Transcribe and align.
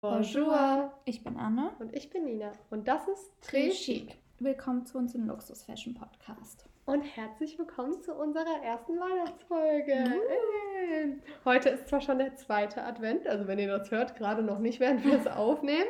Bonjour. 0.00 0.92
Ich 1.04 1.22
bin 1.22 1.36
Anne. 1.36 1.70
Und 1.78 1.94
ich 1.94 2.10
bin 2.10 2.24
Nina. 2.24 2.50
Und 2.70 2.88
das 2.88 3.06
ist 3.06 3.30
Très 3.44 3.70
Chic. 3.70 4.16
Willkommen 4.40 4.84
zu 4.84 4.98
unserem 4.98 5.28
Luxus 5.28 5.62
Fashion 5.62 5.94
Podcast. 5.94 6.68
Und 6.86 7.02
herzlich 7.02 7.56
willkommen 7.56 8.02
zu 8.02 8.14
unserer 8.14 8.64
ersten 8.64 8.98
Weihnachtsfolge. 8.98 9.94
Mhm. 9.94 11.22
Heute 11.44 11.68
ist 11.68 11.86
zwar 11.86 12.00
schon 12.00 12.18
der 12.18 12.34
zweite 12.34 12.82
Advent, 12.82 13.28
also 13.28 13.46
wenn 13.46 13.60
ihr 13.60 13.68
das 13.68 13.92
hört, 13.92 14.16
gerade 14.16 14.42
noch 14.42 14.58
nicht, 14.58 14.80
während 14.80 15.04
wir 15.04 15.20
es 15.20 15.28
aufnehmen. 15.28 15.86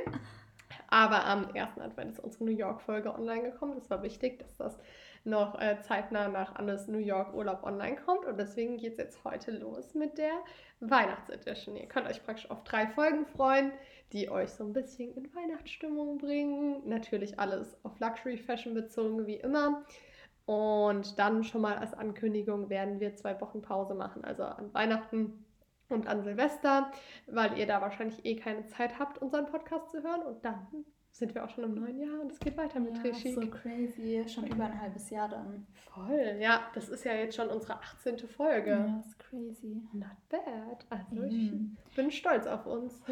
Aber 0.89 1.25
am 1.25 1.55
ersten 1.55 1.81
Advent 1.81 2.13
ist 2.13 2.21
unsere 2.21 2.45
New 2.45 2.57
York-Folge 2.57 3.15
online 3.15 3.51
gekommen. 3.51 3.77
Das 3.77 3.89
war 3.89 4.03
wichtig, 4.03 4.41
dass 4.41 4.57
das 4.59 4.79
noch 5.27 5.61
äh, 5.61 5.81
zeitnah 5.83 6.29
nach 6.29 6.55
Annes 6.55 6.89
New 6.89 6.99
York 6.99 7.35
Urlaub 7.35 7.65
online 7.65 7.97
kommt. 7.97 8.25
Und 8.25 8.39
deswegen 8.39 8.79
geht 8.79 8.93
es 8.93 8.99
jetzt 8.99 9.25
heute 9.25 9.51
los 9.51 9.95
mit 9.95 10.19
der 10.19 10.33
Weihnachtsedition. 10.81 11.77
Ihr 11.77 11.87
könnt 11.87 12.09
euch 12.09 12.25
praktisch 12.25 12.51
auf 12.51 12.65
drei 12.65 12.87
Folgen 12.87 13.27
freuen, 13.27 13.73
die 14.13 14.31
euch 14.31 14.51
so 14.51 14.65
ein 14.65 14.73
bisschen 14.73 15.15
in 15.15 15.35
Weihnachtsstimmung 15.35 16.19
bringen. 16.19 16.89
Natürlich 16.89 17.39
alles 17.39 17.77
auf 17.85 17.99
Luxury 17.99 18.39
Fashion 18.39 18.75
bezogen, 18.75 19.27
wie 19.27 19.37
immer. 19.37 19.85
Und 20.47 21.19
dann 21.19 21.43
schon 21.43 21.61
mal 21.61 21.77
als 21.77 21.93
Ankündigung 21.93 22.71
werden 22.71 23.01
wir 23.01 23.17
zwei 23.17 23.41
Wochen 23.41 23.63
Pause 23.63 23.95
machen, 23.95 24.25
also 24.25 24.45
an 24.45 24.73
Weihnachten 24.73 25.45
und 25.89 26.07
an 26.07 26.23
Silvester, 26.23 26.91
weil 27.27 27.59
ihr 27.59 27.67
da 27.67 27.81
wahrscheinlich 27.81 28.25
eh 28.25 28.37
keine 28.37 28.67
Zeit 28.67 28.99
habt, 28.99 29.19
unseren 29.19 29.47
Podcast 29.47 29.91
zu 29.91 30.03
hören. 30.03 30.23
Und 30.23 30.45
dann 30.45 30.85
sind 31.19 31.35
wir 31.35 31.45
auch 31.45 31.51
schon 31.51 31.65
im 31.65 31.75
neuen 31.75 31.99
Jahr 31.99 32.21
und 32.21 32.31
es 32.31 32.39
geht 32.39 32.57
weiter 32.57 32.79
mit 32.79 32.97
ja, 32.99 33.03
Regie. 33.03 33.33
so 33.33 33.41
crazy. 33.49 34.23
Schon 34.29 34.47
über 34.47 34.65
ein 34.65 34.81
halbes 34.81 35.09
Jahr 35.09 35.29
dann. 35.29 35.67
Voll, 35.95 36.37
ja. 36.41 36.61
Das 36.75 36.91
ist 36.91 37.05
ja 37.05 37.15
jetzt 37.15 37.37
schon 37.37 37.49
unsere 37.49 37.75
18. 37.81 38.19
Folge. 38.29 38.71
Ja, 38.71 39.01
ist 39.01 39.19
crazy. 39.19 39.83
Not 39.93 40.11
bad. 40.29 40.85
Also 40.91 41.23
mhm. 41.23 41.77
ich 41.89 41.97
bin 41.97 42.11
stolz 42.11 42.47
auf 42.47 42.67
uns. 42.67 43.03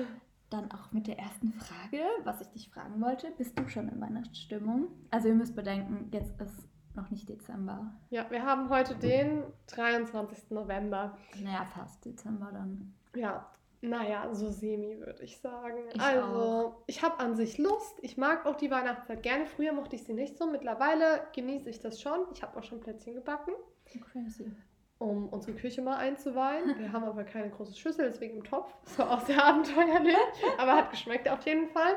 Dann 0.51 0.71
auch 0.71 0.93
mit 0.93 1.07
der 1.07 1.19
ersten 1.19 1.53
Frage, 1.55 2.03
was 2.25 2.43
ich 2.43 2.49
dich 2.49 2.69
fragen 2.69 3.01
wollte. 3.01 3.31
Bist 3.39 3.59
du 3.59 3.67
schon 3.69 3.89
in 3.89 4.01
Weihnachtsstimmung? 4.01 4.89
Also 5.11 5.29
ihr 5.29 5.35
müsst 5.35 5.57
bedenken, 5.57 6.11
jetzt 6.13 6.39
ist 6.41 6.69
noch 6.95 7.11
nicht 7.11 7.29
Dezember. 7.29 7.93
Ja, 8.11 8.31
wir 8.31 8.45
haben 8.45 8.69
heute 8.69 8.95
den 8.97 9.43
23. 9.69 10.51
November. 10.51 11.17
Naja, 11.43 11.65
fast 11.65 12.05
Dezember 12.05 12.51
dann. 12.53 12.93
Ja, 13.17 13.51
naja, 13.85 14.29
so 14.33 14.51
semi 14.51 14.99
würde 14.99 15.23
ich 15.23 15.39
sagen. 15.39 15.79
Ich 15.93 16.01
also, 16.01 16.27
auch. 16.27 16.83
ich 16.87 17.03
habe 17.03 17.21
an 17.21 17.37
sich 17.37 17.59
Lust. 17.59 17.99
Ich 18.03 18.17
mag 18.17 18.47
auch 18.47 18.57
die 18.57 18.71
Weihnachtszeit 18.71 19.23
gerne. 19.23 19.47
Früher 19.47 19.73
mochte 19.73 19.97
ich 19.97 20.05
sie 20.05 20.15
nicht 20.15 20.37
so. 20.39 20.47
Mittlerweile 20.47 21.27
genieße 21.35 21.71
ich 21.71 21.81
das 21.81 22.01
schon. 22.01 22.21
Ich 22.33 22.43
habe 22.43 22.59
auch 22.59 22.65
schon 22.65 22.81
Plätzchen 22.81 23.15
gebacken. 23.15 23.53
Crazy. 24.13 24.51
Um 24.99 25.29
unsere 25.29 25.57
Küche 25.57 25.83
mal 25.83 25.97
einzuweihen. 25.97 26.75
Wir 26.79 26.93
haben 26.93 27.05
aber 27.05 27.25
keine 27.25 27.51
große 27.51 27.77
Schüssel, 27.77 28.07
deswegen 28.07 28.39
im 28.39 28.45
Topf. 28.45 28.75
So 28.85 29.05
auch 29.05 29.21
sehr 29.27 29.43
abenteuerlich. 29.45 30.17
aber 30.59 30.77
hat 30.77 30.91
geschmeckt 30.91 31.29
auf 31.29 31.45
jeden 31.47 31.69
Fall. 31.69 31.97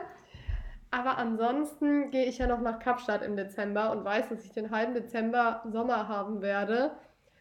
Aber 0.92 1.18
ansonsten 1.18 2.12
gehe 2.12 2.26
ich 2.26 2.38
ja 2.38 2.48
noch 2.48 2.62
nach 2.62 2.80
Kapstadt 2.80 3.22
im 3.22 3.36
Dezember 3.36 3.92
und 3.92 4.06
weiß, 4.06 4.30
dass 4.30 4.46
ich 4.46 4.52
den 4.52 4.72
halben 4.72 4.94
Dezember 4.94 5.64
Sommer 5.70 6.08
haben 6.08 6.42
werde. 6.42 6.92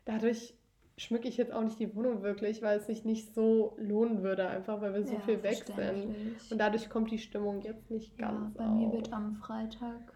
Dadurch 0.05 0.56
schmücke 0.99 1.29
ich 1.29 1.37
jetzt 1.37 1.53
auch 1.53 1.63
nicht 1.63 1.79
die 1.79 1.95
Wohnung 1.95 2.23
wirklich, 2.23 2.63
weil 2.63 2.79
es 2.79 2.87
sich 2.87 3.05
nicht 3.05 3.35
so 3.35 3.77
lohnen 3.79 4.23
würde, 4.23 4.49
einfach 4.49 4.81
weil 4.81 4.95
wir 4.95 5.05
so 5.05 5.15
ja, 5.15 5.21
viel 5.21 5.43
weg 5.43 5.65
sind. 5.65 6.17
Und 6.51 6.59
dadurch 6.59 6.89
kommt 6.89 7.11
die 7.11 7.19
Stimmung 7.19 7.61
jetzt 7.63 7.91
nicht 7.91 8.17
ganz. 8.17 8.55
Ja, 8.57 8.65
bei 8.65 8.71
auf. 8.71 8.77
mir 8.77 8.93
wird 8.93 9.13
am 9.13 9.37
Freitag 9.37 10.13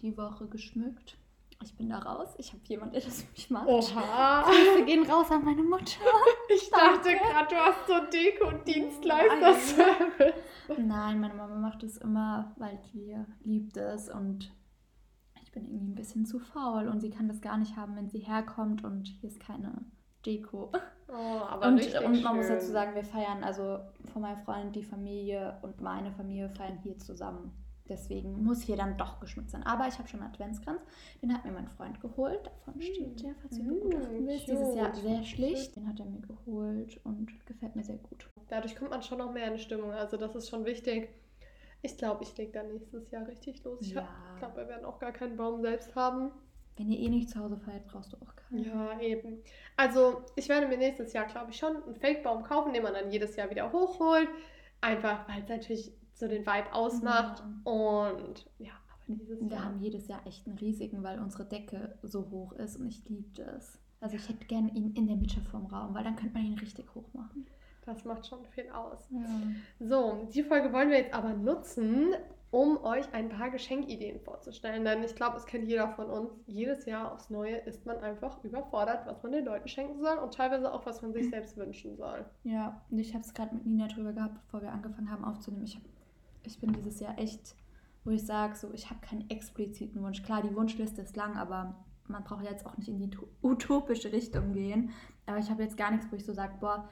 die 0.00 0.16
Woche 0.16 0.46
geschmückt. 0.46 1.18
Ich 1.62 1.76
bin 1.76 1.88
da 1.90 1.98
raus. 1.98 2.34
Ich 2.38 2.52
habe 2.52 2.62
jemanden, 2.66 2.94
der 2.94 3.02
das 3.02 3.22
für 3.22 3.32
mich 3.32 3.50
macht. 3.50 3.66
Oha. 3.66 4.42
Grüße 4.42 4.84
gehen 4.86 5.04
raus 5.10 5.30
an 5.30 5.44
meine 5.44 5.62
Mutter. 5.62 6.00
Ich 6.50 6.70
dachte 6.70 7.10
gerade, 7.10 7.48
du 7.50 7.56
hast 7.56 7.86
so 7.86 7.92
Deko- 8.10 8.48
und 8.48 8.66
Dienstleister-Service. 8.66 10.32
Nein, 10.78 11.20
meine 11.20 11.34
Mama 11.34 11.56
macht 11.56 11.82
es 11.82 11.98
immer, 11.98 12.54
weil 12.56 12.80
die 12.94 13.14
liebt 13.44 13.76
es 13.76 14.08
und 14.08 14.50
ich 15.42 15.52
bin 15.52 15.66
irgendwie 15.66 15.92
ein 15.92 15.94
bisschen 15.94 16.24
zu 16.24 16.38
faul 16.38 16.88
und 16.88 17.00
sie 17.00 17.10
kann 17.10 17.28
das 17.28 17.42
gar 17.42 17.58
nicht 17.58 17.76
haben, 17.76 17.96
wenn 17.96 18.08
sie 18.08 18.20
herkommt 18.20 18.82
und 18.82 19.08
hier 19.08 19.28
ist 19.28 19.40
keine 19.40 19.84
Deko. 20.26 20.70
Oh, 21.08 21.12
aber 21.12 21.68
und, 21.68 21.78
richtig 21.78 21.96
und 22.04 22.04
man 22.04 22.16
schön. 22.22 22.36
muss 22.36 22.48
dazu 22.48 22.70
sagen, 22.70 22.94
wir 22.94 23.04
feiern, 23.04 23.42
also 23.42 23.78
von 24.12 24.22
meinem 24.22 24.38
Freund 24.38 24.76
die 24.76 24.82
Familie 24.82 25.58
und 25.62 25.80
meine 25.80 26.12
Familie 26.12 26.48
feiern 26.50 26.78
hier 26.82 26.98
zusammen. 26.98 27.52
Deswegen 27.88 28.44
muss 28.44 28.60
hier 28.60 28.76
dann 28.76 28.98
doch 28.98 29.18
geschmückt 29.18 29.48
sein. 29.50 29.62
Aber 29.62 29.88
ich 29.88 29.98
habe 29.98 30.06
schon 30.08 30.20
einen 30.20 30.30
Adventskranz. 30.30 30.82
Den 31.22 31.32
hat 31.32 31.46
mir 31.46 31.52
mein 31.52 31.68
Freund 31.68 31.98
geholt. 32.02 32.44
Davon 32.44 32.82
steht 32.82 33.22
der, 33.22 33.34
falls 33.40 33.56
du 33.56 33.62
ihn 33.62 33.68
begutachten 33.68 34.26
willst. 34.26 34.46
Dieses 34.46 34.74
Jahr 34.74 34.94
sehr 34.94 35.24
schlicht. 35.24 35.74
Den 35.74 35.88
hat 35.88 35.98
er 35.98 36.04
mir 36.04 36.20
geholt 36.20 37.00
und 37.04 37.30
gefällt 37.46 37.74
mir 37.76 37.84
sehr 37.84 37.96
gut. 37.96 38.28
Dadurch 38.48 38.76
kommt 38.76 38.90
man 38.90 39.02
schon 39.02 39.16
noch 39.16 39.32
mehr 39.32 39.50
in 39.50 39.58
Stimmung. 39.58 39.92
Also 39.92 40.18
das 40.18 40.34
ist 40.34 40.50
schon 40.50 40.66
wichtig. 40.66 41.08
Ich 41.80 41.96
glaube, 41.96 42.24
ich 42.24 42.36
lege 42.36 42.52
da 42.52 42.62
nächstes 42.62 43.10
Jahr 43.10 43.26
richtig 43.26 43.64
los. 43.64 43.78
Ich 43.80 43.92
Ja. 43.94 44.06
glaube, 44.38 44.56
wir 44.56 44.68
werden 44.68 44.84
auch 44.84 44.98
gar 44.98 45.12
keinen 45.12 45.38
Baum 45.38 45.62
selbst 45.62 45.94
haben. 45.94 46.30
Wenn 46.78 46.90
ihr 46.90 46.98
eh 47.00 47.08
nicht 47.08 47.28
zu 47.30 47.40
Hause 47.40 47.58
feiert, 47.58 47.86
brauchst 47.88 48.12
du 48.12 48.16
auch 48.18 48.34
keinen. 48.36 48.64
Ja, 48.64 49.00
eben. 49.00 49.42
Also 49.76 50.22
ich 50.36 50.48
werde 50.48 50.68
mir 50.68 50.78
nächstes 50.78 51.12
Jahr, 51.12 51.26
glaube 51.26 51.50
ich, 51.50 51.56
schon 51.58 51.82
einen 51.82 51.96
Fake-Baum 51.96 52.44
kaufen, 52.44 52.72
den 52.72 52.82
man 52.82 52.94
dann 52.94 53.10
jedes 53.10 53.36
Jahr 53.36 53.50
wieder 53.50 53.72
hochholt. 53.72 54.28
Einfach, 54.80 55.28
weil 55.28 55.42
es 55.42 55.48
natürlich 55.48 55.92
so 56.14 56.28
den 56.28 56.46
Vibe 56.46 56.72
ausmacht. 56.72 57.42
Und 57.64 58.48
ja, 58.58 58.72
aber 58.88 59.16
dieses 59.16 59.40
Wir 59.40 59.48
Jahr. 59.48 59.64
haben 59.64 59.80
jedes 59.80 60.06
Jahr 60.08 60.24
echt 60.26 60.46
einen 60.46 60.58
riesigen, 60.58 61.02
weil 61.02 61.18
unsere 61.18 61.44
Decke 61.44 61.98
so 62.02 62.30
hoch 62.30 62.52
ist 62.52 62.76
und 62.76 62.86
ich 62.88 63.04
liebe 63.08 63.28
das. 63.34 63.78
Also 64.00 64.16
ich 64.16 64.28
hätte 64.28 64.44
gerne 64.46 64.70
ihn 64.74 64.94
in 64.94 65.08
der 65.08 65.16
Mitte 65.16 65.40
vom 65.40 65.66
Raum, 65.66 65.94
weil 65.94 66.04
dann 66.04 66.14
könnte 66.16 66.34
man 66.34 66.44
ihn 66.46 66.58
richtig 66.58 66.94
hoch 66.94 67.12
machen. 67.12 67.46
Das 67.84 68.04
macht 68.04 68.26
schon 68.26 68.44
viel 68.46 68.68
aus. 68.70 69.08
Ja. 69.10 69.26
So, 69.80 70.28
die 70.32 70.42
Folge 70.42 70.72
wollen 70.72 70.90
wir 70.90 70.98
jetzt 70.98 71.14
aber 71.14 71.32
nutzen, 71.32 72.14
um 72.50 72.82
euch 72.82 73.12
ein 73.12 73.28
paar 73.28 73.50
Geschenkideen 73.50 74.20
vorzustellen. 74.20 74.84
Denn 74.84 75.02
ich 75.02 75.14
glaube, 75.14 75.36
es 75.36 75.44
kennt 75.44 75.68
jeder 75.68 75.88
von 75.90 76.06
uns. 76.06 76.30
Jedes 76.46 76.86
Jahr 76.86 77.12
aufs 77.12 77.30
Neue 77.30 77.56
ist 77.56 77.84
man 77.84 77.98
einfach 77.98 78.42
überfordert, 78.42 79.06
was 79.06 79.22
man 79.22 79.32
den 79.32 79.44
Leuten 79.44 79.68
schenken 79.68 80.00
soll 80.00 80.16
und 80.18 80.32
teilweise 80.32 80.72
auch, 80.72 80.86
was 80.86 81.02
man 81.02 81.12
sich 81.12 81.28
selbst 81.28 81.56
wünschen 81.56 81.96
soll. 81.96 82.24
Ja, 82.44 82.80
und 82.90 82.98
ich 82.98 83.12
habe 83.12 83.22
es 83.22 83.34
gerade 83.34 83.54
mit 83.54 83.66
Nina 83.66 83.86
drüber 83.88 84.12
gehabt, 84.12 84.34
bevor 84.42 84.62
wir 84.62 84.72
angefangen 84.72 85.10
haben 85.10 85.24
aufzunehmen. 85.24 85.64
Ich, 85.64 85.76
hab, 85.76 85.82
ich 86.44 86.58
bin 86.58 86.72
dieses 86.72 87.00
Jahr 87.00 87.18
echt, 87.18 87.54
wo 88.04 88.10
ich 88.10 88.24
sage, 88.24 88.56
so, 88.56 88.72
ich 88.72 88.88
habe 88.88 89.00
keinen 89.00 89.28
expliziten 89.28 90.02
Wunsch. 90.02 90.22
Klar, 90.22 90.42
die 90.42 90.54
Wunschliste 90.54 91.02
ist 91.02 91.16
lang, 91.16 91.36
aber 91.36 91.74
man 92.06 92.24
braucht 92.24 92.44
jetzt 92.44 92.64
auch 92.64 92.78
nicht 92.78 92.88
in 92.88 92.98
die 92.98 93.10
utopische 93.42 94.10
Richtung 94.10 94.54
gehen. 94.54 94.90
Aber 95.26 95.36
ich 95.36 95.50
habe 95.50 95.62
jetzt 95.62 95.76
gar 95.76 95.90
nichts, 95.90 96.06
wo 96.10 96.16
ich 96.16 96.24
so 96.24 96.32
sage, 96.32 96.54
boah, 96.58 96.88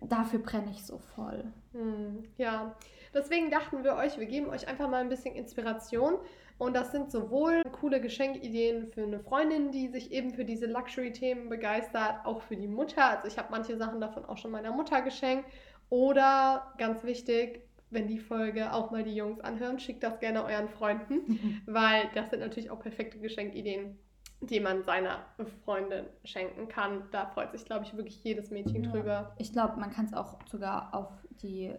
dafür 0.00 0.40
brenne 0.40 0.70
ich 0.70 0.84
so 0.84 0.98
voll. 0.98 1.44
Hm, 1.72 2.24
ja, 2.36 2.74
deswegen 3.16 3.50
dachten 3.50 3.82
wir 3.82 3.96
euch, 3.96 4.18
wir 4.18 4.26
geben 4.26 4.48
euch 4.50 4.68
einfach 4.68 4.88
mal 4.88 5.00
ein 5.00 5.08
bisschen 5.08 5.34
Inspiration. 5.34 6.14
Und 6.58 6.74
das 6.74 6.90
sind 6.92 7.10
sowohl 7.10 7.62
coole 7.80 8.00
Geschenkideen 8.00 8.86
für 8.88 9.02
eine 9.02 9.20
Freundin, 9.20 9.72
die 9.72 9.88
sich 9.88 10.10
eben 10.12 10.32
für 10.32 10.44
diese 10.44 10.66
Luxury-Themen 10.66 11.48
begeistert, 11.50 12.24
auch 12.24 12.40
für 12.42 12.56
die 12.56 12.68
Mutter. 12.68 13.04
Also 13.10 13.26
ich 13.28 13.36
habe 13.36 13.48
manche 13.50 13.76
Sachen 13.76 14.00
davon 14.00 14.24
auch 14.24 14.38
schon 14.38 14.52
meiner 14.52 14.72
Mutter 14.72 15.02
geschenkt. 15.02 15.44
Oder 15.90 16.72
ganz 16.78 17.04
wichtig, 17.04 17.60
wenn 17.90 18.08
die 18.08 18.18
Folge 18.18 18.72
auch 18.72 18.90
mal 18.90 19.04
die 19.04 19.14
Jungs 19.14 19.40
anhören, 19.40 19.78
schickt 19.78 20.02
das 20.02 20.18
gerne 20.18 20.44
euren 20.44 20.68
Freunden, 20.68 21.62
weil 21.66 22.08
das 22.14 22.30
sind 22.30 22.40
natürlich 22.40 22.70
auch 22.70 22.80
perfekte 22.80 23.18
Geschenkideen, 23.18 23.98
die 24.40 24.60
man 24.60 24.82
seiner 24.82 25.24
Freundin 25.64 26.06
schenken 26.24 26.68
kann. 26.68 27.04
Da 27.12 27.26
freut 27.26 27.52
sich, 27.52 27.64
glaube 27.64 27.84
ich, 27.84 27.96
wirklich 27.96 28.22
jedes 28.24 28.50
Mädchen 28.50 28.84
Ja. 28.84 28.90
drüber. 28.90 29.34
Ich 29.38 29.52
glaube, 29.52 29.78
man 29.78 29.90
kann 29.90 30.06
es 30.06 30.14
auch 30.14 30.38
sogar 30.46 30.94
auf 30.94 31.10
die 31.42 31.74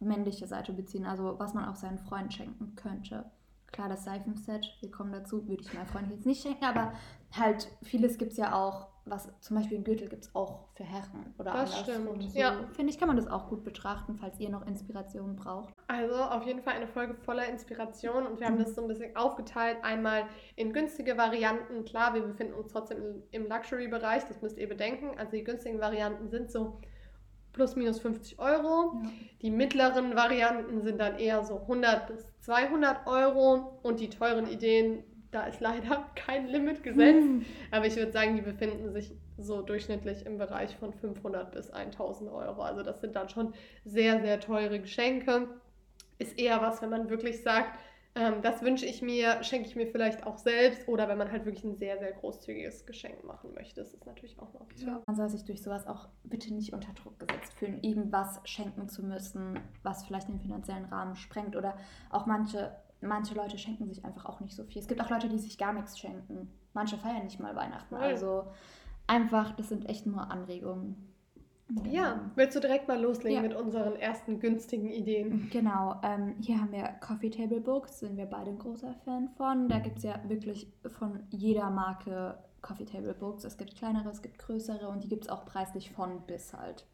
männliche 0.00 0.46
Seite 0.46 0.72
beziehen, 0.72 1.06
also 1.06 1.38
was 1.38 1.54
man 1.54 1.64
auch 1.68 1.76
seinen 1.76 1.98
Freunden 1.98 2.30
schenken 2.30 2.74
könnte. 2.76 3.30
Klar, 3.70 3.88
das 3.90 4.04
Seifenset, 4.04 4.66
wir 4.80 4.90
kommen 4.90 5.12
dazu, 5.12 5.46
würde 5.46 5.62
ich 5.62 5.74
meinem 5.74 5.86
Freund 5.86 6.10
jetzt 6.10 6.24
nicht 6.24 6.42
schenken, 6.42 6.64
aber 6.64 6.92
halt 7.32 7.68
vieles 7.82 8.16
gibt 8.16 8.32
es 8.32 8.38
ja 8.38 8.54
auch, 8.54 8.88
was 9.04 9.30
zum 9.40 9.56
Beispiel 9.58 9.78
ein 9.78 9.84
Gürtel 9.84 10.08
gibt 10.08 10.24
es 10.24 10.34
auch 10.34 10.68
für 10.74 10.84
Herren 10.84 11.34
oder 11.38 11.52
Das 11.52 11.74
andersrum. 11.86 12.16
stimmt, 12.16 12.32
So, 12.32 12.38
ja. 12.38 12.52
Finde 12.72 12.90
ich, 12.92 12.98
kann 12.98 13.08
man 13.08 13.16
das 13.18 13.26
auch 13.26 13.48
gut 13.48 13.64
betrachten, 13.64 14.16
falls 14.16 14.40
ihr 14.40 14.48
noch 14.48 14.66
Inspiration 14.66 15.36
braucht. 15.36 15.74
Also 15.86 16.14
auf 16.14 16.44
jeden 16.46 16.62
Fall 16.62 16.74
eine 16.74 16.88
Folge 16.88 17.14
voller 17.14 17.46
Inspiration 17.46 18.26
und 18.26 18.40
wir 18.40 18.46
haben 18.46 18.58
das 18.58 18.74
so 18.74 18.82
ein 18.82 18.88
bisschen 18.88 19.14
aufgeteilt. 19.16 19.78
Einmal 19.82 20.24
in 20.56 20.72
günstige 20.72 21.16
Varianten. 21.18 21.84
Klar, 21.84 22.14
wir 22.14 22.22
befinden 22.22 22.54
uns 22.54 22.72
trotzdem 22.72 22.98
im- 22.98 23.22
im 23.30 23.48
Luxury-Bereich, 23.48 24.24
das 24.28 24.40
müsst 24.40 24.56
ihr 24.58 24.68
bedenken. 24.68 25.10
Also 25.18 25.32
die 25.32 25.44
günstigen 25.44 25.78
Varianten 25.80 26.28
sind 26.30 26.50
so 26.50 26.78
plus 27.58 27.74
minus 27.74 27.98
50 27.98 28.38
Euro. 28.38 29.02
Ja. 29.02 29.10
Die 29.42 29.50
mittleren 29.50 30.14
Varianten 30.14 30.80
sind 30.80 31.00
dann 31.00 31.18
eher 31.18 31.42
so 31.44 31.56
100 31.62 32.06
bis 32.06 32.24
200 32.40 33.06
Euro 33.06 33.80
und 33.82 33.98
die 33.98 34.08
teuren 34.08 34.48
Ideen, 34.48 35.02
da 35.32 35.42
ist 35.42 35.60
leider 35.60 36.08
kein 36.14 36.46
Limit 36.46 36.84
gesetzt. 36.84 37.26
Hm. 37.26 37.44
Aber 37.72 37.86
ich 37.86 37.96
würde 37.96 38.12
sagen, 38.12 38.36
die 38.36 38.42
befinden 38.42 38.92
sich 38.92 39.12
so 39.36 39.60
durchschnittlich 39.60 40.24
im 40.24 40.38
Bereich 40.38 40.76
von 40.76 40.92
500 40.92 41.50
bis 41.50 41.70
1000 41.70 42.30
Euro. 42.30 42.62
Also 42.62 42.82
das 42.82 43.00
sind 43.00 43.16
dann 43.16 43.28
schon 43.28 43.52
sehr, 43.84 44.20
sehr 44.20 44.38
teure 44.38 44.78
Geschenke. 44.78 45.48
Ist 46.20 46.38
eher 46.38 46.62
was, 46.62 46.80
wenn 46.80 46.90
man 46.90 47.10
wirklich 47.10 47.42
sagt, 47.42 47.76
Ähm, 48.18 48.42
das 48.42 48.62
wünsche 48.62 48.84
ich 48.84 49.00
mir, 49.00 49.42
schenke 49.44 49.68
ich 49.68 49.76
mir 49.76 49.86
vielleicht 49.86 50.26
auch 50.26 50.38
selbst 50.38 50.88
oder 50.88 51.08
wenn 51.08 51.18
man 51.18 51.30
halt 51.30 51.44
wirklich 51.44 51.64
ein 51.64 51.76
sehr, 51.76 51.98
sehr 51.98 52.12
großzügiges 52.12 52.84
Geschenk 52.84 53.24
machen 53.24 53.54
möchte. 53.54 53.80
Das 53.80 53.94
ist 53.94 54.06
natürlich 54.06 54.38
auch 54.38 54.50
eine 54.50 54.60
Option. 54.60 54.88
Ja. 54.88 55.02
Man 55.06 55.16
soll 55.16 55.28
sich 55.28 55.44
durch 55.44 55.62
sowas 55.62 55.86
auch 55.86 56.08
bitte 56.24 56.52
nicht 56.52 56.72
unter 56.72 56.92
Druck 56.92 57.18
gesetzt 57.18 57.54
fühlen, 57.54 57.82
irgendwas 57.82 58.40
schenken 58.44 58.88
zu 58.88 59.04
müssen, 59.04 59.60
was 59.82 60.04
vielleicht 60.04 60.28
den 60.28 60.40
finanziellen 60.40 60.86
Rahmen 60.86 61.16
sprengt 61.16 61.56
oder 61.56 61.76
auch 62.10 62.26
manche 62.26 62.76
manche 63.00 63.34
Leute 63.34 63.58
schenken 63.58 63.86
sich 63.86 64.04
einfach 64.04 64.26
auch 64.26 64.40
nicht 64.40 64.56
so 64.56 64.64
viel. 64.64 64.82
Es 64.82 64.88
gibt 64.88 65.00
auch 65.00 65.10
Leute, 65.10 65.28
die 65.28 65.38
sich 65.38 65.56
gar 65.56 65.72
nichts 65.72 65.98
schenken. 65.98 66.50
Manche 66.72 66.98
feiern 66.98 67.24
nicht 67.24 67.38
mal 67.38 67.54
Weihnachten. 67.54 67.94
Also 67.94 68.44
einfach, 69.06 69.52
das 69.52 69.68
sind 69.68 69.88
echt 69.88 70.06
nur 70.06 70.30
Anregungen. 70.30 71.07
Ja, 71.84 72.30
willst 72.34 72.56
du 72.56 72.60
direkt 72.60 72.88
mal 72.88 73.00
loslegen 73.00 73.36
ja. 73.36 73.42
mit 73.42 73.54
unseren 73.54 73.96
ersten 73.96 74.40
günstigen 74.40 74.90
Ideen? 74.90 75.50
Genau, 75.50 76.00
ähm, 76.02 76.36
hier 76.40 76.60
haben 76.60 76.72
wir 76.72 76.84
Coffee 77.00 77.30
Table 77.30 77.60
Books, 77.60 78.00
sind 78.00 78.16
wir 78.16 78.26
beide 78.26 78.50
ein 78.50 78.58
großer 78.58 78.94
Fan 79.04 79.28
von. 79.36 79.68
Da 79.68 79.78
gibt 79.78 79.98
es 79.98 80.04
ja 80.04 80.20
wirklich 80.26 80.72
von 80.86 81.20
jeder 81.30 81.70
Marke 81.70 82.38
Coffee 82.62 82.86
Table 82.86 83.14
Books. 83.14 83.44
Es 83.44 83.58
gibt 83.58 83.76
kleinere, 83.76 84.08
es 84.08 84.22
gibt 84.22 84.38
größere 84.38 84.88
und 84.88 85.04
die 85.04 85.08
gibt 85.08 85.24
es 85.24 85.30
auch 85.30 85.44
preislich 85.44 85.90
von 85.90 86.22
bis 86.26 86.54
halt. 86.54 86.86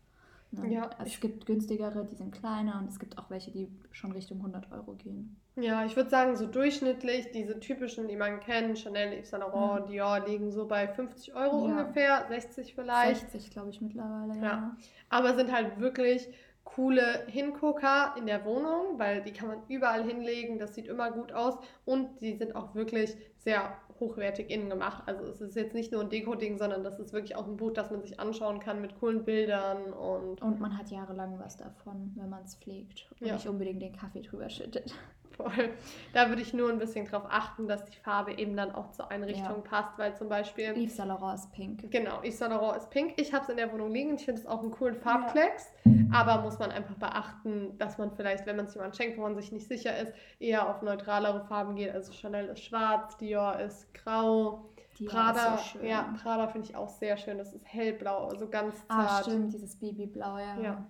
Ne? 0.59 0.73
Ja, 0.73 0.91
es 1.05 1.21
gibt 1.21 1.47
günstigere, 1.47 2.05
die 2.05 2.15
sind 2.15 2.33
kleiner 2.33 2.79
und 2.79 2.89
es 2.89 2.99
gibt 2.99 3.19
auch 3.19 3.31
welche, 3.31 3.51
die 3.51 3.69
schon 3.91 4.13
Richtung 4.13 4.39
100 4.39 4.71
Euro 4.73 4.95
gehen. 4.95 5.41
Ja, 5.57 5.85
ich 5.85 5.95
würde 5.95 6.11
sagen, 6.11 6.37
so 6.37 6.47
durchschnittlich, 6.47 7.31
diese 7.33 7.61
typischen, 7.61 8.09
die 8.09 8.17
man 8.17 8.41
kennt, 8.41 8.79
Chanel, 8.79 9.19
Yves 9.19 9.31
Saint 9.31 9.45
Laurent, 9.45 9.87
mhm. 9.87 9.93
Dior, 9.93 10.27
liegen 10.27 10.51
so 10.51 10.67
bei 10.67 10.89
50 10.89 11.35
Euro 11.35 11.69
ja. 11.69 11.81
ungefähr, 11.81 12.25
60 12.29 12.75
vielleicht. 12.75 13.31
60, 13.31 13.51
glaube 13.51 13.71
ich, 13.71 13.81
mittlerweile, 13.81 14.37
ja. 14.37 14.43
ja. 14.43 14.77
Aber 15.09 15.35
sind 15.35 15.53
halt 15.53 15.79
wirklich 15.79 16.29
coole 16.65 17.25
Hingucker 17.29 18.15
in 18.19 18.27
der 18.27 18.45
Wohnung, 18.45 18.99
weil 18.99 19.23
die 19.23 19.33
kann 19.33 19.49
man 19.49 19.59
überall 19.69 20.03
hinlegen, 20.03 20.59
das 20.59 20.75
sieht 20.75 20.89
immer 20.89 21.11
gut 21.13 21.33
aus 21.33 21.57
und 21.85 22.21
die 22.21 22.37
sind 22.37 22.57
auch 22.57 22.75
wirklich 22.75 23.17
sehr 23.39 23.77
hochwertig 24.05 24.51
innen 24.51 24.71
gemacht. 24.71 25.03
Also 25.07 25.25
es 25.25 25.41
ist 25.41 25.57
jetzt 25.57 25.75
nicht 25.75 25.93
nur 25.93 26.03
ein 26.03 26.11
Deko-Ding, 26.11 26.59
sondern 26.59 26.85
das 26.85 26.99
ist 26.99 27.13
wirklich 27.13 27.37
auch 27.37 27.47
ein 27.47 27.57
Buch, 27.57 27.73
das 27.73 27.91
man 27.91 28.03
sich 28.03 28.21
anschauen 28.21 28.61
kann 28.61 28.81
mit 28.81 28.99
coolen 28.99 29.25
Bildern 29.25 29.93
und... 29.93 30.43
Und 30.43 30.61
man 30.61 30.77
hat 30.77 30.91
jahrelang 30.91 31.39
was 31.39 31.57
davon, 31.57 32.13
wenn 32.17 32.29
man 32.29 32.43
es 32.45 32.57
pflegt 32.57 33.11
und 33.21 33.27
ja. 33.27 33.35
nicht 33.35 33.49
unbedingt 33.49 33.83
den 33.83 33.93
Kaffee 33.93 34.23
drüber 34.23 34.49
schüttet. 34.49 34.95
Voll. 35.37 35.71
Da 36.13 36.29
würde 36.29 36.43
ich 36.43 36.55
nur 36.55 36.71
ein 36.71 36.79
bisschen 36.79 37.07
drauf 37.07 37.25
achten, 37.29 37.67
dass 37.67 37.85
die 37.85 37.97
Farbe 37.97 38.33
eben 38.39 38.57
dann 38.57 38.75
auch 38.75 38.91
zur 38.93 39.11
Einrichtung 39.11 39.63
ja. 39.65 39.71
passt, 39.71 39.99
weil 39.99 40.15
zum 40.17 40.29
Beispiel. 40.29 40.73
Yves 40.77 40.97
Saint 40.97 41.09
Laurent 41.09 41.39
ist 41.39 41.53
pink. 41.53 41.91
Genau, 41.91 42.23
Yves 42.23 42.39
Saint 42.39 42.53
Laurent 42.53 42.79
ist 42.79 42.91
pink. 42.91 43.15
Ich 43.17 43.33
habe 43.33 43.45
es 43.45 43.49
in 43.49 43.57
der 43.57 43.73
Wohnung 43.73 43.91
liegen. 43.93 44.15
Ich 44.15 44.25
finde 44.25 44.41
es 44.41 44.47
auch 44.47 44.61
einen 44.61 44.71
coolen 44.71 44.95
Farbklecks. 44.95 45.73
Ja. 45.85 45.93
Aber 46.13 46.43
muss 46.43 46.59
man 46.59 46.71
einfach 46.71 46.95
beachten, 46.95 47.77
dass 47.79 47.99
man 47.99 48.13
vielleicht, 48.13 48.47
wenn 48.47 48.57
man 48.57 48.67
es 48.67 48.75
jemandem 48.75 48.97
schenkt, 48.97 49.19
wo 49.19 49.23
man 49.23 49.35
sich 49.35 49.51
nicht 49.51 49.67
sicher 49.67 49.99
ist, 49.99 50.13
eher 50.39 50.69
auf 50.69 50.83
neutralere 50.83 51.45
Farben 51.47 51.75
geht. 51.75 51.93
Also 51.93 52.13
Chanel 52.13 52.47
ist 52.47 52.63
schwarz, 52.63 53.17
Dior 53.17 53.59
ist 53.59 53.93
grau. 53.95 54.71
Dior 54.99 55.11
Prada, 55.11 55.59
so 55.59 55.81
ja, 55.85 56.15
Prada 56.23 56.47
finde 56.47 56.69
ich 56.69 56.77
auch 56.77 56.89
sehr 56.89 57.17
schön. 57.17 57.39
Das 57.39 57.53
ist 57.53 57.67
hellblau, 57.67 58.29
also 58.29 58.49
ganz 58.49 58.77
ah, 58.87 59.07
zart. 59.07 59.11
Ah, 59.11 59.23
stimmt, 59.23 59.53
dieses 59.53 59.77
Babyblau, 59.77 60.39
ja. 60.39 60.61
ja. 60.61 60.87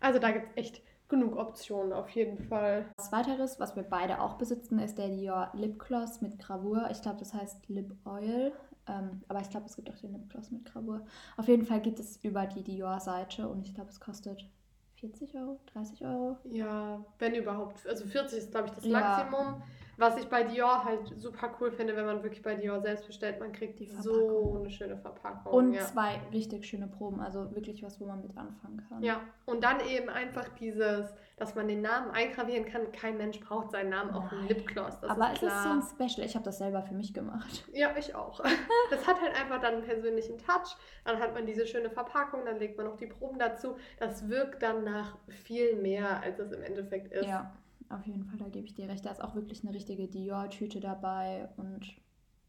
Also 0.00 0.20
da 0.20 0.30
gibt 0.30 0.50
es 0.50 0.56
echt 0.56 0.82
genug 1.12 1.36
Optionen 1.36 1.92
auf 1.92 2.08
jeden 2.10 2.38
Fall. 2.38 2.86
Was 2.96 3.12
weiteres, 3.12 3.60
was 3.60 3.76
wir 3.76 3.82
beide 3.82 4.20
auch 4.20 4.34
besitzen, 4.34 4.78
ist 4.78 4.96
der 4.96 5.08
Dior 5.08 5.50
Lipgloss 5.52 6.22
mit 6.22 6.38
Gravur. 6.38 6.88
Ich 6.90 7.02
glaube, 7.02 7.18
das 7.18 7.34
heißt 7.34 7.68
Lip 7.68 7.94
Oil. 8.06 8.50
Ähm, 8.88 9.20
aber 9.28 9.40
ich 9.40 9.50
glaube, 9.50 9.66
es 9.66 9.76
gibt 9.76 9.90
auch 9.90 9.98
den 9.98 10.12
Lipgloss 10.12 10.50
mit 10.50 10.64
Gravur. 10.64 11.04
Auf 11.36 11.46
jeden 11.48 11.66
Fall 11.66 11.80
geht 11.80 12.00
es 12.00 12.16
über 12.24 12.46
die 12.46 12.62
Dior-Seite 12.62 13.46
und 13.46 13.66
ich 13.66 13.74
glaube, 13.74 13.90
es 13.90 14.00
kostet 14.00 14.48
40 14.96 15.34
Euro, 15.36 15.60
30 15.74 16.04
Euro. 16.04 16.36
Ja, 16.44 17.04
wenn 17.18 17.34
überhaupt. 17.34 17.86
Also 17.86 18.06
40 18.06 18.38
ist, 18.38 18.50
glaube 18.50 18.68
ich, 18.68 18.74
das 18.74 18.84
Maximum. 18.84 19.46
Ja. 19.46 19.62
Was 20.02 20.16
ich 20.16 20.28
bei 20.28 20.42
Dior 20.42 20.84
halt 20.84 21.12
super 21.16 21.48
cool 21.60 21.70
finde, 21.70 21.94
wenn 21.94 22.06
man 22.06 22.24
wirklich 22.24 22.42
bei 22.42 22.56
Dior 22.56 22.80
selbst 22.80 23.06
bestellt, 23.06 23.38
man 23.38 23.52
kriegt 23.52 23.78
die 23.78 23.86
so 23.86 24.56
eine 24.58 24.68
schöne 24.68 24.96
Verpackung. 24.96 25.52
Und 25.52 25.74
ja. 25.74 25.82
zwei 25.82 26.20
richtig 26.32 26.66
schöne 26.66 26.88
Proben, 26.88 27.20
also 27.20 27.54
wirklich 27.54 27.84
was, 27.84 28.00
wo 28.00 28.06
man 28.06 28.20
mit 28.20 28.36
anfangen 28.36 28.84
kann. 28.88 29.00
Ja, 29.00 29.20
und 29.46 29.62
dann 29.62 29.78
eben 29.86 30.08
einfach 30.08 30.48
dieses, 30.58 31.14
dass 31.36 31.54
man 31.54 31.68
den 31.68 31.82
Namen 31.82 32.10
eingravieren 32.10 32.64
kann. 32.64 32.90
Kein 32.90 33.16
Mensch 33.16 33.38
braucht 33.38 33.70
seinen 33.70 33.90
Namen 33.90 34.10
auf 34.10 34.32
einem 34.32 34.48
Lipgloss. 34.48 34.98
Das 34.98 35.08
Aber 35.08 35.32
ist 35.34 35.42
es 35.44 35.52
ist 35.52 35.62
so 35.62 35.68
ein 35.68 35.82
Special. 35.82 36.26
Ich 36.26 36.34
habe 36.34 36.44
das 36.44 36.58
selber 36.58 36.82
für 36.82 36.94
mich 36.94 37.14
gemacht. 37.14 37.64
Ja, 37.72 37.94
ich 37.96 38.12
auch. 38.16 38.40
das 38.90 39.06
hat 39.06 39.20
halt 39.20 39.40
einfach 39.40 39.60
dann 39.60 39.74
einen 39.74 39.84
persönlichen 39.84 40.36
Touch. 40.38 40.76
Dann 41.04 41.20
hat 41.20 41.32
man 41.32 41.46
diese 41.46 41.64
schöne 41.64 41.90
Verpackung, 41.90 42.44
dann 42.44 42.58
legt 42.58 42.76
man 42.76 42.86
noch 42.86 42.96
die 42.96 43.06
Proben 43.06 43.38
dazu. 43.38 43.76
Das 44.00 44.28
wirkt 44.28 44.64
dann 44.64 44.82
nach 44.82 45.16
viel 45.28 45.76
mehr, 45.76 46.20
als 46.24 46.40
es 46.40 46.50
im 46.50 46.62
Endeffekt 46.64 47.12
ist. 47.12 47.26
Ja. 47.28 47.52
Auf 47.92 48.06
jeden 48.06 48.24
Fall, 48.24 48.38
da 48.38 48.48
gebe 48.48 48.66
ich 48.66 48.74
dir 48.74 48.88
recht. 48.88 49.04
Da 49.04 49.10
ist 49.10 49.22
auch 49.22 49.34
wirklich 49.34 49.64
eine 49.64 49.74
richtige 49.74 50.08
Dior-Tüte 50.08 50.80
dabei 50.80 51.48
und 51.56 51.94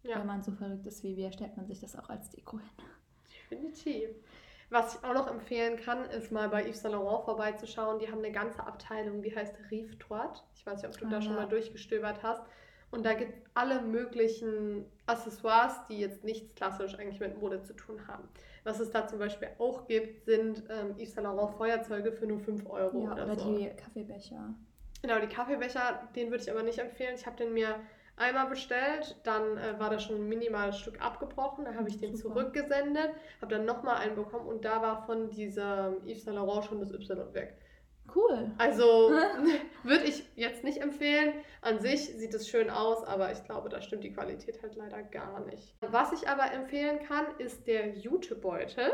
ja. 0.04 0.20
wenn 0.20 0.28
man 0.28 0.42
so 0.42 0.52
verrückt 0.52 0.88
ist 0.88 1.04
wie 1.04 1.18
wir, 1.18 1.32
stellt 1.32 1.58
man 1.58 1.68
sich 1.68 1.82
das 1.82 1.98
auch 1.98 2.10
als 2.10 2.30
Deko 2.30 2.60
hin. 2.60 2.70
Definitiv. 3.52 4.10
Was 4.70 4.96
ich 4.96 5.04
auch 5.04 5.14
noch 5.14 5.30
empfehlen 5.30 5.78
kann, 5.78 6.06
ist 6.06 6.32
mal 6.32 6.50
bei 6.50 6.68
Yves 6.68 6.82
Saint 6.82 6.96
Laurent 6.96 7.26
vorbeizuschauen. 7.26 8.00
Die 8.00 8.08
haben 8.08 8.20
eine 8.20 8.32
ganze 8.32 8.66
Abteilung, 8.66 9.22
die 9.22 9.36
heißt 9.36 9.54
Rive 9.70 9.98
Toit. 10.00 10.44
Ich 10.56 10.66
weiß 10.66 10.82
nicht, 10.82 10.92
ob 10.92 10.98
du 10.98 11.06
ah, 11.06 11.10
da 11.10 11.22
schon 11.22 11.36
mal 11.36 11.48
durchgestöbert 11.48 12.24
hast. 12.24 12.42
Und 12.90 13.06
da 13.06 13.14
gibt 13.14 13.34
es 13.34 13.44
alle 13.54 13.82
möglichen 13.82 14.86
Accessoires, 15.08 15.86
die 15.90 16.00
jetzt 16.00 16.24
nichts 16.24 16.56
klassisch 16.56 16.98
eigentlich 16.98 17.20
mit 17.20 17.40
Mode 17.40 17.62
zu 17.64 17.74
tun 17.74 18.08
haben. 18.08 18.28
Was 18.64 18.80
es 18.80 18.92
da 18.92 19.08
zum 19.08 19.20
Beispiel 19.20 19.50
auch 19.60 19.88
gibt, 19.88 20.26
sind 20.26 20.64
ähm, 20.70 20.96
Yves 20.98 21.14
Saint 21.14 21.28
Laurent 21.28 21.58
Feuerzeuge 21.58 22.12
für 22.12 22.26
nur 22.26 22.40
5 22.40 22.68
Euro. 22.70 23.04
Ja, 23.04 23.14
oder, 23.14 23.26
oder 23.26 23.36
so. 23.36 23.58
die 23.58 23.68
Kaffeebecher. 23.76 24.56
Genau, 25.04 25.20
die 25.20 25.28
Kaffeebecher, 25.28 26.08
den 26.16 26.32
würde 26.32 26.44
ich 26.44 26.50
aber 26.50 26.64
nicht 26.64 26.80
empfehlen. 26.80 27.16
Ich 27.16 27.26
habe 27.26 27.36
den 27.36 27.54
mir 27.54 27.76
einmal 28.16 28.48
bestellt, 28.48 29.18
dann 29.24 29.58
äh, 29.58 29.78
war 29.78 29.90
da 29.90 30.00
schon 30.00 30.16
ein 30.16 30.30
minimales 30.30 30.78
Stück 30.78 31.02
abgebrochen, 31.02 31.66
da 31.66 31.74
habe 31.74 31.90
ich 31.90 31.98
den 31.98 32.16
Super. 32.16 32.36
zurückgesendet, 32.36 33.12
habe 33.42 33.54
dann 33.54 33.66
nochmal 33.66 33.98
einen 33.98 34.16
bekommen 34.16 34.48
und 34.48 34.64
da 34.64 34.82
war 34.82 35.06
von 35.06 35.30
diesem 35.30 35.98
Yves 36.06 36.24
Saint 36.24 36.38
Laurent 36.38 36.66
schon 36.66 36.80
das 36.80 36.94
Y 36.94 37.34
weg. 37.34 37.58
Cool. 38.16 38.52
Also 38.58 39.12
würde 39.84 40.06
ich 40.06 40.26
jetzt 40.36 40.64
nicht 40.64 40.82
empfehlen. 40.82 41.34
An 41.62 41.80
sich 41.80 42.06
sieht 42.06 42.34
es 42.34 42.48
schön 42.48 42.70
aus, 42.70 43.04
aber 43.04 43.32
ich 43.32 43.44
glaube, 43.44 43.68
da 43.68 43.82
stimmt 43.82 44.06
die 44.06 44.14
Qualität 44.14 44.62
halt 44.62 44.76
leider 44.76 45.04
gar 45.04 45.42
nicht. 45.42 45.76
Was 45.82 46.14
ich 46.14 46.30
aber 46.30 46.52
empfehlen 46.54 47.00
kann, 47.06 47.26
ist 47.40 47.68
der 47.68 47.90
Jutebeutel. 47.90 48.92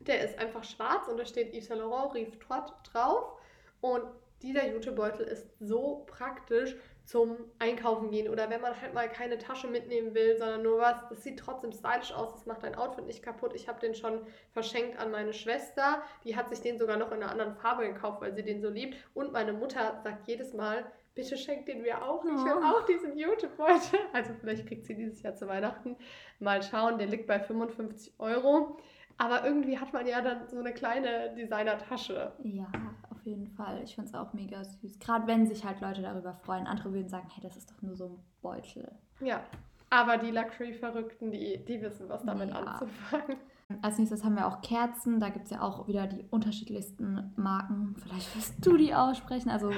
Der 0.00 0.24
ist 0.24 0.38
einfach 0.38 0.64
schwarz 0.64 1.08
und 1.08 1.18
da 1.18 1.26
steht 1.26 1.52
Yves 1.52 1.66
Saint 1.66 1.80
Laurent 1.80 2.14
Rive 2.14 2.38
Toit 2.38 2.72
drauf. 2.90 3.38
Und 3.80 4.04
dieser 4.46 4.66
Jutebeutel 4.68 5.26
ist 5.26 5.46
so 5.60 6.04
praktisch 6.06 6.76
zum 7.04 7.36
Einkaufen 7.58 8.10
gehen 8.10 8.28
oder 8.28 8.50
wenn 8.50 8.60
man 8.60 8.80
halt 8.80 8.92
mal 8.92 9.08
keine 9.08 9.38
Tasche 9.38 9.68
mitnehmen 9.68 10.14
will, 10.14 10.36
sondern 10.38 10.62
nur 10.62 10.78
was. 10.78 10.96
Das 11.08 11.22
sieht 11.22 11.38
trotzdem 11.38 11.72
stylisch 11.72 12.12
aus, 12.12 12.32
das 12.32 12.46
macht 12.46 12.62
dein 12.62 12.74
Outfit 12.74 13.06
nicht 13.06 13.22
kaputt. 13.22 13.52
Ich 13.54 13.68
habe 13.68 13.78
den 13.80 13.94
schon 13.94 14.26
verschenkt 14.52 14.98
an 14.98 15.10
meine 15.10 15.32
Schwester. 15.32 16.02
Die 16.24 16.36
hat 16.36 16.48
sich 16.48 16.60
den 16.60 16.78
sogar 16.78 16.96
noch 16.96 17.12
in 17.12 17.22
einer 17.22 17.30
anderen 17.30 17.54
Farbe 17.54 17.86
gekauft, 17.86 18.20
weil 18.20 18.34
sie 18.34 18.42
den 18.42 18.60
so 18.60 18.68
liebt. 18.68 18.96
Und 19.14 19.32
meine 19.32 19.52
Mutter 19.52 20.00
sagt 20.02 20.26
jedes 20.26 20.52
Mal, 20.52 20.84
bitte 21.14 21.36
schenkt 21.36 21.68
den 21.68 21.82
mir 21.82 22.04
auch. 22.04 22.24
Ich 22.24 22.30
will 22.30 22.54
oh. 22.56 22.76
auch 22.76 22.86
diesen 22.86 23.16
Jutebeutel. 23.16 24.00
Also 24.12 24.32
vielleicht 24.40 24.66
kriegt 24.66 24.84
sie 24.86 24.94
dieses 24.94 25.22
Jahr 25.22 25.34
zu 25.34 25.46
Weihnachten. 25.46 25.96
Mal 26.40 26.62
schauen, 26.62 26.98
der 26.98 27.06
liegt 27.06 27.26
bei 27.26 27.38
55 27.38 28.14
Euro. 28.18 28.78
Aber 29.18 29.44
irgendwie 29.44 29.78
hat 29.78 29.92
man 29.92 30.06
ja 30.06 30.20
dann 30.20 30.48
so 30.48 30.58
eine 30.58 30.74
kleine 30.74 31.34
Designer-Tasche. 31.34 32.32
Ja, 32.42 32.70
jeden 33.26 33.48
Fall. 33.48 33.82
Ich 33.82 33.94
finde 33.94 34.08
es 34.08 34.14
auch 34.14 34.32
mega 34.32 34.64
süß. 34.64 34.98
Gerade 34.98 35.26
wenn 35.26 35.46
sich 35.46 35.64
halt 35.64 35.80
Leute 35.80 36.02
darüber 36.02 36.32
freuen. 36.32 36.66
Andere 36.66 36.92
würden 36.92 37.08
sagen, 37.08 37.28
hey, 37.34 37.42
das 37.42 37.56
ist 37.56 37.70
doch 37.70 37.82
nur 37.82 37.96
so 37.96 38.06
ein 38.06 38.18
Beutel. 38.40 38.90
Ja, 39.20 39.42
aber 39.90 40.16
die 40.16 40.30
Luxury-Verrückten, 40.30 41.30
die, 41.30 41.64
die 41.64 41.80
wissen, 41.82 42.08
was 42.08 42.24
damit 42.24 42.50
ja. 42.50 42.56
anzufangen. 42.60 43.36
Als 43.82 43.98
nächstes 43.98 44.24
haben 44.24 44.36
wir 44.36 44.46
auch 44.46 44.62
Kerzen. 44.62 45.18
Da 45.18 45.28
gibt 45.28 45.46
es 45.46 45.50
ja 45.50 45.60
auch 45.60 45.88
wieder 45.88 46.06
die 46.06 46.24
unterschiedlichsten 46.30 47.32
Marken. 47.36 47.96
Vielleicht 47.98 48.34
wirst 48.36 48.64
du 48.64 48.76
die 48.76 48.94
aussprechen. 48.94 49.50
Also 49.50 49.72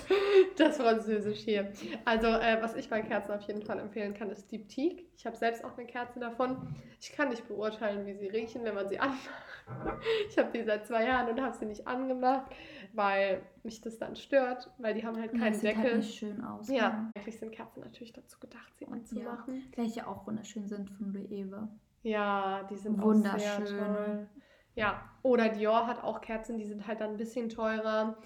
Das 0.56 0.78
Französisch 0.78 1.40
hier. 1.40 1.70
Also, 2.04 2.26
äh, 2.28 2.58
was 2.60 2.74
ich 2.76 2.88
bei 2.88 3.02
Kerzen 3.02 3.32
auf 3.32 3.42
jeden 3.42 3.62
Fall 3.62 3.78
empfehlen 3.78 4.14
kann, 4.14 4.30
ist 4.30 4.50
Diptyque. 4.50 5.04
Ich 5.16 5.26
habe 5.26 5.36
selbst 5.36 5.64
auch 5.64 5.76
eine 5.76 5.86
Kerze 5.86 6.18
davon. 6.18 6.74
Ich 7.00 7.12
kann 7.12 7.28
nicht 7.28 7.46
beurteilen, 7.46 8.06
wie 8.06 8.14
sie 8.14 8.28
riechen, 8.28 8.64
wenn 8.64 8.74
man 8.74 8.88
sie 8.88 8.98
anmacht. 8.98 9.18
Ich 10.28 10.38
habe 10.38 10.56
die 10.56 10.62
seit 10.62 10.86
zwei 10.86 11.04
Jahren 11.06 11.28
und 11.28 11.42
habe 11.42 11.56
sie 11.56 11.66
nicht 11.66 11.88
angemacht, 11.88 12.52
weil 12.92 13.42
mich 13.64 13.80
das 13.80 13.98
dann 13.98 14.14
stört, 14.14 14.70
weil 14.78 14.94
die 14.94 15.04
haben 15.04 15.18
halt 15.18 15.32
keinen 15.32 15.60
Deckel. 15.60 15.74
Sieht 15.74 15.76
halt 15.76 15.96
nicht 15.96 16.14
schön 16.18 16.44
aus. 16.44 16.68
Ja, 16.68 16.74
ja, 16.74 17.10
eigentlich 17.16 17.36
sind 17.36 17.50
Kerzen 17.50 17.80
natürlich 17.80 18.12
dazu 18.12 18.38
gedacht, 18.38 18.72
sie 18.78 18.86
anzumachen. 18.86 19.56
Ja, 19.56 19.76
welche 19.76 20.06
auch 20.06 20.24
wunderschön 20.24 20.68
sind 20.68 20.88
von 20.90 21.12
Loewe. 21.12 21.68
Ja, 22.04 22.62
die 22.70 22.76
sind 22.76 23.02
wunderschön. 23.02 23.62
Auch 23.64 23.66
sehr 23.66 23.76
toll. 23.76 24.28
Ja, 24.76 25.10
oder 25.22 25.48
Dior 25.48 25.86
hat 25.86 26.04
auch 26.04 26.20
Kerzen, 26.20 26.58
die 26.58 26.66
sind 26.66 26.86
halt 26.86 27.00
dann 27.00 27.12
ein 27.12 27.16
bisschen 27.16 27.48
teurer. 27.48 28.18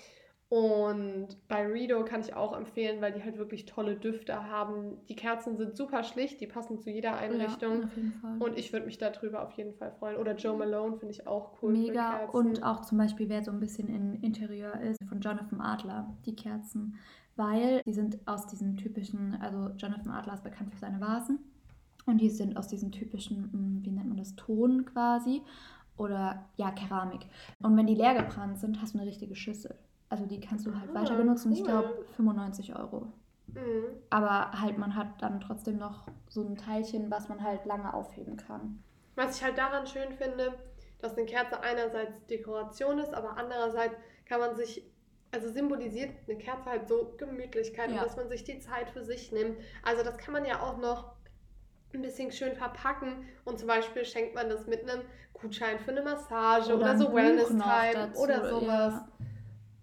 Und 0.50 1.28
bei 1.46 1.64
Rido 1.64 2.04
kann 2.04 2.22
ich 2.22 2.34
auch 2.34 2.56
empfehlen, 2.56 3.00
weil 3.00 3.12
die 3.12 3.22
halt 3.22 3.38
wirklich 3.38 3.66
tolle 3.66 3.94
Düfte 3.94 4.50
haben. 4.50 4.98
Die 5.08 5.14
Kerzen 5.14 5.56
sind 5.56 5.76
super 5.76 6.02
schlicht, 6.02 6.40
die 6.40 6.48
passen 6.48 6.80
zu 6.80 6.90
jeder 6.90 7.16
Einrichtung. 7.16 7.78
Ja, 7.78 7.84
auf 7.84 7.96
jeden 7.96 8.12
Fall. 8.14 8.36
Und 8.40 8.58
ich 8.58 8.72
würde 8.72 8.86
mich 8.86 8.98
darüber 8.98 9.44
auf 9.44 9.52
jeden 9.52 9.74
Fall 9.74 9.92
freuen. 9.92 10.16
Oder 10.16 10.34
Joe 10.34 10.56
Malone 10.56 10.96
finde 10.96 11.14
ich 11.14 11.24
auch 11.28 11.52
cool. 11.62 11.72
Mega. 11.72 12.24
Und 12.24 12.64
auch 12.64 12.80
zum 12.80 12.98
Beispiel, 12.98 13.28
wer 13.28 13.44
so 13.44 13.52
ein 13.52 13.60
bisschen 13.60 13.88
in 13.88 14.14
Interieur 14.22 14.80
ist, 14.80 14.98
von 15.08 15.20
Jonathan 15.20 15.60
Adler, 15.60 16.12
die 16.26 16.34
Kerzen. 16.34 16.98
weil 17.36 17.82
die 17.86 17.92
sind 17.92 18.18
aus 18.26 18.46
diesen 18.46 18.76
typischen, 18.76 19.34
also 19.40 19.70
Jonathan 19.76 20.12
Adler 20.12 20.34
ist 20.34 20.44
bekannt 20.44 20.72
für 20.72 20.78
seine 20.78 21.00
Vasen 21.00 21.38
und 22.06 22.20
die 22.20 22.28
sind 22.28 22.56
aus 22.56 22.68
diesen 22.68 22.92
typischen, 22.92 23.42
mm, 23.52 23.84
wie 23.84 23.90
nennt 23.90 24.08
man 24.08 24.18
das, 24.18 24.34
Ton 24.36 24.84
quasi 24.84 25.42
oder 25.96 26.44
ja, 26.56 26.70
Keramik. 26.70 27.26
Und 27.62 27.76
wenn 27.76 27.86
die 27.86 27.94
leer 27.94 28.14
gebrannt 28.14 28.58
sind, 28.58 28.80
hast 28.82 28.94
du 28.94 28.98
eine 28.98 29.06
richtige 29.06 29.36
Schüssel. 29.36 29.74
Also 30.10 30.26
die 30.26 30.40
kannst 30.40 30.66
du 30.66 30.74
halt 30.74 30.90
Ah, 30.90 31.00
weiter 31.00 31.14
benutzen. 31.14 31.52
Ich 31.52 31.60
cool. 31.60 31.66
glaube 31.68 32.04
95 32.16 32.76
Euro. 32.76 33.06
Mhm. 33.54 33.84
Aber 34.10 34.50
halt, 34.60 34.76
man 34.78 34.94
hat 34.94 35.22
dann 35.22 35.40
trotzdem 35.40 35.78
noch 35.78 36.06
so 36.28 36.42
ein 36.42 36.56
Teilchen, 36.56 37.10
was 37.10 37.28
man 37.28 37.42
halt 37.42 37.64
lange 37.64 37.92
aufheben 37.94 38.36
kann. 38.36 38.82
Was 39.16 39.36
ich 39.36 39.44
halt 39.44 39.56
daran 39.58 39.86
schön 39.86 40.12
finde, 40.12 40.54
dass 41.00 41.16
eine 41.16 41.26
Kerze 41.26 41.60
einerseits 41.60 42.12
Dekoration 42.26 42.98
ist, 42.98 43.14
aber 43.14 43.36
andererseits 43.36 43.94
kann 44.26 44.40
man 44.40 44.54
sich, 44.54 44.84
also 45.32 45.48
symbolisiert 45.48 46.10
eine 46.28 46.38
Kerze 46.38 46.66
halt 46.70 46.88
so 46.88 47.14
Gemütlichkeit 47.16 47.88
und 47.88 47.94
Ja. 47.96 48.02
dass 48.04 48.16
man 48.16 48.28
sich 48.28 48.44
die 48.44 48.58
Zeit 48.60 48.90
für 48.90 49.02
sich 49.04 49.32
nimmt. 49.32 49.58
Also 49.82 50.02
das 50.04 50.16
kann 50.18 50.32
man 50.32 50.44
ja 50.44 50.60
auch 50.60 50.76
noch 50.78 51.12
ein 51.92 52.02
bisschen 52.02 52.30
schön 52.30 52.54
verpacken 52.54 53.24
und 53.44 53.58
zum 53.58 53.66
Beispiel 53.66 54.04
schenkt 54.04 54.34
man 54.36 54.48
das 54.48 54.66
mit 54.66 54.88
einem 54.88 55.02
Gutschein 55.32 55.78
für 55.80 55.90
eine 55.90 56.02
Massage 56.02 56.74
oder, 56.76 56.90
ein 56.92 56.98
so 56.98 57.06
Buch 57.08 57.14
Wellness 57.16 57.50
noch 57.50 57.64
Time 57.64 57.94
dazu, 57.94 58.20
oder 58.22 58.48
sowas. 58.48 58.94
ja. 58.94 59.08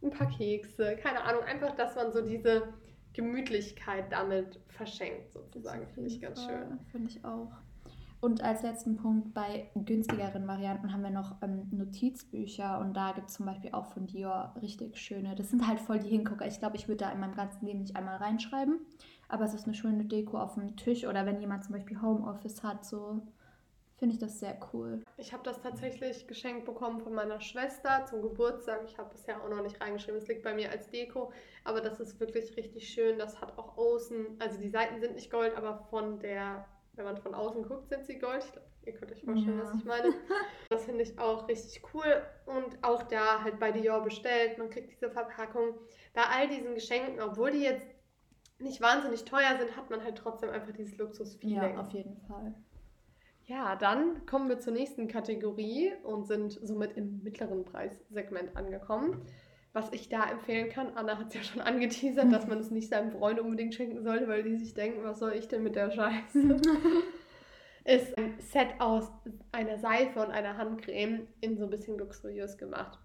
Ein 0.07 0.17
paar 0.17 0.29
Kekse, 0.29 0.95
keine 0.95 1.21
Ahnung, 1.23 1.43
einfach, 1.43 1.75
dass 1.75 1.95
man 1.95 2.11
so 2.11 2.21
diese 2.21 2.73
Gemütlichkeit 3.13 4.11
damit 4.11 4.59
verschenkt 4.67 5.33
sozusagen. 5.33 5.87
Finde 5.87 6.09
ich 6.09 6.21
ganz 6.21 6.43
schön. 6.43 6.79
Finde 6.91 7.09
ich 7.09 7.25
auch. 7.25 7.51
Und 8.19 8.43
als 8.43 8.63
letzten 8.63 8.95
Punkt 8.95 9.33
bei 9.33 9.69
günstigeren 9.75 10.47
Varianten 10.47 10.91
haben 10.91 11.03
wir 11.03 11.11
noch 11.11 11.35
ähm, 11.43 11.67
Notizbücher 11.71 12.79
und 12.79 12.95
da 12.95 13.11
gibt 13.11 13.29
es 13.29 13.35
zum 13.35 13.45
Beispiel 13.45 13.71
auch 13.73 13.85
von 13.87 14.07
Dior 14.07 14.55
richtig 14.61 14.97
schöne. 14.97 15.35
Das 15.35 15.51
sind 15.51 15.67
halt 15.67 15.79
voll 15.79 15.99
die 15.99 16.09
Hingucker. 16.09 16.47
Ich 16.47 16.59
glaube, 16.59 16.77
ich 16.77 16.87
würde 16.87 17.05
da 17.05 17.11
in 17.11 17.19
meinem 17.19 17.35
ganzen 17.35 17.65
Leben 17.65 17.81
nicht 17.81 17.95
einmal 17.95 18.15
reinschreiben, 18.15 18.79
aber 19.27 19.45
es 19.45 19.53
ist 19.53 19.65
eine 19.65 19.75
schöne 19.75 20.05
Deko 20.05 20.39
auf 20.39 20.55
dem 20.55 20.75
Tisch 20.77 21.05
oder 21.05 21.25
wenn 21.27 21.39
jemand 21.39 21.63
zum 21.63 21.73
Beispiel 21.73 22.01
Homeoffice 22.01 22.63
hat, 22.63 22.85
so 22.85 23.21
finde 23.97 24.13
ich 24.15 24.19
das 24.19 24.39
sehr 24.39 24.57
cool. 24.73 25.03
Ich 25.17 25.33
habe 25.33 25.43
das 25.43 25.59
tatsächlich 25.61 26.27
geschenkt 26.27 26.65
bekommen 26.65 26.99
von 27.01 27.13
meiner 27.13 27.41
Schwester 27.41 28.05
zum 28.09 28.21
Geburtstag. 28.21 28.81
Ich 28.85 28.97
habe 28.97 29.09
bisher 29.09 29.41
auch 29.43 29.49
noch 29.49 29.61
nicht 29.63 29.81
reingeschrieben. 29.81 30.17
Es 30.19 30.27
liegt 30.27 30.43
bei 30.43 30.53
mir 30.53 30.69
als 30.71 30.89
Deko, 30.89 31.31
aber 31.63 31.81
das 31.81 31.99
ist 31.99 32.19
wirklich 32.19 32.55
richtig 32.57 32.87
schön. 32.89 33.17
Das 33.17 33.41
hat 33.41 33.57
auch 33.57 33.77
außen, 33.77 34.37
also 34.39 34.59
die 34.59 34.69
Seiten 34.69 34.99
sind 34.99 35.15
nicht 35.15 35.31
Gold, 35.31 35.55
aber 35.55 35.79
von 35.89 36.19
der, 36.19 36.65
wenn 36.93 37.05
man 37.05 37.17
von 37.17 37.33
außen 37.33 37.63
guckt, 37.63 37.89
sind 37.89 38.05
sie 38.05 38.19
Gold. 38.19 38.43
Ich 38.43 38.51
glaube, 38.51 38.67
ihr 38.85 38.93
könnt 38.93 39.11
euch 39.11 39.23
vorstellen, 39.23 39.57
Ja. 39.57 39.63
was 39.65 39.73
ich 39.75 39.85
meine. 39.85 40.13
Das 40.69 40.85
finde 40.85 41.01
ich 41.03 41.17
auch 41.17 41.47
richtig 41.47 41.81
cool 41.93 42.21
und 42.45 42.83
auch 42.83 43.03
da 43.03 43.41
halt 43.43 43.57
bei 43.59 43.71
Dior 43.71 44.03
bestellt. 44.03 44.57
Man 44.57 44.69
kriegt 44.69 44.91
diese 44.91 45.09
Verpackung. 45.09 45.75
Bei 46.13 46.23
all 46.23 46.47
diesen 46.49 46.73
Geschenken, 46.75 47.21
obwohl 47.21 47.51
die 47.51 47.61
jetzt 47.63 47.85
nicht 48.59 48.81
wahnsinnig 48.81 49.23
teuer 49.23 49.57
sind, 49.57 49.77
hat 49.77 49.89
man 49.89 50.03
halt 50.03 50.17
trotzdem 50.17 50.49
einfach 50.49 50.73
dieses 50.73 50.97
Luxus-Feeling. 50.97 51.73
Ja, 51.75 51.79
auf 51.79 51.89
jeden 51.91 52.17
Fall. 52.27 52.53
Ja, 53.47 53.77
dann 53.77 54.25
kommen 54.25 54.49
wir 54.49 54.59
zur 54.59 54.73
nächsten 54.73 55.07
Kategorie 55.07 55.93
und 56.03 56.27
sind 56.27 56.51
somit 56.51 56.97
im 56.97 57.23
mittleren 57.23 57.63
Preissegment 57.63 58.57
angekommen. 58.57 59.21
Was 59.71 59.91
ich 59.93 60.09
da 60.09 60.29
empfehlen 60.29 60.69
kann, 60.69 60.97
Anna 60.97 61.17
hat 61.17 61.29
es 61.29 61.33
ja 61.33 61.43
schon 61.43 61.61
angeteasert, 61.61 62.31
dass 62.31 62.45
man 62.47 62.59
es 62.59 62.71
nicht 62.71 62.89
seinem 62.89 63.11
Freund 63.11 63.39
unbedingt 63.39 63.73
schenken 63.73 64.03
sollte, 64.03 64.27
weil 64.27 64.43
die 64.43 64.57
sich 64.57 64.73
denken, 64.73 65.03
was 65.03 65.19
soll 65.19 65.31
ich 65.33 65.47
denn 65.47 65.63
mit 65.63 65.75
der 65.75 65.91
Scheiße? 65.91 66.57
ist 67.85 68.17
ein 68.17 68.37
Set 68.39 68.67
aus 68.79 69.09
einer 69.53 69.77
Seife 69.77 70.19
und 70.19 70.31
einer 70.31 70.57
Handcreme 70.57 71.27
in 71.39 71.57
so 71.57 71.63
ein 71.63 71.69
bisschen 71.69 71.97
luxuriös 71.97 72.57
gemacht. 72.57 72.99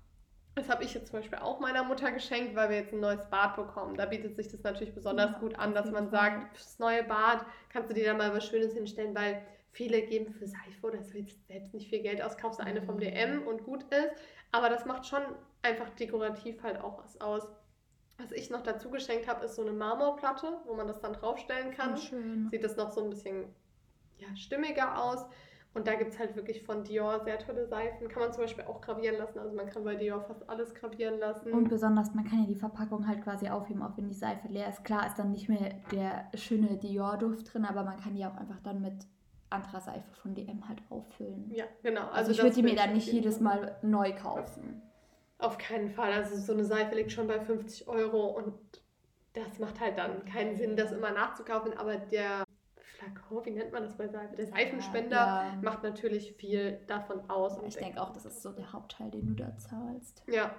Das 0.56 0.68
habe 0.68 0.82
ich 0.82 0.92
jetzt 0.92 1.10
zum 1.10 1.20
Beispiel 1.20 1.38
auch 1.38 1.60
meiner 1.60 1.84
Mutter 1.84 2.10
geschenkt, 2.10 2.56
weil 2.56 2.68
wir 2.68 2.78
jetzt 2.78 2.92
ein 2.92 3.00
neues 3.00 3.24
Bad 3.30 3.54
bekommen. 3.54 3.96
Da 3.96 4.06
bietet 4.06 4.34
sich 4.34 4.48
das 4.48 4.62
natürlich 4.64 4.92
besonders 4.92 5.30
Ja, 5.30 5.38
gut 5.38 5.58
an, 5.58 5.72
dass 5.72 5.90
man 5.90 6.10
sagt, 6.10 6.56
fürs 6.56 6.78
neue 6.80 7.04
Bad 7.04 7.46
kannst 7.68 7.90
du 7.90 7.94
dir 7.94 8.04
da 8.04 8.14
mal 8.14 8.34
was 8.34 8.46
Schönes 8.46 8.74
hinstellen, 8.74 9.14
weil 9.14 9.42
viele 9.72 10.02
geben 10.02 10.32
für 10.32 10.46
Seife 10.46 10.86
oder 10.86 11.02
so 11.02 11.16
jetzt 11.18 11.46
selbst 11.46 11.72
nicht 11.74 11.88
viel 11.88 12.02
Geld 12.02 12.22
aus, 12.22 12.36
kaufst 12.36 12.60
du 12.60 12.64
eine 12.64 12.82
vom 12.82 12.96
Mhm. 12.96 13.00
DM 13.00 13.46
und 13.46 13.64
gut 13.64 13.82
ist. 13.84 14.10
Aber 14.52 14.68
das 14.68 14.84
macht 14.84 15.06
schon 15.06 15.22
einfach 15.62 15.88
dekorativ 15.90 16.62
halt 16.62 16.78
auch 16.80 17.02
was 17.02 17.20
aus. 17.20 17.48
Was 18.18 18.30
ich 18.32 18.50
noch 18.50 18.62
dazu 18.62 18.90
geschenkt 18.90 19.26
habe, 19.26 19.44
ist 19.46 19.56
so 19.56 19.62
eine 19.62 19.72
Marmorplatte, 19.72 20.58
wo 20.66 20.74
man 20.74 20.86
das 20.86 21.00
dann 21.00 21.14
draufstellen 21.14 21.72
kann 21.72 21.94
Oh, 21.94 21.96
schön. 21.96 22.48
sieht 22.50 22.62
das 22.62 22.76
noch 22.76 22.90
so 22.90 23.02
ein 23.02 23.10
bisschen 23.10 23.46
ja, 24.18 24.28
stimmiger 24.36 25.02
aus. 25.02 25.26
Und 25.74 25.86
da 25.86 25.94
gibt 25.94 26.12
es 26.12 26.18
halt 26.18 26.36
wirklich 26.36 26.62
von 26.64 26.84
Dior 26.84 27.20
sehr 27.24 27.38
tolle 27.38 27.66
Seifen. 27.66 28.06
Kann 28.08 28.22
man 28.22 28.32
zum 28.34 28.42
Beispiel 28.42 28.64
auch 28.64 28.82
gravieren 28.82 29.16
lassen. 29.16 29.38
Also 29.38 29.56
man 29.56 29.66
kann 29.70 29.82
bei 29.84 29.94
Dior 29.96 30.20
fast 30.20 30.46
alles 30.50 30.74
gravieren 30.74 31.18
lassen. 31.18 31.50
Und 31.50 31.70
besonders, 31.70 32.12
man 32.12 32.24
kann 32.28 32.40
ja 32.40 32.46
die 32.46 32.54
Verpackung 32.54 33.08
halt 33.08 33.22
quasi 33.24 33.48
aufheben, 33.48 33.82
auch 33.82 33.96
wenn 33.96 34.06
die 34.06 34.14
Seife 34.14 34.48
leer 34.48 34.68
ist. 34.68 34.84
Klar 34.84 35.06
ist 35.06 35.18
dann 35.18 35.30
nicht 35.32 35.48
mehr 35.48 35.70
der 35.90 36.30
schöne 36.34 36.76
Dior-Duft 36.76 37.54
drin, 37.54 37.64
aber 37.64 37.84
man 37.84 37.96
kann 37.98 38.14
die 38.14 38.26
auch 38.26 38.36
einfach 38.36 38.60
dann 38.62 38.82
mit 38.82 39.06
anderer 39.52 39.80
Seife 39.80 40.10
von 40.20 40.34
DM 40.34 40.68
halt 40.68 40.80
auffüllen. 40.90 41.50
ja, 41.54 41.64
genau. 41.82 42.08
Also, 42.08 42.30
ich 42.30 42.38
das 42.38 42.44
würde 42.46 42.56
die 42.56 42.62
mir 42.62 42.74
dann 42.76 42.92
nicht 42.94 43.12
jedes. 43.12 43.40
Mal 43.40 43.76
neu 43.82 44.12
kaufen. 44.14 44.82
Auf 45.38 45.58
keinen 45.58 45.90
Fall. 45.90 46.12
Also 46.12 46.36
so 46.36 46.52
eine 46.52 46.64
Seife 46.64 46.94
liegt 46.94 47.10
schon 47.12 47.26
bei 47.26 47.40
50 47.40 47.88
Euro 47.88 48.26
und 48.28 48.54
das 49.32 49.58
macht 49.58 49.80
halt 49.80 49.98
dann 49.98 50.24
keinen 50.24 50.56
Sinn, 50.56 50.76
das 50.76 50.92
immer 50.92 51.10
nachzukaufen. 51.10 51.76
Aber 51.76 51.96
der 51.96 52.44
Flakon, 52.76 53.44
wie 53.46 53.50
nennt 53.50 53.72
man 53.72 53.82
das 53.82 53.96
bei 53.96 54.06
Seife? 54.06 54.36
Der 54.36 54.46
Seifenspender 54.46 55.16
Ja. 55.16 55.58
macht 55.62 55.82
natürlich 55.82 56.34
viel 56.34 56.78
davon 56.86 57.28
aus. 57.28 57.58
und 57.58 57.66
Ich 57.66 57.76
denke 57.76 58.00
auch, 58.00 58.10
das 58.10 58.24
ist 58.26 58.40
so 58.42 58.52
der 58.52 58.72
Hauptteil, 58.72 59.10
den 59.10 59.26
du 59.26 59.34
da 59.42 59.56
zahlst. 59.56 60.22
Ja. 60.28 60.54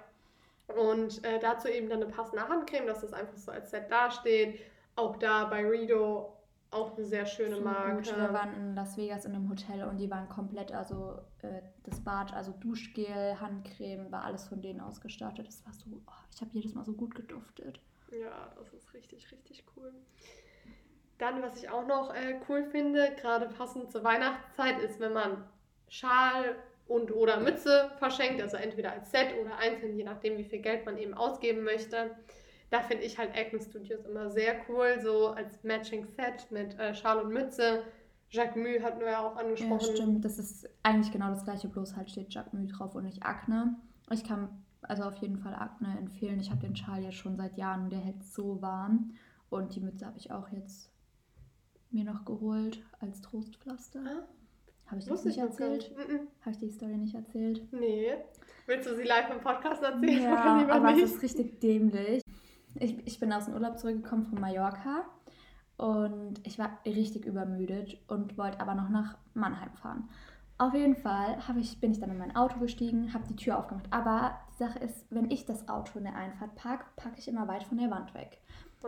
Und 0.66 1.24
äh, 1.24 1.38
dazu 1.38 1.68
eben 1.68 1.88
dann 1.88 2.02
eine 2.02 2.10
passende 2.10 2.46
Handcreme, 2.48 2.86
dass 2.86 3.00
das 3.00 3.12
einfach 3.12 3.36
so 3.36 3.52
als 3.52 3.70
Set 3.70 3.90
dasteht. 3.90 4.58
Auch 4.96 5.16
da 5.16 5.44
bei 5.44 5.64
Rido 5.66 6.36
auch 6.74 6.96
eine 6.96 7.06
sehr 7.06 7.26
schöne 7.26 7.60
Marke. 7.60 8.16
Wir 8.16 8.32
waren 8.32 8.54
in 8.54 8.74
Las 8.74 8.96
Vegas 8.96 9.24
in 9.24 9.34
einem 9.34 9.48
Hotel 9.48 9.84
und 9.84 9.98
die 9.98 10.10
waren 10.10 10.28
komplett, 10.28 10.72
also 10.72 11.18
äh, 11.42 11.62
das 11.84 12.00
Bad, 12.00 12.32
also 12.34 12.52
Duschgel, 12.52 13.40
Handcreme, 13.40 14.10
war 14.10 14.24
alles 14.24 14.48
von 14.48 14.60
denen 14.60 14.80
ausgestattet. 14.80 15.46
Das 15.46 15.64
war 15.64 15.72
so, 15.72 15.86
oh, 16.06 16.12
ich 16.34 16.40
habe 16.40 16.50
jedes 16.52 16.74
Mal 16.74 16.84
so 16.84 16.92
gut 16.92 17.14
geduftet. 17.14 17.80
Ja, 18.10 18.52
das 18.56 18.72
ist 18.72 18.92
richtig, 18.94 19.30
richtig 19.32 19.64
cool. 19.76 19.92
Dann, 21.18 21.42
was 21.42 21.56
ich 21.56 21.70
auch 21.70 21.86
noch 21.86 22.12
äh, 22.14 22.40
cool 22.48 22.64
finde, 22.64 23.14
gerade 23.20 23.46
passend 23.46 23.90
zur 23.90 24.02
Weihnachtszeit, 24.02 24.80
ist, 24.80 24.98
wenn 25.00 25.12
man 25.12 25.44
Schal 25.88 26.56
und 26.86 27.12
oder 27.12 27.40
Mütze 27.40 27.90
verschenkt, 27.98 28.42
also 28.42 28.56
entweder 28.56 28.92
als 28.92 29.10
Set 29.10 29.28
oder 29.40 29.56
einzeln, 29.56 29.96
je 29.96 30.04
nachdem, 30.04 30.36
wie 30.36 30.44
viel 30.44 30.58
Geld 30.58 30.84
man 30.84 30.98
eben 30.98 31.14
ausgeben 31.14 31.62
möchte. 31.62 32.10
Da 32.74 32.80
finde 32.80 33.04
ich 33.04 33.16
halt 33.18 33.30
Acne 33.36 33.60
Studios 33.60 34.04
immer 34.04 34.28
sehr 34.30 34.56
cool, 34.68 34.98
so 35.00 35.28
als 35.28 35.62
Matching 35.62 36.04
Set 36.08 36.50
mit 36.50 36.76
äh, 36.76 36.92
Schal 36.92 37.20
und 37.24 37.32
Mütze. 37.32 37.84
Jacques 38.30 38.56
Mue 38.56 38.82
hatten 38.82 38.98
wir 38.98 39.12
ja 39.12 39.20
auch 39.24 39.36
Ja, 39.36 39.42
angesprochen. 39.42 39.94
stimmt. 39.94 40.24
Das 40.24 40.40
ist 40.40 40.68
eigentlich 40.82 41.12
genau 41.12 41.28
das 41.28 41.44
gleiche, 41.44 41.68
bloß 41.68 41.94
halt 41.94 42.10
steht 42.10 42.34
Jacques 42.34 42.52
Mue 42.52 42.66
drauf 42.66 42.96
und 42.96 43.04
nicht 43.04 43.22
Akne. 43.22 43.76
Ich 44.10 44.24
kann 44.24 44.48
also 44.82 45.04
auf 45.04 45.14
jeden 45.18 45.38
Fall 45.38 45.54
Akne 45.54 45.96
empfehlen. 46.00 46.40
Ich 46.40 46.50
habe 46.50 46.62
den 46.62 46.74
Schal 46.74 47.00
jetzt 47.04 47.14
schon 47.14 47.36
seit 47.36 47.56
Jahren 47.56 47.84
und 47.84 47.90
der 47.90 48.00
hält 48.00 48.24
so 48.24 48.60
warm. 48.60 49.12
Und 49.50 49.76
die 49.76 49.80
Mütze 49.80 50.04
habe 50.04 50.18
ich 50.18 50.32
auch 50.32 50.48
jetzt 50.48 50.90
mir 51.92 52.02
noch 52.02 52.24
geholt 52.24 52.82
als 52.98 53.20
Trostpflaster. 53.20 54.00
Ah, 54.04 54.90
Habe 54.90 54.98
ich 54.98 55.06
das 55.06 55.24
nicht 55.24 55.38
erzählt? 55.38 55.92
Mhm. 55.96 56.26
Habe 56.40 56.50
ich 56.50 56.58
die 56.58 56.70
Story 56.70 56.96
nicht 56.96 57.14
erzählt? 57.14 57.62
Nee. 57.72 58.14
Willst 58.66 58.88
du 58.88 58.96
sie 58.96 59.04
live 59.04 59.30
im 59.30 59.40
Podcast 59.40 59.80
erzählen 59.80 60.22
Ja, 60.24 60.66
aber 60.70 60.90
nicht? 60.90 61.04
es 61.04 61.12
ist 61.12 61.22
richtig 61.22 61.60
dämlich. 61.60 62.23
Ich, 62.76 63.06
ich 63.06 63.20
bin 63.20 63.32
aus 63.32 63.46
dem 63.46 63.54
Urlaub 63.54 63.78
zurückgekommen 63.78 64.24
von 64.24 64.40
Mallorca 64.40 65.04
und 65.76 66.40
ich 66.46 66.58
war 66.58 66.78
richtig 66.84 67.24
übermüdet 67.24 67.98
und 68.08 68.36
wollte 68.38 68.60
aber 68.60 68.74
noch 68.74 68.88
nach 68.88 69.16
Mannheim 69.34 69.72
fahren. 69.74 70.08
Auf 70.56 70.72
jeden 70.72 70.94
Fall 70.94 71.38
ich, 71.58 71.80
bin 71.80 71.90
ich 71.90 71.98
dann 71.98 72.10
in 72.10 72.18
mein 72.18 72.36
Auto 72.36 72.60
gestiegen, 72.60 73.12
habe 73.12 73.26
die 73.28 73.34
Tür 73.36 73.58
aufgemacht. 73.58 73.86
Aber 73.90 74.38
die 74.52 74.58
Sache 74.58 74.78
ist, 74.78 75.06
wenn 75.10 75.30
ich 75.30 75.44
das 75.44 75.68
Auto 75.68 75.98
in 75.98 76.04
der 76.04 76.14
Einfahrt 76.14 76.54
parke, 76.54 76.84
packe 76.96 77.18
ich 77.18 77.26
immer 77.26 77.48
weit 77.48 77.64
von 77.64 77.78
der 77.78 77.90
Wand 77.90 78.14
weg. 78.14 78.40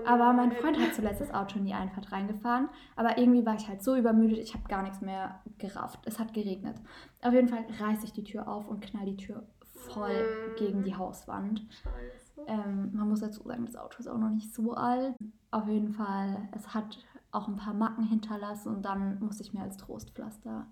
Aber 0.05 0.33
mein. 0.33 0.52
Freund 0.52 0.78
hat 0.78 0.95
zuletzt 0.95 1.21
das 1.23 1.33
Auto 1.33 1.59
in 1.59 1.64
die 1.64 1.75
Einfahrt 1.75 2.12
reingefahren. 2.12 2.69
Aber 2.97 3.19
irgendwie 3.19 3.45
war 3.47 3.55
ich 3.55 3.66
halt 3.66 3.83
so 3.83 3.97
übermüdet, 3.97 4.38
ich 4.38 4.55
habe 4.55 4.69
gar 4.69 4.83
nichts 4.83 5.00
mehr 5.00 5.40
gerafft. 5.59 6.00
Es 6.05 6.19
hat 6.19 6.35
geregnet. 6.35 6.76
Auf 7.23 7.33
jeden 7.33 7.49
Fall 7.49 7.64
reiße 7.81 8.05
ich 8.05 8.12
die 8.12 8.25
Tür 8.25 8.47
auf 8.47 8.69
und 8.69 8.81
knall 8.81 9.07
die 9.07 9.16
Tür 9.16 9.43
voll 9.64 10.11
Mm. 10.11 10.57
gegen 10.59 10.85
die 10.85 10.95
Hauswand. 10.95 11.66
Scheiße. 11.71 12.25
Ähm, 12.47 12.90
man 12.93 13.09
muss 13.09 13.21
dazu 13.21 13.43
sagen, 13.45 13.64
das 13.66 13.76
Auto 13.76 13.99
ist 13.99 14.09
auch 14.09 14.19
noch 14.19 14.31
nicht 14.31 14.55
so 14.55 14.75
alt. 14.75 15.14
Auf 15.50 15.66
jeden 15.69 15.93
Fall, 15.93 16.49
es 16.52 16.75
hat 16.75 16.99
auch 17.33 17.49
ein 17.49 17.57
paar 17.57 17.75
Macken 17.75 18.05
hinterlassen 18.05 18.75
und 18.75 18.83
dann 18.85 19.19
musste 19.21 19.43
ich 19.43 19.52
mir 19.52 19.62
als 19.62 19.76
Trostpflaster 19.76 20.66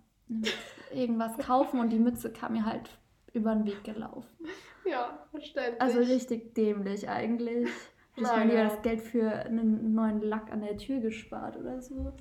irgendwas 0.93 1.37
kaufen 1.47 1.81
und 1.81 1.91
die 1.91 1.99
Mütze 1.99 2.33
kam 2.33 2.53
mir 2.53 2.65
halt 2.65 2.99
über 3.33 3.55
den 3.55 3.67
Weg 3.67 3.83
gelaufen. 3.85 4.29
Ja, 4.89 5.19
verständlich. 5.31 5.81
Also 5.81 5.99
richtig 5.99 6.55
dämlich 6.55 7.09
eigentlich. 7.09 7.69
Ich 8.17 8.25
habe 8.25 8.47
Naja. 8.47 8.51
lieber 8.63 8.75
das 8.75 8.83
Geld 8.83 9.01
für 9.01 9.31
einen 9.33 9.93
neuen 9.95 10.21
Lack 10.23 10.53
an 10.53 10.61
der 10.61 10.77
Tür 10.77 11.01
gespart 11.01 11.57
oder 11.57 11.81
so. 11.83 12.13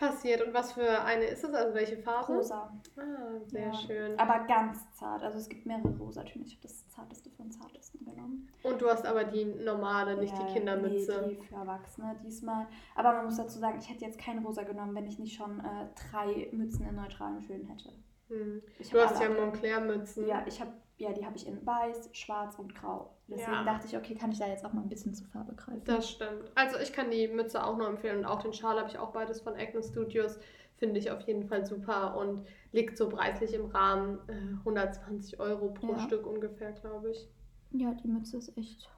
Passiert. 0.00 0.40
Und 0.40 0.54
was 0.54 0.72
für 0.72 1.02
eine 1.04 1.24
ist 1.26 1.44
es? 1.44 1.52
Also 1.52 1.74
welche 1.74 1.98
Farbe? 1.98 2.32
Rosa. 2.32 2.72
Ah, 2.96 3.02
sehr 3.44 3.66
Ja. 3.66 3.74
schön. 3.74 4.18
Aber 4.18 4.46
ganz 4.46 4.90
zart. 4.94 5.22
Also 5.22 5.36
es 5.36 5.46
gibt 5.48 5.66
mehrere 5.66 5.94
Rosatöne. 5.98 6.42
Ich 6.46 6.52
habe 6.54 6.62
das 6.62 6.88
zarteste 6.88 7.28
von 7.30 7.50
zartesten 7.50 8.06
genommen. 8.06 8.48
Und 8.62 8.80
du 8.80 8.88
hast 8.88 9.04
aber 9.06 9.24
die 9.24 9.44
normale, 9.44 10.16
nicht 10.16 10.32
Ja, 10.36 10.46
die 10.46 10.52
Kindermütze. 10.54 11.24
Nee, 11.26 11.34
die 11.34 11.42
für 11.46 11.54
Erwachsene 11.54 12.16
diesmal. 12.24 12.66
Aber 12.94 13.12
man 13.12 13.26
muss 13.26 13.36
dazu 13.36 13.58
sagen, 13.58 13.78
ich 13.78 13.90
hätte 13.90 14.04
jetzt 14.06 14.18
keine 14.18 14.40
rosa 14.42 14.62
genommen, 14.62 14.94
wenn 14.94 15.06
ich 15.06 15.18
nicht 15.18 15.36
schon 15.36 15.60
äh, 15.60 15.86
drei 16.10 16.48
Mützen 16.52 16.88
in 16.88 16.94
neutralen 16.96 17.38
Tönen 17.40 17.66
hätte. 17.66 17.92
Hm. 18.28 18.62
Du 18.90 19.00
hast 19.00 19.20
ja 19.20 19.28
Montclair-Mützen. 19.28 20.26
Ja, 20.26 20.44
ich 20.46 20.62
habe 20.62 20.72
ja, 21.00 21.12
die 21.12 21.24
habe 21.24 21.36
ich 21.36 21.46
in 21.46 21.64
weiß, 21.66 22.10
schwarz 22.12 22.58
und 22.58 22.74
grau. 22.74 23.10
Deswegen 23.26 23.52
Ja. 23.52 23.64
dachte 23.64 23.86
ich, 23.86 23.96
okay, 23.96 24.14
kann 24.14 24.30
ich 24.32 24.38
da 24.38 24.46
jetzt 24.46 24.64
auch 24.64 24.72
mal 24.72 24.82
ein 24.82 24.88
bisschen 24.88 25.14
zur 25.14 25.26
Farbe 25.28 25.54
greifen. 25.54 25.82
Das 25.84 26.08
stimmt. 26.10 26.50
Also 26.54 26.78
ich 26.78 26.92
kann 26.92 27.10
die 27.10 27.26
Mütze 27.28 27.64
auch 27.64 27.76
nur 27.76 27.88
empfehlen 27.88 28.18
und 28.18 28.24
auch 28.26 28.42
den 28.42 28.52
Schal 28.52 28.78
habe 28.78 28.88
ich 28.88 28.98
auch 28.98 29.10
beides 29.12 29.40
von 29.40 29.54
Acne 29.54 29.82
Studios. 29.82 30.38
Finde 30.76 30.98
ich 30.98 31.10
auf 31.10 31.20
jeden 31.22 31.46
Fall 31.48 31.66
super 31.66 32.16
und 32.16 32.46
liegt 32.72 32.96
so 32.96 33.08
preislich 33.08 33.52
im 33.54 33.66
Rahmen 33.66 34.18
äh, 34.28 34.58
120 34.60 35.38
Euro 35.40 35.68
pro 35.72 35.92
Ja. 35.92 35.98
Stück 36.00 36.26
ungefähr, 36.26 36.72
glaube 36.72 37.10
ich. 37.10 37.28
Ja, 37.72 37.92
die 37.94 38.08
Mütze 38.08 38.38
ist 38.38 38.56
echt 38.56 38.88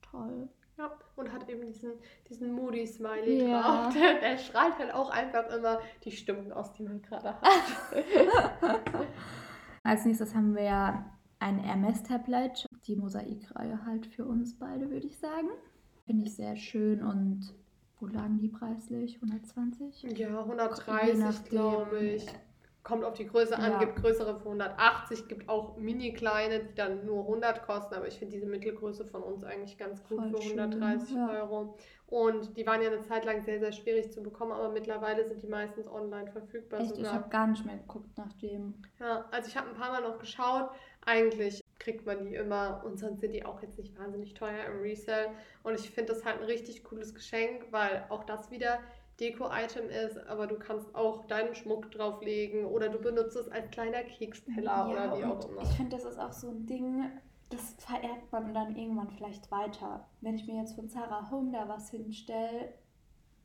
toll. 0.00 0.48
Ja, 0.78 0.90
und 1.16 1.30
hat 1.32 1.48
eben 1.50 1.66
diesen, 1.66 1.92
diesen 2.28 2.52
Moody-Smiley 2.54 3.48
Ja. 3.50 3.60
drauf. 3.90 3.94
Der, 3.94 4.20
der 4.20 4.38
strahlt 4.38 4.78
halt 4.78 4.94
auch 4.94 5.10
einfach 5.10 5.48
immer 5.50 5.80
die 6.04 6.10
Stimmung 6.12 6.50
aus, 6.52 6.72
die 6.72 6.82
man 6.84 7.02
gerade 7.02 7.34
hat. 7.40 7.42
Als 9.84 10.04
nächstes 10.04 10.34
haben 10.34 10.54
wir 10.54 10.62
ja 10.62 11.04
ein 11.42 11.58
Hermes-Tablet. 11.58 12.66
Die 12.86 12.96
Mosaikreihe 12.96 13.84
halt 13.84 14.06
für 14.06 14.24
uns 14.24 14.54
beide, 14.58 14.90
würde 14.90 15.06
ich 15.06 15.18
sagen. 15.18 15.48
Finde 16.06 16.24
ich 16.24 16.34
sehr 16.34 16.56
schön 16.56 17.02
und 17.02 17.54
wo 18.00 18.06
lagen 18.06 18.38
die 18.38 18.48
preislich? 18.48 19.16
120? 19.16 20.02
ja, 20.02 20.08
Je 20.10 20.24
130 20.26 21.18
nachdem. 21.18 21.50
glaube 21.50 22.00
ich. 22.00 22.26
Kommt 22.84 23.04
auf 23.04 23.14
die 23.14 23.26
Größe 23.26 23.56
an, 23.56 23.72
Ja. 23.72 23.78
gibt 23.78 23.96
größere 23.96 24.40
für 24.40 24.48
180, 24.48 25.28
gibt 25.28 25.48
auch 25.48 25.76
mini-kleine, 25.76 26.64
die 26.64 26.74
dann 26.74 27.06
nur 27.06 27.24
100 27.26 27.62
kosten, 27.62 27.94
aber 27.94 28.08
ich 28.08 28.18
finde 28.18 28.32
diese 28.34 28.46
Mittelgröße 28.46 29.04
von 29.04 29.22
uns 29.22 29.44
eigentlich 29.44 29.78
ganz 29.78 30.02
gut 30.02 30.18
Voll 30.18 30.30
für 30.30 30.42
schön, 30.42 30.58
130 30.58 31.14
ja. 31.14 31.30
Euro. 31.30 31.76
Und 32.08 32.56
die 32.56 32.66
waren 32.66 32.82
ja 32.82 32.88
eine 32.90 33.00
Zeit 33.00 33.24
lang 33.24 33.40
sehr, 33.40 33.60
sehr 33.60 33.70
schwierig 33.72 34.10
zu 34.12 34.22
bekommen, 34.22 34.52
aber 34.52 34.68
mittlerweile 34.68 35.24
sind 35.24 35.40
die 35.42 35.46
meistens 35.46 35.86
online 35.86 36.30
verfügbar 36.32 36.80
Echt, 36.80 36.90
ich 36.92 36.96
sogar. 36.98 37.12
habe 37.14 37.28
gar 37.30 37.46
nicht 37.46 37.64
mehr 37.64 37.76
geguckt 37.76 38.18
nach 38.18 38.32
dem. 38.34 38.74
Ja, 38.98 39.26
also 39.30 39.48
ich 39.48 39.56
habe 39.56 39.68
ein 39.68 39.74
paar 39.76 39.92
Mal 39.92 40.02
noch 40.02 40.18
geschaut. 40.18 40.68
Eigentlich 41.06 41.62
kriegt 41.78 42.04
man 42.04 42.24
die 42.24 42.34
immer 42.34 42.82
und 42.84 42.98
sonst 42.98 43.20
sind 43.20 43.32
die 43.32 43.44
auch 43.44 43.62
jetzt 43.62 43.78
nicht 43.78 43.98
wahnsinnig 43.98 44.34
teuer 44.34 44.64
im 44.66 44.80
Resell. 44.80 45.28
Und 45.62 45.74
ich 45.74 45.90
finde 45.90 46.12
das 46.12 46.24
halt 46.24 46.38
ein 46.40 46.44
richtig 46.44 46.84
cooles 46.84 47.14
Geschenk, 47.14 47.66
weil 47.70 48.04
auch 48.08 48.24
das 48.24 48.50
wieder 48.50 48.78
Deko-Item 49.20 49.88
ist, 49.88 50.18
aber 50.26 50.46
du 50.46 50.58
kannst 50.58 50.94
auch 50.94 51.26
deinen 51.26 51.54
Schmuck 51.54 51.90
drauflegen 51.90 52.64
oder 52.64 52.88
du 52.88 52.98
benutzt 52.98 53.36
es 53.36 53.48
als 53.48 53.70
kleiner 53.70 54.02
Keksteller 54.02 54.88
oder 54.90 55.18
wie 55.18 55.24
auch 55.24 55.48
immer. 55.48 55.62
Ich 55.62 55.76
finde, 55.76 55.96
das 55.96 56.04
ist 56.04 56.18
auch 56.18 56.32
so 56.32 56.48
ein 56.48 56.66
Ding, 56.66 57.04
das 57.50 57.74
vererbt 57.78 58.32
man 58.32 58.54
dann 58.54 58.74
irgendwann 58.76 59.10
vielleicht 59.10 59.50
weiter. 59.50 60.08
Wenn 60.20 60.36
ich 60.36 60.46
mir 60.46 60.56
jetzt 60.56 60.74
von 60.74 60.88
Sarah 60.88 61.30
Home 61.30 61.52
da 61.52 61.68
was 61.68 61.90
hinstelle, 61.90 62.72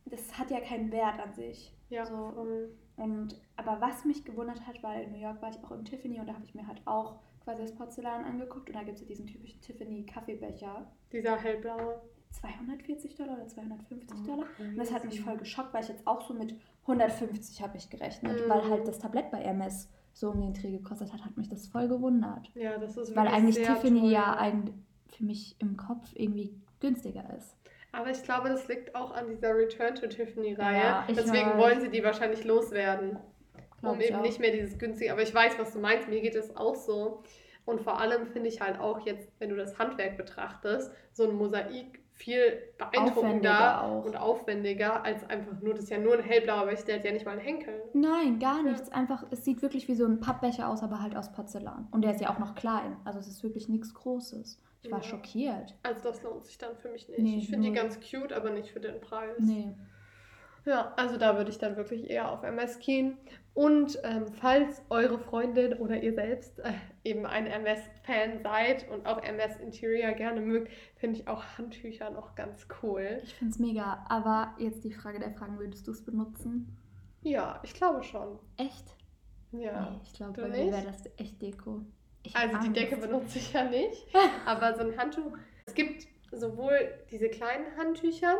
das 0.06 0.38
hat 0.40 0.50
ja 0.52 0.62
keinen 0.62 0.92
Wert 0.92 1.20
an 1.20 1.34
sich. 1.34 1.74
Ja, 1.90 2.06
so. 2.06 2.32
voll. 2.32 2.76
Und 2.96 3.40
aber 3.56 3.80
was 3.80 4.06
mich 4.06 4.26
gewundert 4.26 4.66
hat, 4.66 4.82
weil 4.82 5.04
in 5.04 5.12
New 5.12 5.20
York 5.20 5.42
war 5.42 5.50
ich 5.50 5.64
auch 5.64 5.72
im 5.72 5.86
Tiffany 5.86 6.20
und 6.20 6.28
da 6.28 6.34
habe 6.34 6.46
ich 6.46 6.56
mir 6.56 6.66
halt 6.66 6.82
auch 6.86 7.20
quasi 7.44 7.62
das 7.62 7.76
Porzellan 7.76 8.26
angeguckt 8.26 8.70
und 8.70 8.76
da 8.76 8.84
gibt 8.84 8.96
es 8.96 9.02
ja 9.02 9.08
diesen 9.08 9.28
typischen 9.28 9.62
Tiffany 9.62 10.06
Kaffeebecher. 10.06 10.92
Dieser 11.12 11.38
hellblaue. 11.38 12.02
240 12.32 13.16
Dollar 13.16 13.36
oder 13.38 13.48
250 13.48 14.18
Oh, 14.24 14.28
Dollar. 14.28 14.46
Und 14.60 14.78
das 14.78 14.92
hat 14.92 15.06
mich 15.06 15.22
voll 15.22 15.38
geschockt, 15.38 15.74
weil 15.74 15.84
ich 15.84 15.90
jetzt 15.90 16.06
auch 16.06 16.22
so 16.28 16.34
mit 16.34 16.56
150 16.84 17.62
habe 17.62 17.78
ich 17.78 17.90
gerechnet, 17.90 18.46
Mhm. 18.46 18.50
weil 18.50 18.70
halt 18.70 18.88
das 18.88 19.00
Tablett 19.00 19.32
bei 19.32 19.42
MS 19.42 19.90
so 20.14 20.30
um 20.32 20.42
den 20.42 20.54
Dreh 20.54 20.72
gekostet 20.72 21.14
hat, 21.14 21.24
hat 21.24 21.38
mich 21.38 21.50
das 21.50 21.68
voll 21.68 21.88
gewundert. 21.88 22.50
Ja, 22.56 22.78
das 22.78 22.98
ist 22.98 23.16
Weil 23.16 23.28
eigentlich 23.28 23.58
Tiffany 23.58 24.02
teuer. 24.02 24.10
ja 24.12 24.36
eigentlich 24.38 24.76
für 25.16 25.24
mich 25.24 25.56
im 25.60 25.78
Kopf 25.78 26.12
irgendwie 26.16 26.54
günstiger 26.80 27.24
ist. 27.38 27.56
Aber 27.92 28.10
ich 28.12 28.22
glaube, 28.24 28.50
das 28.50 28.68
liegt 28.68 28.94
auch 28.96 29.12
an 29.12 29.28
dieser 29.28 29.56
Return 29.56 29.96
to 29.96 30.08
Tiffany-Reihe. 30.08 30.78
Ja, 30.82 31.06
Deswegen 31.10 31.50
weiß. 31.52 31.58
wollen 31.58 31.82
sie 31.82 31.90
die 31.90 32.04
wahrscheinlich 32.04 32.44
loswerden. 32.44 33.18
Glaub 33.80 33.94
um 33.94 34.02
eben 34.02 34.16
auch. 34.18 34.22
nicht 34.22 34.40
mehr 34.40 34.52
dieses 34.52 34.78
günstige. 34.78 35.12
Aber 35.12 35.22
ich 35.22 35.34
weiß, 35.34 35.58
was 35.60 35.72
du 35.74 35.80
meinst. 35.80 36.08
Mir 36.10 36.22
geht 36.22 36.36
es 36.36 36.56
auch 36.56 36.76
so. 36.76 37.24
Und 37.66 37.82
vor 37.82 38.00
allem 38.00 38.26
finde 38.28 38.50
ich 38.50 38.60
halt 38.62 38.80
auch 38.80 39.06
jetzt, 39.06 39.30
wenn 39.40 39.50
du 39.50 39.56
das 39.56 39.78
Handwerk 39.80 40.18
betrachtest, 40.18 40.92
so 41.14 41.30
ein 41.30 41.36
Mosaik 41.36 42.00
viel 42.18 42.42
beeindruckender 42.78 44.04
und 44.06 44.18
aufwendiger 44.18 45.04
als 45.04 45.24
einfach 45.30 45.62
nur, 45.62 45.74
das 45.74 45.84
ist 45.84 45.90
ja 45.90 46.00
nur 46.00 46.16
ein 46.18 46.24
hellblauer 46.24 46.66
Becher, 46.66 46.84
der 46.86 46.96
hat 46.98 47.06
ja 47.06 47.12
nicht 47.12 47.26
mal 47.26 47.32
einen 47.34 47.42
Henkel. 47.42 47.74
Nein, 47.94 48.40
gar 48.40 48.64
nichts. 48.64 48.92
Einfach, 48.92 49.24
es 49.32 49.46
sieht 49.46 49.62
wirklich 49.62 49.88
wie 49.88 49.96
so 49.96 50.06
ein 50.06 50.20
Pappbecher 50.20 50.68
aus, 50.68 50.82
aber 50.84 51.02
halt 51.02 51.16
aus 51.16 51.32
Porzellan. 51.32 51.88
Und 51.92 52.02
der 52.04 52.12
ist 52.16 52.22
ja 52.22 52.30
auch 52.32 52.40
noch 52.40 52.56
klein. 52.56 52.98
Also 53.06 53.20
es 53.20 53.28
ist 53.28 53.44
wirklich 53.44 53.70
nichts 53.70 53.94
Großes. 53.94 54.60
Ich 54.84 54.92
war 54.92 55.00
Ja. 55.00 55.04
schockiert. 55.04 55.76
Also 55.84 56.02
das 56.10 56.24
lohnt 56.24 56.46
sich 56.46 56.58
dann 56.58 56.76
für 56.76 56.90
mich 56.90 57.08
nicht. 57.08 57.20
Nee, 57.20 57.38
ich 57.38 57.50
finde 57.50 57.70
die 57.70 57.74
ganz 57.76 58.00
cute, 58.00 58.34
aber 58.34 58.50
nicht 58.50 58.72
für 58.72 58.80
den 58.80 59.00
Preis. 59.00 59.36
Nee. 59.40 59.74
Ja, 60.66 60.94
also 60.98 61.18
da 61.18 61.38
würde 61.38 61.50
ich 61.50 61.58
dann 61.58 61.78
wirklich 61.78 62.10
eher 62.10 62.32
auf 62.32 62.44
MS 62.44 62.80
gehen. 62.80 63.18
Und 63.54 63.98
ähm, 64.04 64.28
falls 64.28 64.84
eure 64.90 65.18
Freundin 65.18 65.74
oder 65.74 66.02
ihr 66.04 66.14
selbst 66.14 66.60
äh, 66.60 66.74
eben 67.04 67.26
ein 67.26 67.48
MS-Fan 67.48 68.44
seid 68.44 68.88
und 68.92 69.08
auch 69.08 69.24
MS 69.24 69.56
Interior 69.56 70.12
gerne 70.12 70.42
mögt, 70.42 70.72
finde 70.96 71.20
ich 71.20 71.28
auch 71.28 71.44
Handtücher 71.58 72.12
noch 72.12 72.36
ganz 72.36 72.68
cool. 72.84 73.20
Ich 73.24 73.34
finde 73.34 73.54
es 73.54 73.60
mega. 73.60 74.06
Aber 74.10 74.54
jetzt 74.60 74.84
die 74.84 74.92
Frage 74.92 75.20
der 75.20 75.32
Fragen, 75.32 75.58
würdest 75.58 75.88
du 75.88 75.92
es 75.92 76.06
benutzen? 76.06 76.78
Ja, 77.24 77.60
ich 77.64 77.74
glaube 77.74 78.04
schon. 78.04 78.38
Echt? 78.58 78.96
Ja. 79.52 79.90
Nee, 79.90 80.02
ich 80.04 80.14
glaube, 80.14 80.42
bei 80.42 80.50
mir 80.50 80.66
nicht? 80.66 80.74
wäre 80.74 80.86
das 80.86 81.04
echt 81.18 81.42
Deko. 81.42 81.82
Ich 82.24 82.36
Also 82.36 82.58
die 82.60 82.74
Decke 82.74 82.98
benutze 82.98 83.40
ich 83.40 83.54
ja 83.54 83.64
nicht, 83.64 84.06
aber 84.46 84.76
so 84.76 84.82
ein 84.82 84.98
Handtuch. 84.98 85.32
Es 85.66 85.74
gibt 85.74 86.08
sowohl 86.32 86.78
diese 87.10 87.30
kleinen 87.30 87.76
Handtücher, 87.78 88.38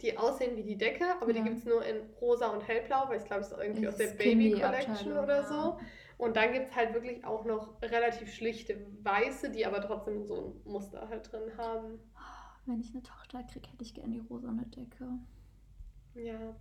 die 0.00 0.16
aussehen 0.16 0.56
wie 0.56 0.62
die 0.62 0.76
Decke, 0.76 1.04
aber 1.20 1.32
die 1.32 1.38
Ja. 1.40 1.44
gibt 1.44 1.58
es 1.58 1.64
nur 1.64 1.84
in 1.84 1.96
rosa 2.20 2.48
und 2.48 2.66
hellblau, 2.66 3.08
weil 3.08 3.18
ich 3.18 3.24
glaube, 3.24 3.42
es 3.42 3.52
ist 3.52 3.58
irgendwie 3.58 3.86
aus 3.88 3.96
der 3.96 4.08
Baby 4.08 4.52
Collection 4.52 5.12
oder 5.18 5.42
ja. 5.42 5.46
so. 5.46 5.78
Und 6.18 6.36
dann 6.36 6.52
gibt 6.52 6.70
es 6.70 6.76
halt 6.76 6.94
wirklich 6.94 7.24
auch 7.24 7.44
noch 7.44 7.80
relativ 7.82 8.32
schlichte 8.32 8.76
weiße, 9.02 9.50
die 9.50 9.66
aber 9.66 9.80
trotzdem 9.80 10.24
so 10.24 10.54
ein 10.64 10.70
Muster 10.72 11.08
halt 11.08 11.30
drin 11.32 11.56
haben. 11.58 11.98
Wenn 12.64 12.80
ich 12.80 12.92
eine 12.92 13.02
Tochter 13.02 13.42
kriege, 13.42 13.68
hätte 13.68 13.82
ich 13.82 13.92
gerne 13.92 14.12
die 14.12 14.22
rosane 14.30 14.64
Decke. 14.66 15.04
Ja, 16.14 16.54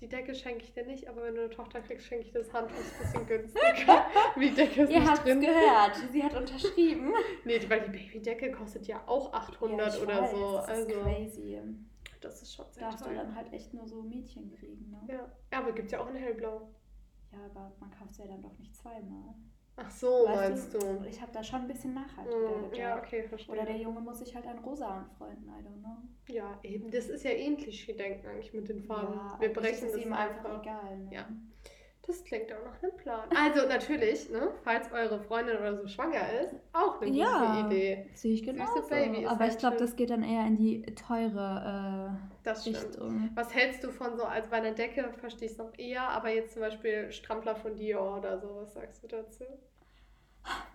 die 0.00 0.08
Decke 0.08 0.34
schenke 0.34 0.62
ich 0.62 0.72
dir 0.72 0.84
nicht, 0.86 1.08
aber 1.08 1.24
wenn 1.24 1.34
du 1.34 1.40
eine 1.40 1.50
Tochter 1.50 1.80
kriegst, 1.80 2.06
schenke 2.06 2.26
ich 2.26 2.32
das 2.32 2.52
Handtuch 2.52 2.78
ist 2.78 2.94
ein 2.94 3.02
bisschen 3.02 3.26
günstiger. 3.26 4.06
die 4.40 4.50
Decke 4.50 4.82
ist 4.82 4.90
Ihr 4.92 5.00
nicht 5.00 5.08
habt 5.08 5.18
es 5.18 5.24
drin. 5.24 5.40
gehört. 5.40 5.96
Sie 6.12 6.22
hat 6.22 6.34
unterschrieben. 6.36 7.12
Nee, 7.44 7.60
weil 7.68 7.80
die 7.80 7.90
Babydecke 7.90 8.52
kostet 8.52 8.86
ja 8.86 9.02
auch 9.06 9.32
800 9.32 9.96
ich 9.96 10.02
oder 10.02 10.22
weiß, 10.22 10.30
so. 10.30 10.52
Das 10.58 10.68
also 10.68 10.88
ist 10.88 11.02
crazy. 11.02 11.58
Das 12.20 12.42
ist 12.42 12.54
schon 12.54 12.66
sehr 12.70 12.82
Darfst 12.84 13.00
du 13.00 13.04
teuer. 13.06 13.16
dann 13.22 13.34
halt 13.34 13.52
echt 13.52 13.72
nur 13.74 13.86
so 13.86 14.02
Mädchen 14.02 14.50
kriegen, 14.52 14.90
ne? 14.90 15.00
Ja. 15.08 15.32
ja, 15.52 15.58
aber 15.60 15.72
gibt 15.72 15.86
es 15.86 15.92
ja 15.92 16.00
auch 16.00 16.08
in 16.10 16.16
hellblau. 16.16 16.70
Ja, 17.32 17.38
aber 17.44 17.72
man 17.80 17.90
kauft 17.90 18.14
sie 18.14 18.22
ja 18.22 18.28
dann 18.28 18.42
doch 18.42 18.56
nicht 18.58 18.74
zweimal. 18.74 19.34
Ach 19.76 19.90
so, 19.90 20.24
Weißt 20.26 20.34
meinst 20.50 20.74
du? 20.74 21.04
Ich 21.08 21.20
habe 21.20 21.30
da 21.30 21.44
schon 21.44 21.60
ein 21.60 21.68
bisschen 21.68 21.94
nachhaltiger 21.94 22.36
Hm, 22.54 22.62
gedacht. 22.64 22.76
ja, 22.78 22.98
okay, 22.98 23.22
verstehe. 23.22 23.54
Oder 23.54 23.64
der 23.64 23.76
Junge 23.76 24.00
muss 24.00 24.18
sich 24.18 24.34
halt 24.34 24.46
an 24.46 24.58
rosa 24.58 24.88
anfreunden, 24.88 25.46
I 25.48 25.62
don't 25.64 25.80
know. 25.80 25.98
ja, 26.34 26.58
eben, 26.64 26.90
das 26.90 27.08
ist 27.08 27.22
ja 27.24 27.30
eh 27.30 27.46
ein 27.46 27.56
Klischee-Denken 27.56 28.26
eigentlich 28.26 28.52
mit 28.54 28.68
den 28.68 28.80
Farben. 28.82 29.14
Ja, 29.14 29.36
Wir 29.40 29.52
brechen 29.52 29.86
das 29.86 29.94
es 29.94 30.04
ihm 30.04 30.12
einfach 30.12 30.44
einfach. 30.46 30.62
egal. 30.62 30.98
Ne? 30.98 31.14
Ja. 31.14 31.28
Das 32.08 32.24
klingt 32.24 32.50
auch 32.50 32.64
nach 32.64 32.82
einem 32.82 32.96
Plan. 32.96 33.28
Also 33.36 33.68
natürlich, 33.68 34.30
ne, 34.30 34.50
falls 34.64 34.90
eure 34.92 35.20
Freundin 35.20 35.58
oder 35.58 35.76
so 35.76 35.86
schwanger 35.86 36.40
ist, 36.40 36.54
auch 36.72 36.98
eine 37.02 37.10
gute 37.10 37.20
Ja. 37.20 37.66
Idee. 37.66 38.06
Sehe 38.14 38.32
ich 38.32 38.40
Süße 38.40 38.52
genau. 38.52 38.80
Baby 38.88 39.24
ist 39.24 39.28
Aber 39.28 39.40
halt 39.40 39.52
ich 39.52 39.58
glaube, 39.58 39.76
das 39.76 39.94
geht 39.94 40.08
dann 40.08 40.22
eher 40.22 40.46
in 40.46 40.56
die 40.56 40.82
teure 40.94 42.16
äh. 42.46 42.48
Richtung. 42.48 43.28
Was 43.34 43.54
hältst 43.54 43.84
du 43.84 43.90
von 43.90 44.16
so, 44.16 44.24
als 44.24 44.48
bei 44.48 44.56
einer 44.56 44.72
Decke 44.72 45.12
verstehe 45.18 45.46
ich 45.46 45.52
es 45.52 45.58
noch 45.58 45.78
eher, 45.78 46.08
aber 46.08 46.30
jetzt 46.30 46.54
zum 46.54 46.62
Beispiel 46.62 47.12
Strampler 47.12 47.54
von 47.54 47.76
Dior 47.76 48.16
oder 48.16 48.38
so, 48.38 48.56
was 48.62 48.72
sagst 48.72 49.04
du 49.04 49.08
dazu? 49.08 49.44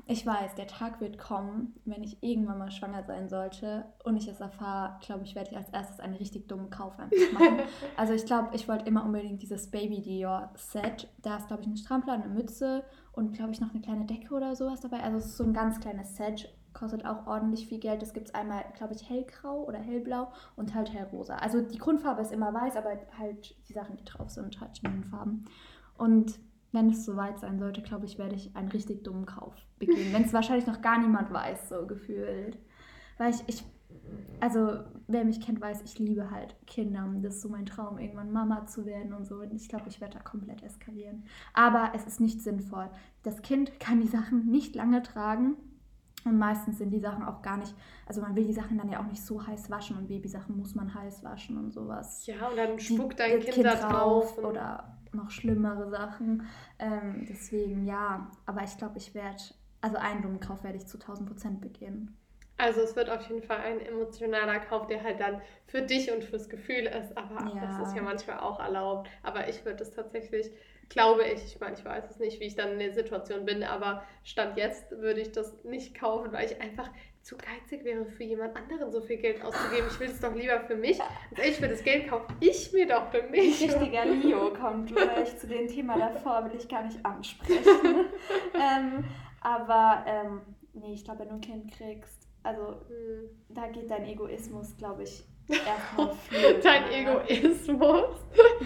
Ich 0.05 0.25
weiß, 0.25 0.55
der 0.55 0.67
Tag 0.67 0.99
wird 0.99 1.17
kommen, 1.17 1.75
wenn 1.86 2.03
ich 2.03 2.21
irgendwann 2.21 2.57
mal 2.57 2.71
schwanger 2.71 3.03
sein 3.03 3.29
sollte 3.29 3.86
und 4.03 4.17
ich 4.17 4.27
es 4.27 4.41
erfahre, 4.41 4.99
glaube 5.01 5.23
ich, 5.23 5.33
werde 5.33 5.51
ich 5.51 5.57
als 5.57 5.69
erstes 5.69 6.01
einen 6.01 6.15
richtig 6.15 6.49
dummen 6.49 6.69
Kauf 6.69 6.99
einfach 6.99 7.31
machen. 7.31 7.62
also 7.97 8.13
ich 8.13 8.25
glaube, 8.25 8.49
ich 8.53 8.67
wollte 8.67 8.86
immer 8.86 9.05
unbedingt 9.05 9.41
dieses 9.41 9.71
Baby 9.71 10.01
Dior 10.01 10.51
Set. 10.55 11.07
Da 11.21 11.38
ist, 11.38 11.47
glaube 11.47 11.62
ich, 11.62 11.69
ein 11.69 11.77
Strampler, 11.77 12.13
eine 12.13 12.27
Mütze 12.27 12.83
und, 13.13 13.31
glaube 13.33 13.51
ich, 13.51 13.62
noch 13.62 13.71
eine 13.71 13.81
kleine 13.81 14.05
Decke 14.05 14.33
oder 14.33 14.57
sowas 14.57 14.81
dabei. 14.81 15.01
Also 15.01 15.19
es 15.19 15.27
ist 15.27 15.38
so 15.38 15.45
ein 15.45 15.53
ganz 15.53 15.79
kleines 15.79 16.17
Set, 16.17 16.53
kostet 16.73 17.05
auch 17.05 17.25
ordentlich 17.25 17.67
viel 17.67 17.79
Geld. 17.79 18.01
Das 18.01 18.13
gibt 18.13 18.27
es 18.27 18.36
einmal, 18.36 18.65
glaube 18.75 18.93
ich, 18.93 19.07
hellgrau 19.09 19.63
oder 19.63 19.79
hellblau 19.79 20.33
und 20.57 20.75
halt 20.75 20.91
hellrosa. 20.91 21.36
Also 21.36 21.62
die 21.62 21.77
Grundfarbe 21.77 22.21
ist 22.21 22.33
immer 22.33 22.53
weiß, 22.53 22.75
aber 22.75 22.89
halt 23.17 23.55
die 23.69 23.73
Sachen, 23.73 23.95
die 23.95 24.03
drauf 24.03 24.29
sind, 24.29 24.59
halt 24.59 24.79
in 24.83 24.91
den 24.91 25.03
Farben. 25.05 25.45
Und 25.97 26.39
wenn 26.73 26.89
es 26.89 27.05
soweit 27.05 27.39
sein 27.39 27.59
sollte, 27.59 27.81
glaube 27.81 28.05
ich, 28.05 28.17
werde 28.17 28.36
ich 28.36 28.55
einen 28.55 28.69
richtig 28.69 29.03
dummen 29.03 29.25
Kauf 29.25 29.55
begehen. 29.79 30.12
Wenn 30.12 30.25
es 30.25 30.33
wahrscheinlich 30.33 30.67
noch 30.67 30.81
gar 30.81 30.99
niemand 30.99 31.31
weiß, 31.31 31.69
so 31.69 31.86
gefühlt. 31.88 32.57
Weil 33.17 33.31
ich, 33.31 33.43
ich 33.47 33.63
also 34.39 34.79
wer 35.07 35.23
mich 35.23 35.39
kennt, 35.39 35.62
weiß, 35.62 35.81
ich 35.83 35.99
liebe 35.99 36.31
halt 36.31 36.55
Kinder. 36.67 37.07
Das 37.21 37.36
ist 37.36 37.41
so 37.41 37.49
mein 37.49 37.65
Traum, 37.65 37.97
irgendwann 37.97 38.31
Mama 38.31 38.65
zu 38.65 38.86
werden 38.86 39.13
und 39.13 39.25
so. 39.25 39.36
Und 39.36 39.53
ich 39.53 39.69
glaube, 39.69 39.86
ich 39.88 40.01
werde 40.01 40.17
da 40.17 40.19
komplett 40.19 40.63
eskalieren. 40.63 41.23
Aber 41.53 41.91
es 41.95 42.05
ist 42.05 42.19
nicht 42.19 42.41
sinnvoll. 42.41 42.89
Das 43.23 43.41
Kind 43.41 43.79
kann 43.79 44.01
die 44.01 44.07
Sachen 44.07 44.49
nicht 44.49 44.75
lange 44.75 45.01
tragen. 45.01 45.55
Und 46.25 46.38
meistens 46.38 46.77
sind 46.77 46.91
die 46.91 47.01
Sachen 47.01 47.23
auch 47.25 47.41
gar 47.41 47.57
nicht, 47.57 47.75
also 48.05 48.21
man 48.21 48.33
will 48.33 48.45
die 48.45 48.53
Sachen 48.53 48.77
dann 48.77 48.89
ja 48.89 49.01
auch 49.01 49.07
nicht 49.07 49.21
so 49.21 49.45
heiß 49.45 49.69
waschen 49.69 49.97
und 49.97 50.07
Babysachen 50.07 50.55
muss 50.55 50.73
man 50.73 50.93
heiß 50.93 51.21
waschen 51.21 51.57
und 51.57 51.73
sowas. 51.73 52.25
Ja, 52.25 52.47
und 52.47 52.55
dann 52.55 52.79
spuckt 52.79 53.19
dein 53.19 53.41
kind, 53.41 53.51
kind, 53.51 53.65
da 53.65 53.75
drauf 53.75 54.38
oder 54.38 54.92
noch 55.13 55.32
schlimmere 55.32 55.89
Sachen. 55.89 56.47
Ähm, 56.80 57.26
deswegen 57.30 57.86
ja, 57.86 58.32
aber 58.45 58.63
ich 58.63 58.78
glaube, 58.78 58.97
ich 58.97 59.13
werde, 59.13 59.41
also 59.82 59.97
einen 59.97 60.21
dummen 60.21 60.39
Kauf 60.39 60.63
werde 60.63 60.78
ich 60.78 60.88
zu 60.88 60.97
1000 60.97 61.30
Prozent 61.30 61.62
begehen. 61.62 62.15
Also 62.58 62.82
es 62.82 62.95
wird 62.95 63.10
auf 63.10 63.28
jeden 63.30 63.41
Fall 63.41 63.58
ein 63.58 63.80
emotionaler 63.82 64.60
Kauf, 64.60 64.88
der 64.88 65.04
halt 65.04 65.19
dann 65.19 65.41
für 65.65 65.82
dich 65.82 66.12
und 66.12 66.23
fürs 66.23 66.49
Gefühl 66.49 66.86
ist, 66.86 67.17
aber 67.17 67.56
ja. 67.56 67.62
das 67.62 67.88
ist 67.88 67.95
ja 67.95 68.04
manchmal 68.04 68.39
auch 68.39 68.60
erlaubt. 68.60 69.10
Aber 69.23 69.49
ich 69.49 69.65
würde 69.65 69.82
es 69.82 69.91
tatsächlich, 69.91 70.52
glaube 70.88 71.23
ich, 71.26 71.43
ich 71.43 71.60
meine, 71.60 71.76
ich 71.76 71.84
weiß 71.84 72.10
es 72.12 72.19
nicht, 72.19 72.39
wie 72.39 72.45
ich 72.45 72.56
dann 72.56 72.73
in 72.73 72.80
der 72.80 72.93
Situation 72.93 73.45
bin, 73.45 73.63
aber 73.63 74.04
Stand 74.23 74.56
jetzt 74.56 74.91
würde 74.91 75.21
ich 75.21 75.32
das 75.32 75.63
nicht 75.63 75.95
kaufen, 75.95 76.32
weil 76.32 76.45
ich 76.45 76.62
einfach 76.62 76.89
zu 77.23 77.38
geizig 77.38 77.86
wäre, 77.86 78.05
für 78.05 78.23
jemand 78.23 78.55
anderen 78.55 78.91
so 78.91 79.01
viel 79.01 79.17
Geld 79.17 79.41
auszugeben. 79.43 79.88
Ich 79.89 79.99
will 79.99 80.09
es 80.09 80.19
doch 80.19 80.36
lieber 80.36 80.59
für 80.59 80.75
mich. 80.75 80.99
Also 81.01 81.41
ich 81.41 81.62
will 81.62 81.69
das 81.69 81.83
Geld 81.83 82.09
kaufen, 82.09 82.36
ich 82.41 82.71
mir 82.73 82.86
doch 82.86 83.09
für 83.12 83.23
mich. 83.23 83.62
Richtiger 83.62 84.05
Leo 84.05 84.53
kommt 84.53 84.93
gleich 84.93 85.38
zu 85.38 85.47
dem 85.47 85.67
Thema 85.67 85.97
davor, 85.97 86.45
will 86.45 86.59
ich 86.59 86.67
gar 86.67 86.83
nicht 86.83 87.03
ansprechen. 87.05 87.63
ähm, 88.53 89.05
aber 89.39 90.03
ähm, 90.05 90.41
nee, 90.73 90.93
ich 90.93 91.05
glaube, 91.05 91.21
wenn 91.21 91.29
du 91.29 91.36
ein 91.36 91.41
Kind 91.41 91.71
kriegst, 91.71 92.27
also 92.43 92.81
hm. 92.88 93.29
da 93.49 93.67
geht 93.67 93.89
dein 93.89 94.05
Egoismus, 94.05 94.75
glaube 94.75 95.03
ich, 95.03 95.23
erstmal 95.49 96.15
viel. 96.15 96.60
dein 96.62 96.91
Egoismus? 96.91 98.19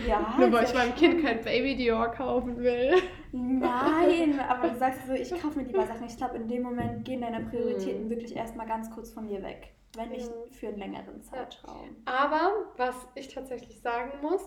Ja. 0.08 0.36
Nur 0.38 0.52
weil 0.52 0.66
ich 0.66 0.74
meinem 0.74 0.96
Kind 0.96 1.24
kein 1.24 1.42
Baby 1.42 1.76
Dior 1.76 2.10
kaufen 2.10 2.58
will. 2.58 2.96
Nein, 3.32 4.40
aber 4.40 4.70
du 4.70 4.78
sagst 4.78 5.08
so, 5.08 5.14
ich 5.14 5.30
kaufe 5.42 5.60
mir 5.60 5.66
lieber 5.66 5.86
Sachen. 5.86 6.08
Ich 6.08 6.18
glaube, 6.18 6.38
in 6.38 6.48
dem 6.48 6.64
Moment 6.64 7.06
gehen 7.06 7.22
deine 7.22 7.46
Prioritäten 7.46 8.04
hm. 8.04 8.10
wirklich 8.10 8.36
erstmal 8.36 8.68
ganz 8.68 8.90
kurz 8.92 9.12
von 9.12 9.28
dir 9.28 9.42
weg. 9.44 9.74
Wenn 9.96 10.10
nicht 10.10 10.28
hm. 10.28 10.52
für 10.52 10.68
einen 10.68 10.78
längeren 10.78 11.22
Zeitraum. 11.22 11.96
Aber 12.06 12.52
was 12.78 12.96
ich 13.16 13.28
tatsächlich 13.30 13.82
sagen 13.82 14.12
muss, 14.22 14.42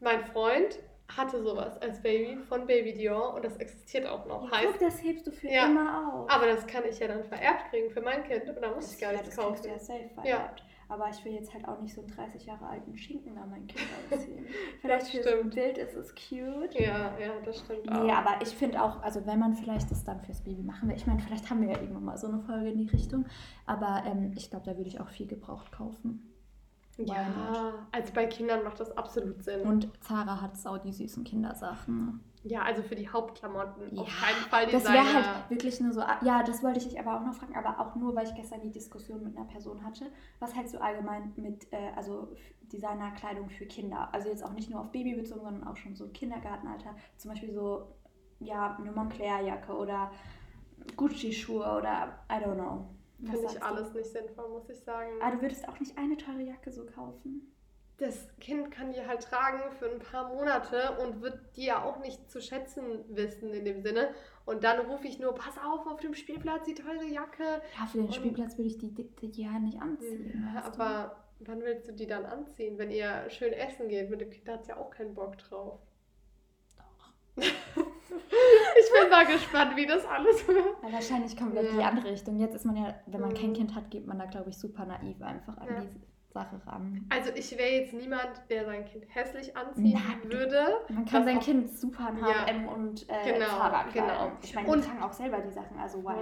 mein 0.00 0.24
Freund 0.26 0.78
hatte 1.16 1.42
sowas 1.42 1.80
als 1.82 2.00
Baby 2.00 2.38
von 2.44 2.66
Baby 2.66 2.94
Dior 2.94 3.34
und 3.34 3.44
das 3.44 3.56
existiert 3.58 4.06
auch 4.06 4.26
noch. 4.26 4.50
Ja, 4.50 4.58
heißt, 4.58 4.68
guck, 4.72 4.80
das 4.80 5.02
hebst 5.02 5.26
du 5.26 5.32
für 5.32 5.48
ja, 5.48 5.66
immer 5.66 6.14
auf. 6.14 6.30
Aber 6.30 6.46
das 6.46 6.66
kann 6.66 6.84
ich 6.88 6.98
ja 6.98 7.08
dann 7.08 7.24
vererbt 7.24 7.70
kriegen 7.70 7.90
für 7.90 8.00
mein 8.00 8.24
Kind 8.24 8.48
und 8.48 8.60
da 8.60 8.74
muss 8.74 8.86
das, 8.86 8.94
ich 8.94 9.00
gar 9.00 9.12
nichts 9.12 9.36
ja, 9.36 9.42
kaufen. 9.42 9.68
Ja, 9.68 9.78
safe 9.78 10.08
vererbt. 10.14 10.60
Ja. 10.60 10.66
Aber 10.92 11.08
ich 11.08 11.24
will 11.24 11.32
jetzt 11.32 11.54
halt 11.54 11.66
auch 11.66 11.80
nicht 11.80 11.94
so 11.94 12.02
einen 12.02 12.10
30 12.10 12.44
Jahre 12.44 12.66
alten 12.66 12.94
Schinken 12.98 13.38
an 13.38 13.48
mein 13.48 13.66
Kind 13.66 13.88
anziehen. 14.10 14.44
vielleicht 14.82 15.06
für 15.06 15.22
so 15.22 15.30
ein 15.30 15.48
Bild 15.48 15.78
ist 15.78 15.96
es 15.96 16.14
cute. 16.14 16.74
Ja, 16.78 17.18
ja, 17.18 17.32
das 17.42 17.60
stimmt 17.60 17.90
auch. 17.90 18.02
Nee, 18.04 18.12
aber 18.12 18.42
ich 18.42 18.50
finde 18.50 18.82
auch, 18.82 19.02
also 19.02 19.24
wenn 19.24 19.38
man 19.38 19.54
vielleicht 19.54 19.90
das 19.90 20.04
dann 20.04 20.20
fürs 20.20 20.42
Baby 20.42 20.62
machen 20.62 20.90
will, 20.90 20.96
ich 20.96 21.06
meine, 21.06 21.20
vielleicht 21.20 21.48
haben 21.48 21.62
wir 21.62 21.70
ja 21.70 21.80
irgendwann 21.80 22.04
mal 22.04 22.18
so 22.18 22.26
eine 22.26 22.40
Folge 22.40 22.72
in 22.72 22.76
die 22.76 22.88
Richtung, 22.88 23.24
aber 23.64 24.02
ähm, 24.04 24.34
ich 24.36 24.50
glaube, 24.50 24.66
da 24.66 24.76
würde 24.76 24.90
ich 24.90 25.00
auch 25.00 25.08
viel 25.08 25.26
gebraucht 25.26 25.72
kaufen. 25.72 26.31
Ja, 26.98 27.72
also 27.90 28.12
bei 28.12 28.26
Kindern 28.26 28.64
macht 28.64 28.78
das 28.78 28.96
absolut 28.96 29.42
Sinn. 29.42 29.62
Und 29.62 29.88
Zara 30.00 30.40
hat 30.40 30.56
sau 30.58 30.76
die 30.76 30.92
süßen 30.92 31.24
Kindersachen. 31.24 32.20
Ja, 32.44 32.62
also 32.62 32.82
für 32.82 32.96
die 32.96 33.08
Hauptklamotten 33.08 33.94
ja, 33.94 34.02
auf 34.02 34.08
keinen 34.08 34.50
Fall 34.50 34.66
die 34.66 34.72
Das 34.72 34.84
wäre 34.84 35.14
halt 35.14 35.48
wirklich 35.48 35.80
nur 35.80 35.92
so, 35.92 36.00
ja, 36.00 36.42
das 36.42 36.62
wollte 36.62 36.80
ich 36.80 36.88
dich 36.88 36.98
aber 36.98 37.16
auch 37.16 37.24
noch 37.24 37.34
fragen, 37.34 37.56
aber 37.56 37.78
auch 37.80 37.94
nur, 37.94 38.16
weil 38.16 38.26
ich 38.26 38.34
gestern 38.34 38.60
die 38.60 38.72
Diskussion 38.72 39.22
mit 39.22 39.36
einer 39.36 39.46
Person 39.46 39.84
hatte. 39.84 40.06
Was 40.40 40.54
hältst 40.54 40.74
du 40.74 40.82
allgemein 40.82 41.32
mit, 41.36 41.72
äh, 41.72 41.92
also 41.94 42.34
Designerkleidung 42.72 43.48
für 43.48 43.66
Kinder? 43.66 44.12
Also 44.12 44.28
jetzt 44.28 44.44
auch 44.44 44.52
nicht 44.52 44.70
nur 44.70 44.80
auf 44.80 44.90
Baby 44.90 45.14
bezogen, 45.14 45.42
sondern 45.42 45.68
auch 45.68 45.76
schon 45.76 45.94
so 45.94 46.08
Kindergartenalter. 46.08 46.96
Zum 47.16 47.30
Beispiel 47.30 47.52
so, 47.52 47.86
ja, 48.40 48.76
eine 48.76 48.90
Montclair-Jacke 48.90 49.72
oder 49.72 50.10
Gucci-Schuhe 50.96 51.78
oder 51.78 52.18
I 52.28 52.44
don't 52.44 52.56
know. 52.56 52.88
Finde 53.30 53.46
ich 53.46 53.62
alles 53.62 53.92
du? 53.92 53.98
nicht 53.98 54.10
sinnvoll, 54.10 54.48
muss 54.48 54.68
ich 54.68 54.80
sagen. 54.80 55.10
Aber 55.20 55.26
ah, 55.26 55.30
du 55.36 55.42
würdest 55.42 55.68
auch 55.68 55.78
nicht 55.78 55.96
eine 55.96 56.16
teure 56.16 56.42
Jacke 56.42 56.72
so 56.72 56.84
kaufen? 56.84 57.52
Das 57.98 58.28
Kind 58.40 58.70
kann 58.72 58.92
die 58.92 59.06
halt 59.06 59.22
tragen 59.22 59.70
für 59.78 59.88
ein 59.88 60.00
paar 60.00 60.28
Monate 60.34 60.98
und 61.02 61.22
wird 61.22 61.38
die 61.56 61.66
ja 61.66 61.84
auch 61.84 62.00
nicht 62.00 62.30
zu 62.30 62.40
schätzen 62.40 63.04
wissen 63.08 63.52
in 63.52 63.64
dem 63.64 63.82
Sinne. 63.82 64.12
Und 64.44 64.64
dann 64.64 64.80
rufe 64.86 65.06
ich 65.06 65.20
nur, 65.20 65.34
pass 65.34 65.56
auf, 65.58 65.86
auf 65.86 66.00
dem 66.00 66.14
Spielplatz 66.14 66.64
die 66.64 66.74
teure 66.74 67.04
Jacke. 67.04 67.62
Ja, 67.78 67.86
für 67.86 67.98
den 67.98 68.06
und 68.06 68.14
Spielplatz 68.14 68.58
würde 68.58 68.68
ich 68.68 68.78
die, 68.78 68.92
die, 68.92 69.30
die 69.30 69.42
ja 69.42 69.58
nicht 69.60 69.80
anziehen. 69.80 70.50
Ja, 70.52 70.64
aber 70.64 71.16
du? 71.38 71.46
wann 71.46 71.60
willst 71.62 71.86
du 71.86 71.92
die 71.92 72.08
dann 72.08 72.24
anziehen? 72.24 72.76
Wenn 72.76 72.90
ihr 72.90 73.30
schön 73.30 73.52
essen 73.52 73.88
geht, 73.88 74.10
mit 74.10 74.20
dem 74.20 74.30
Kind 74.30 74.48
hat 74.48 74.62
es 74.62 74.68
ja 74.68 74.78
auch 74.78 74.90
keinen 74.90 75.14
Bock 75.14 75.38
drauf. 75.38 75.78
Doch. 76.76 77.44
ich 78.78 79.00
bin 79.00 79.10
mal 79.10 79.26
gespannt, 79.26 79.76
wie 79.76 79.86
das 79.86 80.04
alles 80.06 80.46
wird. 80.46 80.64
Ja, 80.82 80.92
wahrscheinlich 80.92 81.36
kommt 81.36 81.54
ja. 81.54 81.62
die 81.62 81.82
andere 81.82 82.10
Richtung. 82.10 82.38
Jetzt 82.38 82.54
ist 82.54 82.64
man 82.64 82.76
ja, 82.76 82.94
wenn 83.06 83.20
man 83.20 83.34
kein 83.34 83.50
mhm. 83.50 83.54
Kind 83.54 83.74
hat, 83.74 83.90
geht 83.90 84.06
man 84.06 84.18
da, 84.18 84.26
glaube 84.26 84.50
ich, 84.50 84.58
super 84.58 84.84
naiv 84.84 85.20
einfach 85.22 85.56
an 85.58 85.68
ja. 85.68 85.80
die 85.80 86.00
Sache 86.32 86.60
ran. 86.66 87.06
Also 87.10 87.30
ich 87.34 87.56
wäre 87.58 87.70
jetzt 87.70 87.92
niemand, 87.92 88.30
der 88.48 88.64
sein 88.64 88.84
Kind 88.84 89.04
hässlich 89.08 89.56
anziehen 89.56 89.92
Nein, 89.92 90.32
würde. 90.32 90.80
Man 90.88 91.04
kann 91.04 91.24
sein 91.24 91.40
Kind 91.40 91.70
super 91.70 92.08
in 92.10 92.24
H&M 92.24 92.68
und 92.68 93.08
äh, 93.08 93.32
genau, 93.32 93.46
Zara 93.46 93.84
genau. 93.92 94.32
Ich 94.42 94.54
meine, 94.54 94.76
die 94.76 94.80
tragen 94.80 95.02
auch 95.02 95.12
selber 95.12 95.38
die 95.38 95.52
Sachen, 95.52 95.78
also 95.78 96.02
wow. 96.02 96.16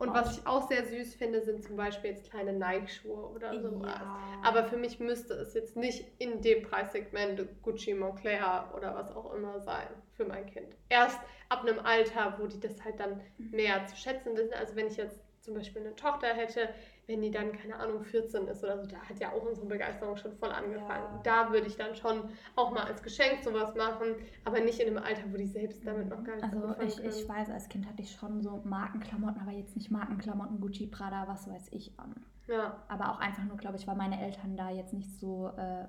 Und 0.00 0.14
was 0.14 0.38
ich 0.38 0.46
auch 0.46 0.66
sehr 0.66 0.86
süß 0.86 1.14
finde, 1.16 1.42
sind 1.42 1.62
zum 1.62 1.76
Beispiel 1.76 2.12
jetzt 2.12 2.30
kleine 2.30 2.54
Nike-Schuhe 2.54 3.22
oder 3.34 3.60
sowas. 3.60 3.98
Ja. 4.00 4.40
Aber 4.42 4.64
für 4.64 4.78
mich 4.78 4.98
müsste 4.98 5.34
es 5.34 5.52
jetzt 5.52 5.76
nicht 5.76 6.06
in 6.18 6.40
dem 6.40 6.62
Preissegment 6.62 7.46
Gucci, 7.60 7.92
Moncler 7.92 8.72
oder 8.74 8.94
was 8.94 9.14
auch 9.14 9.34
immer 9.34 9.60
sein 9.60 9.88
für 10.14 10.24
mein 10.24 10.46
Kind. 10.46 10.74
Erst 10.88 11.20
ab 11.50 11.60
einem 11.60 11.80
Alter, 11.80 12.34
wo 12.38 12.46
die 12.46 12.58
das 12.58 12.82
halt 12.82 12.98
dann 12.98 13.20
mhm. 13.36 13.50
mehr 13.50 13.86
zu 13.88 13.96
schätzen 13.96 14.34
wissen. 14.34 14.54
Also 14.54 14.74
wenn 14.74 14.86
ich 14.86 14.96
jetzt 14.96 15.20
zum 15.40 15.54
Beispiel 15.54 15.82
eine 15.82 15.96
Tochter 15.96 16.28
hätte, 16.28 16.68
wenn 17.06 17.22
die 17.22 17.30
dann, 17.30 17.52
keine 17.52 17.76
Ahnung, 17.76 18.02
14 18.02 18.46
ist 18.46 18.62
oder 18.62 18.78
so, 18.78 18.86
da 18.86 18.98
hat 18.98 19.18
ja 19.18 19.32
auch 19.32 19.42
unsere 19.42 19.66
Begeisterung 19.66 20.16
schon 20.16 20.32
voll 20.34 20.50
angefangen. 20.50 21.16
Ja. 21.16 21.20
Da 21.22 21.52
würde 21.52 21.66
ich 21.66 21.76
dann 21.76 21.94
schon 21.94 22.28
auch 22.56 22.70
mal 22.70 22.84
als 22.84 23.02
Geschenk 23.02 23.42
sowas 23.42 23.74
machen, 23.74 24.16
aber 24.44 24.60
nicht 24.60 24.78
in 24.80 24.88
einem 24.88 25.04
Alter, 25.04 25.22
wo 25.32 25.36
die 25.36 25.46
selbst 25.46 25.86
damit 25.86 26.08
noch 26.08 26.22
gar 26.22 26.36
nicht 26.36 26.44
Also 26.44 26.74
ich, 26.82 26.96
können. 26.96 27.08
ich 27.08 27.28
weiß, 27.28 27.50
als 27.50 27.68
Kind 27.68 27.88
hatte 27.88 28.02
ich 28.02 28.12
schon 28.12 28.42
so 28.42 28.60
Markenklamotten, 28.64 29.40
aber 29.40 29.52
jetzt 29.52 29.76
nicht 29.76 29.90
Markenklamotten, 29.90 30.60
Gucci, 30.60 30.86
Prada, 30.86 31.26
was 31.26 31.48
weiß 31.48 31.68
ich 31.72 31.98
an. 31.98 32.14
Ja. 32.46 32.82
Aber 32.88 33.10
auch 33.12 33.20
einfach 33.20 33.44
nur, 33.44 33.56
glaube 33.56 33.76
ich, 33.76 33.86
weil 33.86 33.96
meine 33.96 34.20
Eltern 34.20 34.56
da 34.56 34.70
jetzt 34.70 34.92
nicht 34.92 35.18
so 35.18 35.50
äh, 35.56 35.86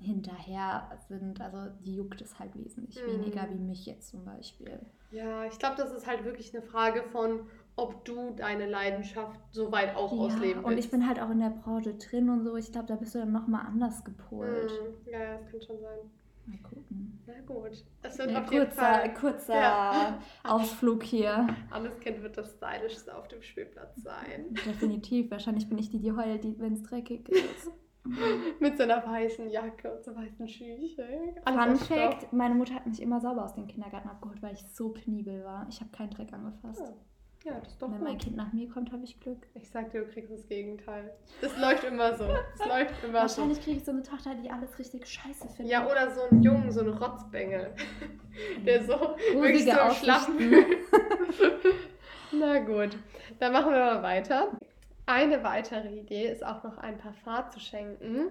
hinterher 0.00 0.90
sind. 1.08 1.40
Also 1.40 1.72
die 1.84 1.96
juckt 1.96 2.20
es 2.20 2.38
halt 2.38 2.54
wesentlich 2.56 3.00
mhm. 3.02 3.12
weniger 3.12 3.48
wie 3.50 3.58
mich 3.58 3.86
jetzt 3.86 4.08
zum 4.08 4.24
Beispiel. 4.24 4.80
Ja, 5.10 5.44
ich 5.44 5.58
glaube, 5.58 5.76
das 5.76 5.92
ist 5.92 6.06
halt 6.06 6.24
wirklich 6.24 6.54
eine 6.54 6.62
Frage 6.62 7.02
von, 7.02 7.48
ob 7.80 8.04
du 8.04 8.30
deine 8.36 8.66
Leidenschaft 8.66 9.40
so 9.50 9.72
weit 9.72 9.96
auch 9.96 10.12
ja, 10.12 10.18
ausleben 10.18 10.62
willst. 10.62 10.66
Und 10.66 10.78
ich 10.78 10.90
bin 10.90 11.06
halt 11.06 11.20
auch 11.20 11.30
in 11.30 11.40
der 11.40 11.50
Branche 11.50 11.94
drin 11.94 12.28
und 12.28 12.44
so. 12.44 12.56
Ich 12.56 12.72
glaube, 12.72 12.86
da 12.86 12.96
bist 12.96 13.14
du 13.14 13.20
dann 13.20 13.32
nochmal 13.32 13.66
anders 13.66 14.04
gepolt. 14.04 14.70
Mm, 14.70 15.10
ja, 15.10 15.38
das 15.38 15.50
kann 15.50 15.62
schon 15.62 15.80
sein. 15.80 15.98
Mal 16.46 16.58
gucken. 16.58 17.20
Na 17.26 17.34
gut. 17.46 17.84
Es 18.02 18.18
wird 18.18 18.30
ja, 18.30 18.42
auf 18.42 18.52
jeden 18.52 18.66
kurzer, 18.66 18.80
Fall 18.80 19.14
kurzer 19.14 19.54
ja. 19.54 20.18
Ausflug 20.44 21.02
hier. 21.02 21.48
Alles 21.70 21.98
Kind 22.00 22.22
wird 22.22 22.36
das 22.36 22.52
Stylischste 22.52 23.16
auf 23.16 23.28
dem 23.28 23.42
Spielplatz 23.42 24.02
sein. 24.02 24.52
Definitiv. 24.66 25.30
Wahrscheinlich 25.30 25.68
bin 25.68 25.78
ich 25.78 25.90
die, 25.90 26.00
die 26.00 26.12
heult, 26.12 26.44
wenn 26.58 26.72
es 26.74 26.82
dreckig 26.82 27.28
ist. 27.28 27.70
Mit 28.60 28.78
so 28.78 28.84
einer 28.84 29.06
weißen 29.06 29.50
Jacke 29.50 29.92
und 29.92 30.02
so 30.02 30.16
weißen 30.16 30.48
Schüchen. 30.48 31.36
Fun 31.46 31.76
Fact: 31.76 32.32
Meine 32.32 32.54
Mutter 32.54 32.74
hat 32.74 32.86
mich 32.86 33.00
immer 33.00 33.20
sauber 33.20 33.44
aus 33.44 33.54
dem 33.54 33.66
Kindergarten 33.66 34.08
abgeholt, 34.08 34.42
weil 34.42 34.54
ich 34.54 34.64
so 34.72 34.88
penibel 34.88 35.44
war. 35.44 35.66
Ich 35.68 35.80
habe 35.80 35.90
keinen 35.90 36.10
Dreck 36.10 36.32
angefasst. 36.32 36.80
Ja. 36.80 36.94
Ja, 37.44 37.58
das 37.58 37.72
ist 37.72 37.80
doch 37.80 37.90
Wenn 37.90 37.98
gut. 37.98 38.08
mein 38.08 38.18
Kind 38.18 38.36
nach 38.36 38.52
mir 38.52 38.68
kommt, 38.68 38.92
habe 38.92 39.02
ich 39.02 39.18
Glück. 39.18 39.46
Ich 39.54 39.70
sag 39.70 39.90
dir, 39.90 40.04
du 40.04 40.10
kriegst 40.10 40.30
das 40.30 40.46
Gegenteil. 40.46 41.10
Das 41.40 41.56
läuft 41.58 41.84
immer 41.84 42.14
so. 42.14 42.28
Das 42.58 42.68
läuft 42.68 43.02
immer 43.02 43.20
Wahrscheinlich 43.20 43.56
so. 43.56 43.64
kriege 43.64 43.76
ich 43.78 43.84
so 43.84 43.92
eine 43.92 44.02
Tochter, 44.02 44.34
die 44.34 44.50
alles 44.50 44.78
richtig 44.78 45.06
scheiße 45.06 45.48
findet. 45.48 45.72
Ja, 45.72 45.86
oder 45.90 46.10
so 46.10 46.22
einen 46.22 46.42
Jungen, 46.42 46.70
so 46.70 46.80
einen 46.80 46.92
Rotzbengel. 46.92 47.74
Der 48.66 48.84
so 48.84 49.16
wirklich 49.32 49.64
so 49.64 49.90
schlappen 49.94 50.52
Na 52.32 52.58
gut, 52.60 52.96
dann 53.38 53.52
machen 53.52 53.72
wir 53.72 53.78
mal 53.78 54.02
weiter. 54.02 54.52
Eine 55.06 55.42
weitere 55.42 55.88
Idee 55.88 56.28
ist 56.28 56.44
auch 56.44 56.62
noch 56.62 56.76
ein 56.78 56.98
Parfum 56.98 57.50
zu 57.50 57.58
schenken. 57.58 58.30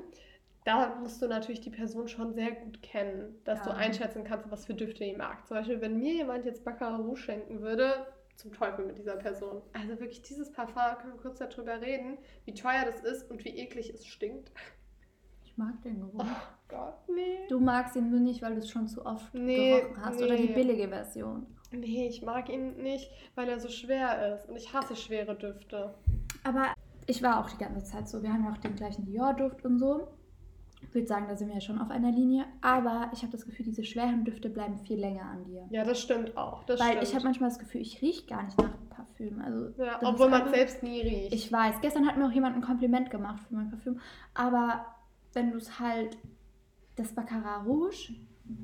Da 0.65 0.95
musst 1.01 1.21
du 1.21 1.27
natürlich 1.27 1.61
die 1.61 1.71
Person 1.71 2.07
schon 2.07 2.33
sehr 2.33 2.51
gut 2.51 2.81
kennen, 2.83 3.35
dass 3.43 3.59
ja. 3.59 3.65
du 3.65 3.71
einschätzen 3.71 4.23
kannst, 4.23 4.51
was 4.51 4.65
für 4.67 4.75
Düfte 4.75 5.03
die 5.03 5.15
mag. 5.15 5.47
Zum 5.47 5.57
Beispiel, 5.57 5.81
wenn 5.81 5.97
mir 5.97 6.13
jemand 6.13 6.45
jetzt 6.45 6.63
Baccarat 6.63 6.99
Rouge 6.99 7.17
schenken 7.17 7.61
würde, 7.61 8.05
zum 8.39 8.53
Teufel 8.53 8.85
mit 8.85 8.97
dieser 8.97 9.17
Person. 9.17 9.61
Also 9.73 9.99
wirklich 9.99 10.21
dieses 10.21 10.51
Parfum, 10.51 10.81
können 10.99 11.13
wir 11.13 11.21
kurz 11.21 11.39
darüber 11.39 11.81
reden, 11.81 12.17
wie 12.45 12.53
teuer 12.53 12.85
das 12.85 13.01
ist 13.01 13.29
und 13.29 13.43
wie 13.43 13.49
eklig 13.49 13.93
es 13.93 14.05
stinkt. 14.05 14.51
Ich 15.43 15.57
mag 15.57 15.81
den 15.83 15.99
Geruch. 15.99 16.23
Oh 16.23 16.69
Gott, 16.69 16.97
nee. 17.13 17.47
Du 17.49 17.59
magst 17.59 17.95
ihn 17.97 18.09
nur 18.09 18.21
nicht, 18.21 18.41
weil 18.41 18.53
du 18.53 18.59
es 18.59 18.69
schon 18.69 18.87
zu 18.87 19.05
oft 19.05 19.33
nee, 19.33 19.81
gerochen 19.81 20.05
hast 20.05 20.19
nee. 20.19 20.25
oder 20.25 20.37
die 20.37 20.47
billige 20.47 20.87
Version. 20.87 21.47
Nee, 21.71 22.07
ich 22.07 22.21
mag 22.21 22.49
ihn 22.49 22.81
nicht, 22.81 23.11
weil 23.35 23.49
er 23.49 23.59
so 23.59 23.67
schwer 23.67 24.35
ist 24.35 24.49
und 24.49 24.55
ich 24.55 24.73
hasse 24.73 24.95
schwere 24.95 25.35
Düfte. 25.35 25.93
Aber 26.43 26.73
ich 27.07 27.21
war 27.21 27.39
auch 27.39 27.49
die 27.49 27.57
ganze 27.57 27.83
Zeit 27.83 28.07
so. 28.07 28.23
Wir 28.23 28.31
haben 28.31 28.45
ja 28.45 28.51
auch 28.51 28.57
den 28.57 28.75
gleichen 28.75 29.05
Dior-Duft 29.05 29.65
und 29.65 29.79
so. 29.79 30.07
Ich 30.81 30.93
würde 30.93 31.07
sagen, 31.07 31.25
da 31.27 31.35
sind 31.35 31.47
wir 31.49 31.55
ja 31.55 31.61
schon 31.61 31.79
auf 31.79 31.89
einer 31.91 32.11
Linie. 32.11 32.45
Aber 32.61 33.09
ich 33.13 33.21
habe 33.21 33.31
das 33.31 33.45
Gefühl, 33.45 33.65
diese 33.65 33.83
schweren 33.83 34.23
Düfte 34.23 34.49
bleiben 34.49 34.77
viel 34.79 34.99
länger 34.99 35.23
an 35.23 35.43
dir. 35.43 35.65
Ja, 35.69 35.83
das 35.83 35.99
stimmt 36.01 36.35
auch. 36.37 36.63
Das 36.63 36.79
Weil 36.79 36.91
stimmt. 36.91 37.03
ich 37.03 37.15
habe 37.15 37.25
manchmal 37.25 37.49
das 37.49 37.59
Gefühl, 37.59 37.81
ich 37.81 38.01
rieche 38.01 38.25
gar 38.27 38.43
nicht 38.43 38.57
nach 38.57 38.71
Parfüm. 38.89 39.41
Also, 39.41 39.69
ja, 39.83 39.99
obwohl 40.03 40.29
man 40.29 40.41
einfach- 40.41 40.55
selbst 40.55 40.81
nie 40.81 41.01
riecht. 41.01 41.33
Ich 41.33 41.51
weiß. 41.51 41.81
Gestern 41.81 42.07
hat 42.07 42.17
mir 42.17 42.25
auch 42.25 42.31
jemand 42.31 42.55
ein 42.55 42.61
Kompliment 42.61 43.11
gemacht 43.11 43.43
für 43.47 43.55
mein 43.55 43.69
Parfüm. 43.69 43.99
Aber 44.33 44.85
wenn 45.33 45.51
du 45.51 45.57
es 45.57 45.79
halt, 45.79 46.17
das 46.95 47.13
Baccarat 47.13 47.65
Rouge, 47.65 48.13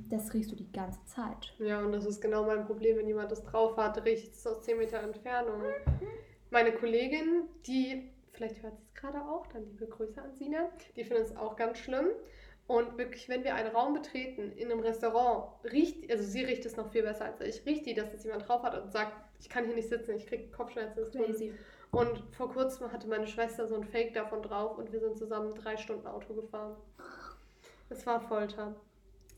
das 0.09 0.33
riechst 0.33 0.51
du 0.51 0.55
die 0.55 0.71
ganze 0.71 0.99
Zeit. 1.05 1.53
Ja, 1.59 1.79
und 1.85 1.91
das 1.91 2.05
ist 2.05 2.21
genau 2.21 2.43
mein 2.45 2.65
Problem, 2.65 2.97
wenn 2.97 3.07
jemand 3.07 3.31
das 3.31 3.43
drauf 3.43 3.77
hat, 3.77 4.03
riecht 4.03 4.33
es 4.33 4.47
aus 4.47 4.63
10 4.63 4.77
Meter 4.79 4.99
Entfernung. 5.03 5.61
Meine 6.49 6.71
Kollegin, 6.71 7.43
die, 7.67 8.09
vielleicht 8.35 8.61
hört 8.61 8.77
sie 8.77 8.83
es 8.83 8.93
gerade 8.93 9.21
auch, 9.21 9.47
dann 9.47 9.65
liebe 9.65 9.87
Grüße 9.87 10.21
an 10.21 10.33
Sina, 10.33 10.69
die 10.95 11.03
findet 11.03 11.27
es 11.27 11.37
auch 11.37 11.55
ganz 11.55 11.77
schlimm. 11.77 12.07
Und 12.67 12.97
wirklich, 12.97 13.29
wenn 13.29 13.43
wir 13.43 13.53
einen 13.53 13.75
Raum 13.75 13.93
betreten, 13.93 14.51
in 14.53 14.71
einem 14.71 14.79
Restaurant, 14.79 15.51
riecht, 15.71 16.09
also 16.11 16.23
sie 16.23 16.43
riecht 16.43 16.65
es 16.65 16.75
noch 16.77 16.91
viel 16.91 17.03
besser 17.03 17.25
als 17.25 17.39
ich, 17.41 17.65
riecht 17.65 17.85
die, 17.85 17.93
dass 17.93 18.11
das 18.11 18.23
jemand 18.23 18.47
drauf 18.47 18.63
hat 18.63 18.81
und 18.81 18.91
sagt, 18.91 19.13
ich 19.39 19.49
kann 19.49 19.65
hier 19.65 19.75
nicht 19.75 19.89
sitzen, 19.89 20.15
ich 20.15 20.25
kriege 20.25 20.49
Kopfschmerzen. 20.49 21.05
Crazy. 21.11 21.53
Und 21.91 22.23
vor 22.35 22.51
kurzem 22.51 22.91
hatte 22.91 23.07
meine 23.07 23.27
Schwester 23.27 23.67
so 23.67 23.75
ein 23.75 23.83
Fake 23.83 24.15
davon 24.15 24.41
drauf 24.41 24.77
und 24.77 24.91
wir 24.91 24.99
sind 24.99 25.15
zusammen 25.15 25.53
drei 25.53 25.77
Stunden 25.77 26.07
Auto 26.07 26.33
gefahren. 26.33 26.75
Es 27.89 28.05
war 28.07 28.19
Folter. 28.19 28.75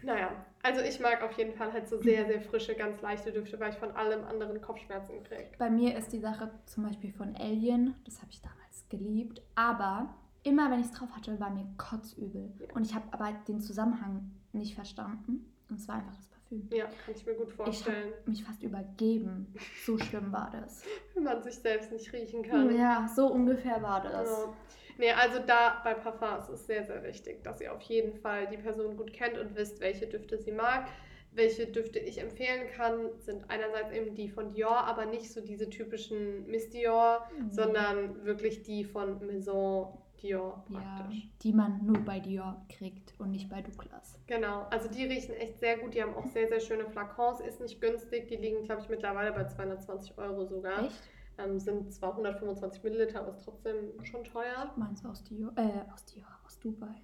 Naja, 0.04 0.30
also 0.64 0.82
ich 0.82 1.00
mag 1.00 1.22
auf 1.24 1.32
jeden 1.38 1.54
Fall 1.54 1.74
halt 1.74 1.88
so 1.88 1.98
sehr, 2.00 2.26
sehr 2.26 2.42
frische, 2.42 2.76
ganz 2.76 3.02
leichte 3.02 3.32
Düfte, 3.32 3.60
weil 3.60 3.72
ich 3.72 3.78
von 3.78 3.92
allem 3.92 4.24
anderen 4.26 4.62
Kopfschmerzen 4.62 5.24
kriege. 5.24 5.48
Bei 5.58 5.70
mir 5.70 5.98
ist 5.98 6.12
die 6.14 6.20
Sache 6.20 6.52
zum 6.66 6.84
Beispiel 6.86 7.12
von 7.12 7.36
Alien, 7.36 7.96
das 8.06 8.22
habe 8.22 8.32
ich 8.32 8.42
damals 8.42 8.88
geliebt, 8.90 9.42
aber 9.56 10.14
immer 10.44 10.70
wenn 10.72 10.80
ich 10.80 10.86
es 10.88 10.92
drauf 10.94 11.10
hatte, 11.16 11.40
war 11.40 11.50
mir 11.50 11.66
kotzübel. 11.78 12.54
Ja. 12.60 12.76
Und 12.76 12.86
ich 12.86 12.94
habe 12.96 13.06
aber 13.12 13.34
den 13.48 13.60
Zusammenhang 13.62 14.32
nicht 14.54 14.76
verstanden. 14.76 15.52
Und 15.70 15.80
es 15.80 15.88
war 15.88 15.96
einfach 15.96 16.16
das 16.16 16.28
Parfüm. 16.28 16.70
Ja, 16.72 16.86
kann 16.86 17.14
ich 17.14 17.26
mir 17.26 17.34
gut 17.34 17.50
Ich 17.50 17.56
vorstellen. 17.56 18.14
mich 18.26 18.44
fast 18.44 18.64
übergeben. 18.64 19.54
So 19.86 19.98
schlimm 19.98 20.32
war 20.32 20.50
das. 20.52 20.84
Wenn 21.14 21.24
man 21.24 21.44
sich 21.44 21.56
selbst 21.56 21.92
nicht 21.92 22.12
riechen 22.14 22.44
kann. 22.44 22.74
Ja, 22.76 23.08
so 23.14 23.28
ungefähr 23.28 23.82
war 23.82 24.02
das. 24.02 24.30
Ja. 24.30 24.54
Nee, 24.98 25.12
also 25.12 25.40
da 25.46 25.80
bei 25.84 25.94
Parfum 25.94 26.40
ist 26.40 26.50
es 26.50 26.66
sehr, 26.68 26.84
sehr 26.84 27.04
wichtig, 27.04 27.44
dass 27.44 27.62
ihr 27.62 27.74
auf 27.74 27.82
jeden 27.84 28.14
Fall 28.14 28.48
die 28.48 28.58
Person 28.58 28.98
gut 28.98 29.14
kennt 29.14 29.38
und 29.38 29.56
wisst, 29.56 29.80
welche 29.80 30.08
Düfte 30.08 30.38
sie 30.38 30.52
mag. 30.52 30.88
Welche 31.34 31.68
Düfte 31.68 32.00
ich 32.00 32.20
empfehlen 32.20 32.68
kann, 32.76 33.12
sind 33.20 33.50
einerseits 33.50 33.92
eben 33.92 34.16
die 34.16 34.28
von 34.28 34.52
Dior, 34.54 34.78
aber 34.86 35.06
nicht 35.06 35.32
so 35.32 35.40
diese 35.42 35.70
typischen 35.70 36.48
Miss 36.48 36.70
Dior, 36.72 37.28
Mhm. 37.38 37.52
sondern 37.52 38.26
wirklich 38.26 38.64
die 38.64 38.84
von 38.86 39.24
Maison 39.26 40.02
Dior 40.24 40.66
Ja, 40.70 40.80
praktisch. 40.80 41.28
die 41.44 41.54
man 41.54 41.86
nur 41.86 42.00
bei 42.00 42.20
Dior 42.20 42.66
kriegt 42.76 43.14
und 43.20 43.30
nicht 43.30 43.52
bei 43.52 43.62
Douglas. 43.62 44.20
Genau, 44.26 44.66
also 44.72 44.90
die 44.90 45.04
riechen 45.06 45.36
echt 45.36 45.60
sehr 45.60 45.78
gut. 45.78 45.94
Die 45.94 46.02
haben 46.02 46.16
auch 46.16 46.26
sehr, 46.26 46.48
sehr 46.48 46.60
schöne 46.60 46.86
Flakons. 46.88 47.40
Ist 47.40 47.62
nicht 47.62 47.80
günstig. 47.80 48.28
Die 48.30 48.38
liegen, 48.38 48.64
glaube 48.64 48.82
ich, 48.82 48.90
mittlerweile 48.90 49.32
bei 49.32 49.44
220 49.46 50.18
Euro 50.18 50.44
sogar. 50.46 50.86
Echt? 50.86 51.04
Ähm, 51.38 51.60
sind 51.60 51.93
zwar 51.93 52.12
125 52.12 52.84
Milliliter, 52.84 53.19
aber 53.19 53.30
ist 53.30 53.43
trotzdem 53.43 54.04
schon 54.04 54.23
teuer. 54.23 54.71
Meins 54.76 55.06
aus 55.06 55.23
Dior, 55.23 55.52
äh, 55.56 55.91
aus 55.93 56.06
aus 56.45 56.60
Dubai. 56.60 57.02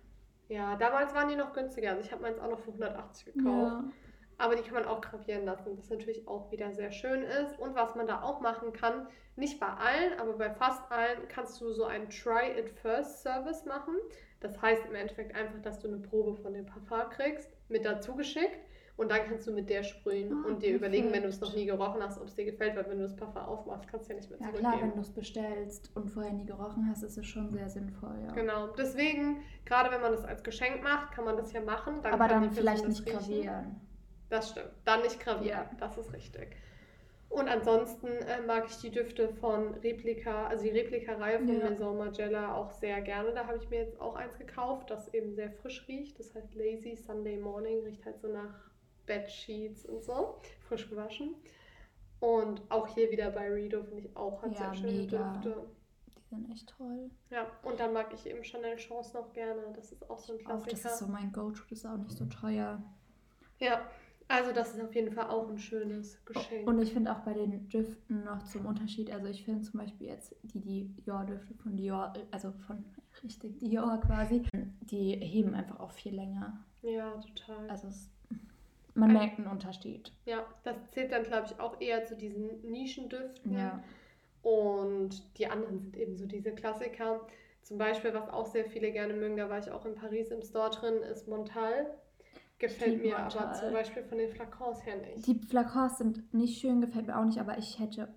Ja, 0.48 0.76
damals 0.76 1.14
waren 1.14 1.30
die 1.30 1.36
noch 1.36 1.54
günstiger. 1.54 1.92
Also 1.92 2.02
ich 2.02 2.12
habe 2.12 2.22
meins 2.22 2.40
auch 2.40 2.50
noch 2.50 2.60
für 2.60 2.72
180 2.72 3.34
gekauft. 3.34 3.48
Ja. 3.48 3.84
Aber 4.38 4.56
die 4.56 4.64
kann 4.64 4.74
man 4.74 4.86
auch 4.86 5.00
gravieren 5.02 5.46
lassen, 5.46 5.78
was 5.78 5.90
natürlich 5.90 6.28
auch 6.28 6.52
wieder 6.52 6.74
sehr 6.74 6.92
schön 6.92 7.22
ist. 7.22 7.58
Und 7.60 7.76
was 7.76 7.96
man 7.96 8.08
da 8.08 8.24
auch 8.24 8.42
machen 8.42 8.74
kann, 8.74 9.08
nicht 9.36 9.60
bei 9.60 9.68
allen, 9.68 10.20
aber 10.20 10.34
bei 10.34 10.50
fast 10.50 10.92
allen, 10.92 11.28
kannst 11.28 11.62
du 11.62 11.72
so 11.72 11.86
einen 11.86 12.10
Try-it-first-Service 12.10 13.66
machen. 13.66 13.96
Das 14.40 14.62
heißt 14.62 14.86
im 14.86 14.96
Endeffekt 14.96 15.36
einfach, 15.36 15.62
dass 15.62 15.80
du 15.80 15.88
eine 15.88 15.98
Probe 15.98 16.36
von 16.36 16.54
dem 16.54 16.66
Parfum 16.66 17.10
kriegst, 17.12 17.50
mit 17.70 17.86
dazu 17.86 18.16
geschickt. 18.16 18.60
Und 18.96 19.10
dann 19.12 19.22
kannst 19.28 19.48
du 19.48 19.52
mit 19.52 19.70
der 19.72 19.82
sprühen 19.82 20.32
Ah, 20.32 20.48
und 20.48 20.62
dir 20.62 20.76
überlegen, 20.76 21.12
wenn 21.12 21.24
du 21.24 21.30
es 21.30 21.40
perfekt. 21.40 21.56
noch 21.58 21.60
nie 21.62 21.66
gerochen 21.66 22.04
hast, 22.04 22.20
ob 22.20 22.28
es 22.28 22.36
dir 22.36 22.46
gefällt, 22.46 22.76
weil 22.76 22.88
wenn 22.88 22.98
du 23.00 23.04
das 23.04 23.16
Parfum 23.16 23.42
aufmachst, 23.42 23.88
kannst 23.90 24.08
du 24.08 24.14
ja 24.14 24.18
nicht 24.20 24.30
mehr 24.30 24.40
Ja 24.40 24.46
zurückgeben. 24.50 24.70
klar, 24.72 24.82
wenn 24.84 24.94
du 24.96 25.00
es 25.02 25.10
bestellst 25.10 25.92
und 25.96 26.10
vorher 26.12 26.32
nie 26.32 26.46
gerochen 26.46 26.88
hast, 26.90 27.02
ist 27.02 27.18
es 27.18 27.26
schon 27.26 27.50
sehr 27.52 27.70
sinnvoll, 27.70 28.16
ja. 28.24 28.34
Genau, 28.34 28.68
deswegen, 28.68 29.42
gerade 29.66 29.90
wenn 29.92 30.02
man 30.02 30.12
das 30.12 30.24
als 30.24 30.44
Geschenk 30.44 30.84
macht, 30.84 31.12
kann 31.12 31.26
man 31.26 31.38
das 31.38 31.52
ja 31.54 31.62
machen. 31.62 32.02
Dann 32.04 32.14
Aber 32.14 32.28
dann 32.28 32.52
vielleicht 32.52 32.88
nicht 32.88 33.04
riechen. 33.06 33.18
gravieren. 33.18 33.82
Das 34.30 34.52
stimmt. 34.52 34.70
Dann 34.86 35.02
nicht 35.02 35.20
gravieren. 35.20 35.48
Ja. 35.50 35.70
Das 35.80 35.98
ist 35.98 36.14
richtig. 36.14 36.56
Und 37.30 37.48
ansonsten 37.48 38.06
äh, 38.08 38.42
mag 38.46 38.66
ich 38.68 38.78
die 38.78 38.92
Düfte 38.92 39.28
von 39.28 39.74
Replika, 39.84 40.46
also 40.46 40.64
die 40.66 40.70
Replika-Reihe 40.70 41.40
von 41.40 41.48
Ja. 41.60 41.68
Maison 41.72 41.98
Margiela 41.98 42.54
auch 42.56 42.70
sehr 42.70 43.02
gerne. 43.02 43.32
Da 43.34 43.48
habe 43.48 43.58
ich 43.58 43.68
mir 43.72 43.80
jetzt 43.80 44.00
auch 44.00 44.14
eins 44.16 44.38
gekauft, 44.38 44.92
das 44.92 45.12
eben 45.16 45.34
sehr 45.34 45.50
frisch 45.52 45.84
riecht. 45.88 46.20
Das 46.20 46.36
heißt 46.36 46.54
Lazy 46.54 46.96
Sunday 46.96 47.38
Morning, 47.38 47.84
riecht 47.86 48.06
halt 48.06 48.20
so 48.22 48.28
nach 48.28 48.54
Bedsheets 49.06 49.86
und 49.86 50.04
so. 50.04 50.36
Frisch 50.68 50.90
gewaschen. 50.90 51.36
Und 52.20 52.62
auch 52.70 52.88
hier 52.88 53.12
wieder 53.12 53.32
bei 53.32 53.50
Redo 53.52 53.84
finde 53.84 54.00
ich 54.08 54.16
auch 54.16 54.42
hat 54.42 54.52
Ja, 54.54 54.58
sehr 54.70 54.76
schöne 54.76 54.92
mega. 54.94 55.34
Düfte. 55.38 55.68
Die 56.16 56.36
sind 56.36 56.52
echt 56.52 56.70
toll. 56.78 57.12
Ja, 57.30 57.46
und 57.64 57.80
dann 57.80 57.94
mag 57.94 58.14
ich 58.14 58.26
eben 58.26 58.44
Chanel 58.44 58.78
Chance 58.78 59.14
noch 59.18 59.34
gerne. 59.34 59.62
Das 59.76 59.92
ist 59.92 60.10
auch 60.10 60.18
so 60.20 60.34
ein 60.34 60.40
Auch 60.46 60.64
Klassiker. 60.64 60.72
das 60.72 60.86
ist 60.94 61.00
so 61.00 61.08
mein 61.08 61.32
Go-To, 61.34 61.64
das 61.70 61.80
ist 61.80 61.86
auch 61.86 61.98
nicht 61.98 62.18
so 62.18 62.26
teuer. 62.26 62.82
Ja, 63.60 63.82
also 64.30 64.52
das 64.54 64.74
ist 64.74 64.82
auf 64.82 64.96
jeden 64.96 65.12
Fall 65.14 65.28
auch 65.30 65.50
ein 65.50 65.60
schönes 65.60 66.24
Geschenk. 66.26 66.66
Und 66.68 66.82
ich 66.82 66.94
finde 66.94 67.12
auch 67.14 67.20
bei 67.20 67.34
den 67.34 67.68
Düften 67.68 68.24
noch 68.24 68.42
zum 68.44 68.66
Unterschied, 68.66 69.12
also 69.12 69.28
ich 69.28 69.44
finde 69.44 69.62
zum 69.64 69.80
Beispiel 69.82 70.08
jetzt 70.08 70.34
die 70.44 70.86
Dior-Düfte 71.06 71.54
von 71.56 71.76
Dior, 71.76 72.14
also 72.32 72.52
von 72.66 72.84
richtig 73.22 73.60
Dior 73.60 74.00
quasi, 74.00 74.44
die 74.82 75.16
heben 75.18 75.54
einfach 75.54 75.80
auch 75.82 75.92
viel 75.92 76.16
länger. 76.16 76.58
ja, 76.82 77.12
total. 77.36 77.70
Also 77.70 77.88
es, 77.90 78.10
man 78.96 79.10
Ein- 79.12 79.18
merkt 79.18 79.38
einen 79.40 79.48
Unterschied. 79.48 80.12
Ja, 80.26 80.46
das 80.64 80.76
zählt 80.92 81.12
dann, 81.12 81.24
glaube 81.24 81.48
ich, 81.48 81.60
auch 81.60 81.80
eher 81.82 82.06
zu 82.06 82.16
diesen 82.16 82.62
Nischendüften. 82.70 83.54
Ja. 83.54 83.84
Und 84.42 85.38
die 85.38 85.48
anderen 85.48 85.80
sind 85.80 85.98
eben 85.98 86.16
so 86.18 86.26
diese 86.26 86.52
Klassiker. 86.52 87.22
Zum 87.62 87.78
Beispiel, 87.78 88.14
was 88.14 88.28
auch 88.30 88.46
sehr 88.46 88.66
viele 88.66 88.92
gerne 88.92 89.14
mögen, 89.14 89.38
da 89.38 89.50
war 89.50 89.58
ich 89.60 89.72
auch 89.72 89.86
in 89.86 89.96
Paris 89.96 90.30
im 90.32 90.42
Store 90.42 90.70
drin, 90.70 90.96
ist 91.04 91.28
Montal. 91.30 91.98
Gefällt 92.60 93.02
mir 93.02 93.18
aber 93.18 93.24
Montal. 93.24 93.60
zum 93.60 93.74
Beispiel 93.74 94.04
von 94.04 94.18
den 94.18 94.30
Flakons 94.30 94.86
her 94.86 94.96
nicht. 94.98 95.26
Die 95.28 95.36
Flakons 95.36 95.98
sind 95.98 96.34
nicht 96.34 96.60
schön, 96.60 96.82
gefällt 96.82 97.08
mir 97.08 97.18
auch 97.18 97.26
nicht, 97.26 97.40
aber 97.40 97.58
ich 97.58 97.80
hätte 97.80 98.08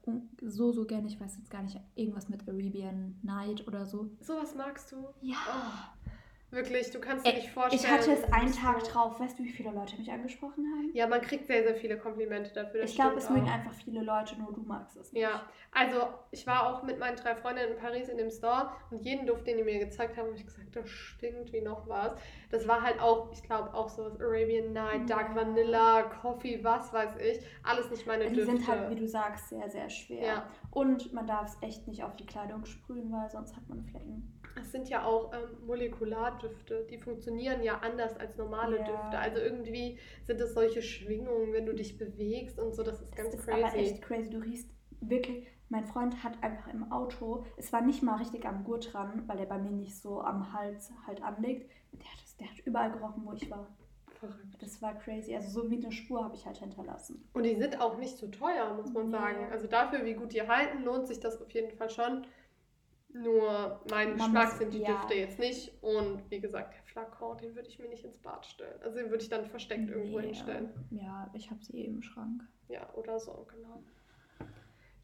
so, 0.41 0.73
so 0.73 0.85
gerne, 0.85 1.07
ich 1.09 1.21
weiß 1.21 1.37
jetzt 1.39 1.51
gar 1.51 1.63
nicht, 1.63 1.81
irgendwas 1.95 2.29
mit 2.29 2.47
Arabian 2.49 3.19
Night 3.23 3.67
oder 3.67 3.87
so. 3.87 4.11
Sowas 4.21 4.55
magst 4.55 4.93
du? 4.93 5.09
Ja. 5.21 5.37
Oh, 5.49 6.06
wirklich, 6.51 6.91
du 6.91 7.01
kannst 7.01 7.27
dir 7.27 7.33
nicht 7.35 7.51
vorstellen. 7.51 7.83
Ich 7.83 7.91
hatte 7.91 8.13
es 8.13 8.33
einen 8.33 8.53
Tag 8.53 8.83
drauf. 8.85 9.19
Weißt 9.21 9.39
du, 9.39 9.45
wie 9.45 9.51
viele 9.51 9.71
Leute 9.73 9.97
mich 9.97 10.11
angesprochen 10.11 10.65
haben? 10.73 10.91
Ja, 10.95 11.07
man 11.07 11.21
kriegt 11.21 11.47
sehr, 11.47 11.63
sehr 11.65 11.75
viele 11.75 11.99
Komplimente 11.99 12.53
dafür. 12.53 12.81
das 12.83 12.91
ich 12.91 12.97
glaube, 12.97 13.17
es 13.17 13.29
mögen 13.31 13.49
einfach 13.49 13.73
viele 13.73 14.03
Leute, 14.03 14.39
nur 14.39 14.53
du 14.53 14.63
magst 14.63 14.97
es 14.97 15.13
nicht. 15.13 15.23
Ja, 15.23 15.43
also 15.73 16.09
ich 16.31 16.47
war 16.47 16.67
auch 16.75 16.83
mit 16.83 16.99
meinen 16.99 17.17
drei 17.17 17.35
Freundinnen 17.35 17.73
in 17.73 17.79
Paris 17.79 18.09
in 18.09 18.17
dem 18.19 18.31
Store 18.31 18.71
und 18.91 19.03
jeden 19.05 19.27
Duft, 19.27 19.47
den 19.47 19.59
die 19.59 19.65
mir 19.65 19.79
gezeigt 19.79 20.17
haben, 20.17 20.27
habe 20.29 20.37
ich 20.37 20.47
gesagt, 20.47 20.75
das 20.75 20.89
stinkt 20.89 21.53
wie 21.53 21.61
noch 21.61 21.87
was. 21.89 22.13
Das 22.51 22.67
war 22.67 22.81
halt 22.83 23.01
auch, 23.01 23.31
ich 23.33 23.43
glaube, 23.43 23.75
auch 23.75 23.89
so 23.89 24.05
was 24.05 24.19
Arabian 24.21 24.73
Night, 24.73 25.11
Dark 25.11 25.31
Ja. 25.31 25.37
Vanilla, 25.37 26.03
Coffee, 26.05 26.63
was 26.63 26.93
weiß 26.93 27.17
ich. 27.17 27.41
Alles 27.63 27.91
nicht 27.91 28.07
meine 28.07 28.29
Die 28.29 28.35
Düfte. 28.35 28.53
sind 28.57 28.69
halt, 28.69 28.91
wie 28.91 28.95
du 28.97 29.07
sagst, 29.07 29.49
sehr, 29.51 29.69
sehr 29.69 29.91
schwer. 29.91 30.27
Ja. 30.27 30.51
Und 30.71 31.13
man 31.13 31.27
darf 31.27 31.49
es 31.49 31.59
echt 31.63 31.87
nicht 31.89 32.03
auf 32.05 32.17
die 32.17 32.27
Kleidung 32.27 32.65
sprühen, 32.65 33.11
weil 33.13 33.29
sonst 33.29 33.57
hat 33.57 33.69
man 33.69 33.85
Flecken. 33.85 34.36
Es 34.61 34.73
sind 34.73 34.89
ja 34.89 35.05
auch 35.05 35.33
ähm, 35.33 35.67
Molekulardüfte, 35.67 36.87
die 36.91 36.99
funktionieren 36.99 37.63
ja 37.63 37.79
anders 37.79 38.17
als 38.17 38.37
normale 38.37 38.79
Ja. 38.79 38.85
Düfte. 38.85 39.19
Also 39.19 39.39
irgendwie 39.41 39.99
sind 40.25 40.41
es 40.41 40.55
solche 40.55 40.83
Schwingungen, 40.83 41.53
wenn 41.53 41.67
du 41.67 41.75
dich 41.75 41.99
bewegst 41.99 42.59
und 42.59 42.75
so, 42.75 42.83
das 42.83 43.01
ist 43.01 43.15
ganz 43.15 43.31
das 43.31 43.41
ist 43.41 43.47
crazy. 43.47 43.63
aber 43.65 43.75
echt 43.77 44.03
crazy. 44.03 44.31
Du 44.31 44.39
riechst 44.39 44.71
wirklich. 45.01 45.47
Mein 45.69 45.85
Freund 45.85 46.23
hat 46.23 46.43
einfach 46.45 46.73
im 46.73 46.93
Auto, 46.93 47.45
es 47.57 47.73
war 47.73 47.81
nicht 47.81 48.01
mal 48.03 48.17
richtig 48.19 48.47
am 48.47 48.63
Gurt 48.63 48.93
dran, 48.93 49.25
weil 49.27 49.37
der 49.37 49.47
bei 49.47 49.59
mir 49.59 49.73
nicht 49.73 50.01
so 50.01 50.21
am 50.21 50.53
Hals 50.53 50.93
halt 51.09 51.23
anlegt. 51.23 51.69
Der 51.93 52.07
hat, 52.07 52.19
es- 52.25 52.37
der 52.37 52.49
hat 52.49 52.59
überall 52.61 52.93
gerochen, 52.93 53.23
wo 53.25 53.33
ich 53.33 53.51
war. 53.51 53.67
Verrückt. 54.21 54.63
Das 54.63 54.81
war 54.81 54.95
crazy. 54.95 55.35
Also 55.35 55.51
so 55.63 55.71
wie 55.71 55.77
eine 55.77 55.93
Spur 55.93 56.23
habe 56.25 56.35
ich 56.37 56.47
halt 56.47 56.57
hinterlassen. 56.59 57.29
Und 57.35 57.43
die 57.43 57.57
sind 57.57 57.81
auch 57.81 57.99
nicht 57.99 58.17
so 58.17 58.29
teuer, 58.29 58.73
muss 58.75 58.93
man 58.93 59.07
Nee. 59.07 59.13
sagen. 59.13 59.49
Also 59.51 59.67
dafür, 59.67 60.05
wie 60.05 60.15
gut 60.15 60.33
die 60.33 60.47
halten, 60.47 60.85
lohnt 60.85 61.07
sich 61.09 61.21
das 61.21 61.43
auf 61.43 61.51
jeden 61.51 61.77
Fall 61.77 61.91
schon. 61.91 62.27
Nur 63.09 63.81
mein 63.91 64.11
Man 64.11 64.17
Geschmack 64.19 64.49
muss- 64.51 64.59
sind 64.59 64.75
die 64.75 64.81
ja. 64.81 64.89
Düfte 64.97 65.15
jetzt 65.15 65.39
nicht. 65.39 65.73
Und 65.83 66.31
wie 66.31 66.41
gesagt, 66.41 66.75
der 66.75 66.83
Flakon, 66.85 67.39
den 67.39 67.55
würde 67.55 67.69
ich 67.69 67.79
mir 67.79 67.89
nicht 67.89 68.05
ins 68.05 68.19
Bad 68.19 68.45
stellen. 68.45 68.81
Also 68.83 68.99
den 68.99 69.11
würde 69.11 69.23
ich 69.23 69.31
dann 69.31 69.47
versteckt 69.47 69.89
irgendwo 69.89 70.19
Nee, 70.21 70.27
hinstellen. 70.27 70.71
Ja, 70.91 71.31
ich 71.35 71.51
habe 71.51 71.65
sie 71.65 71.85
im 71.85 72.03
Schrank. 72.03 72.43
Ja, 72.69 72.93
oder 72.95 73.19
so, 73.19 73.47
genau. 73.51 73.83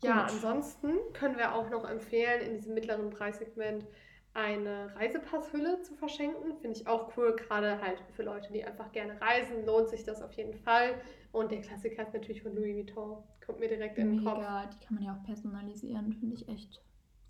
Ja, 0.02 0.22
Gut. 0.24 0.32
ansonsten 0.32 0.94
können 1.12 1.38
wir 1.38 1.54
auch 1.54 1.70
noch 1.70 1.88
empfehlen, 1.88 2.42
in 2.42 2.54
diesem 2.56 2.74
mittleren 2.74 3.10
Preissegment 3.10 3.86
eine 4.34 4.94
Reisepasshülle 4.96 5.80
zu 5.82 5.94
verschenken. 5.94 6.56
Finde 6.56 6.78
ich 6.80 6.86
auch 6.88 7.16
cool, 7.16 7.36
gerade 7.36 7.80
halt 7.80 8.02
für 8.16 8.24
Leute, 8.24 8.52
die 8.52 8.64
einfach 8.64 8.90
gerne 8.92 9.20
reisen, 9.20 9.64
lohnt 9.64 9.88
sich 9.90 10.02
das 10.04 10.20
auf 10.22 10.32
jeden 10.32 10.54
Fall. 10.54 11.00
Und 11.30 11.52
der 11.52 11.60
Klassiker 11.60 12.02
ist 12.02 12.14
natürlich 12.14 12.42
von 12.42 12.54
Louis 12.54 12.74
Vuitton. 12.74 13.22
Kommt 13.46 13.60
mir 13.60 13.68
direkt 13.68 13.96
in 13.98 14.16
den 14.16 14.24
Kopf. 14.24 14.38
Mega, 14.38 14.66
die 14.66 14.84
kann 14.84 14.94
man 14.96 15.04
ja 15.04 15.16
auch 15.16 15.24
personalisieren, 15.24 16.12
finde 16.14 16.34
ich 16.34 16.48
echt 16.48 16.82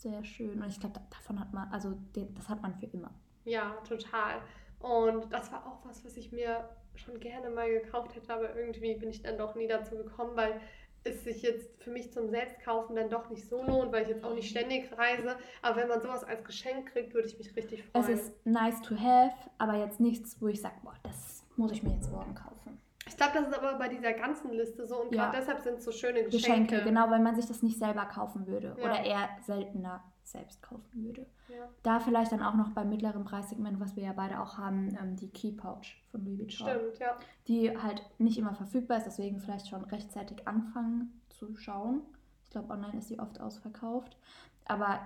sehr 0.02 0.24
schön. 0.24 0.60
Und 0.60 0.68
ich 0.68 0.80
glaube, 0.80 1.00
davon 1.10 1.38
hat 1.40 1.52
man, 1.52 1.68
also 1.72 1.94
das 2.34 2.48
hat 2.48 2.60
man 2.60 2.74
für 2.74 2.86
immer. 2.86 3.10
Ja, 3.44 3.76
total. 3.88 4.40
Und 4.80 5.32
das 5.32 5.50
war 5.52 5.66
auch 5.66 5.86
was, 5.86 6.04
was 6.04 6.16
ich 6.16 6.32
mir 6.32 6.68
schon 6.94 7.18
gerne 7.20 7.50
mal 7.50 7.70
gekauft 7.70 8.14
hätte, 8.14 8.34
aber 8.34 8.54
irgendwie 8.56 8.94
bin 8.94 9.08
ich 9.08 9.22
dann 9.22 9.38
doch 9.38 9.54
nie 9.54 9.68
dazu 9.68 9.96
gekommen, 9.96 10.36
weil 10.36 10.60
es 11.04 11.24
sich 11.24 11.42
jetzt 11.42 11.82
für 11.82 11.90
mich 11.90 12.12
zum 12.12 12.28
Selbstkaufen 12.28 12.94
dann 12.94 13.10
doch 13.10 13.28
nicht 13.30 13.48
so 13.48 13.62
lohnt, 13.64 13.90
weil 13.92 14.02
ich 14.02 14.08
jetzt 14.08 14.24
auch 14.24 14.34
nicht 14.34 14.50
ständig 14.50 14.96
reise. 14.96 15.36
Aber 15.60 15.76
wenn 15.76 15.88
man 15.88 16.00
sowas 16.00 16.22
als 16.22 16.44
Geschenk 16.44 16.92
kriegt, 16.92 17.14
würde 17.14 17.28
ich 17.28 17.38
mich 17.38 17.56
richtig 17.56 17.84
freuen. 17.84 18.04
Es 18.04 18.10
ist 18.10 18.46
nice 18.46 18.80
to 18.82 18.96
have, 18.96 19.34
aber 19.58 19.74
jetzt 19.74 20.00
nichts, 20.00 20.40
wo 20.40 20.48
ich 20.48 20.60
sage, 20.60 20.76
boah, 20.82 20.94
das 21.02 21.44
muss 21.56 21.72
ich 21.72 21.82
mir 21.82 21.94
jetzt 21.94 22.10
morgen 22.10 22.34
kaufen. 22.34 22.80
Ich 23.12 23.18
glaube, 23.18 23.32
das 23.34 23.48
ist 23.48 23.54
aber 23.58 23.74
bei 23.78 23.88
dieser 23.88 24.14
ganzen 24.14 24.50
Liste 24.52 24.86
so 24.86 25.02
und 25.02 25.14
Ja. 25.14 25.24
gerade 25.26 25.38
deshalb 25.38 25.60
sind 25.60 25.74
es 25.78 25.84
so 25.84 25.92
schöne 25.92 26.24
Geschenke. 26.24 26.36
Geschenke, 26.38 26.82
genau, 26.82 27.10
weil 27.10 27.20
man 27.20 27.36
sich 27.36 27.46
das 27.46 27.62
nicht 27.62 27.78
selber 27.78 28.06
kaufen 28.06 28.46
würde 28.46 28.74
Ja. 28.78 28.84
oder 28.84 29.04
eher 29.04 29.28
seltener 29.42 30.02
selbst 30.24 30.62
kaufen 30.62 31.04
würde. 31.04 31.26
Ja. 31.48 31.68
Da 31.82 32.00
vielleicht 32.00 32.32
dann 32.32 32.42
auch 32.42 32.54
noch 32.54 32.70
beim 32.70 32.88
mittleren 32.88 33.24
Preissegment, 33.24 33.78
was 33.80 33.96
wir 33.96 34.04
ja 34.04 34.12
beide 34.14 34.40
auch 34.40 34.56
haben, 34.56 34.96
ähm, 35.00 35.16
die 35.16 35.28
Key 35.28 35.52
Pouch 35.52 35.96
von 36.10 36.24
Louis 36.24 36.38
Vuitton. 36.38 36.68
Stimmt, 36.68 36.98
ja. 37.00 37.16
Die 37.48 37.76
halt 37.76 38.02
nicht 38.18 38.38
immer 38.38 38.54
verfügbar 38.54 38.96
ist, 38.98 39.04
deswegen 39.04 39.40
vielleicht 39.40 39.68
schon 39.68 39.84
rechtzeitig 39.84 40.48
anfangen 40.48 41.20
zu 41.28 41.54
schauen. 41.56 42.00
Ich 42.44 42.50
glaube, 42.50 42.72
online 42.72 42.96
ist 42.98 43.08
sie 43.08 43.18
oft 43.18 43.40
ausverkauft. 43.40 44.16
Aber 44.64 45.00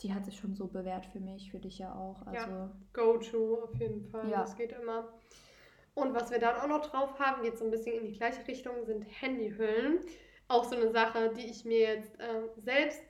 die 0.00 0.12
hat 0.12 0.24
sich 0.24 0.36
schon 0.36 0.54
so 0.56 0.66
bewährt 0.66 1.06
für 1.06 1.20
mich, 1.20 1.52
für 1.52 1.60
dich 1.60 1.78
ja 1.78 1.94
auch. 1.94 2.26
Also 2.26 2.70
Go-To 2.92 3.62
auf 3.64 3.74
jeden 3.78 4.02
Fall. 4.10 4.28
Ja. 4.28 4.40
Das 4.40 4.56
geht 4.56 4.72
immer. 4.72 5.04
Und 5.94 6.14
was 6.14 6.30
wir 6.30 6.38
dann 6.38 6.56
auch 6.56 6.66
noch 6.66 6.86
drauf 6.86 7.18
haben, 7.18 7.42
geht 7.42 7.58
so 7.58 7.64
ein 7.64 7.70
bisschen 7.70 7.98
in 7.98 8.04
die 8.04 8.16
gleiche 8.16 8.46
Richtung, 8.48 8.84
sind 8.84 9.04
Handyhüllen. 9.20 10.00
Auch 10.48 10.64
so 10.64 10.74
eine 10.74 10.90
Sache, 10.90 11.32
die 11.36 11.50
ich 11.50 11.64
mir 11.64 11.80
jetzt 11.80 12.16
ähm, 12.18 12.48
selbst, 12.56 13.02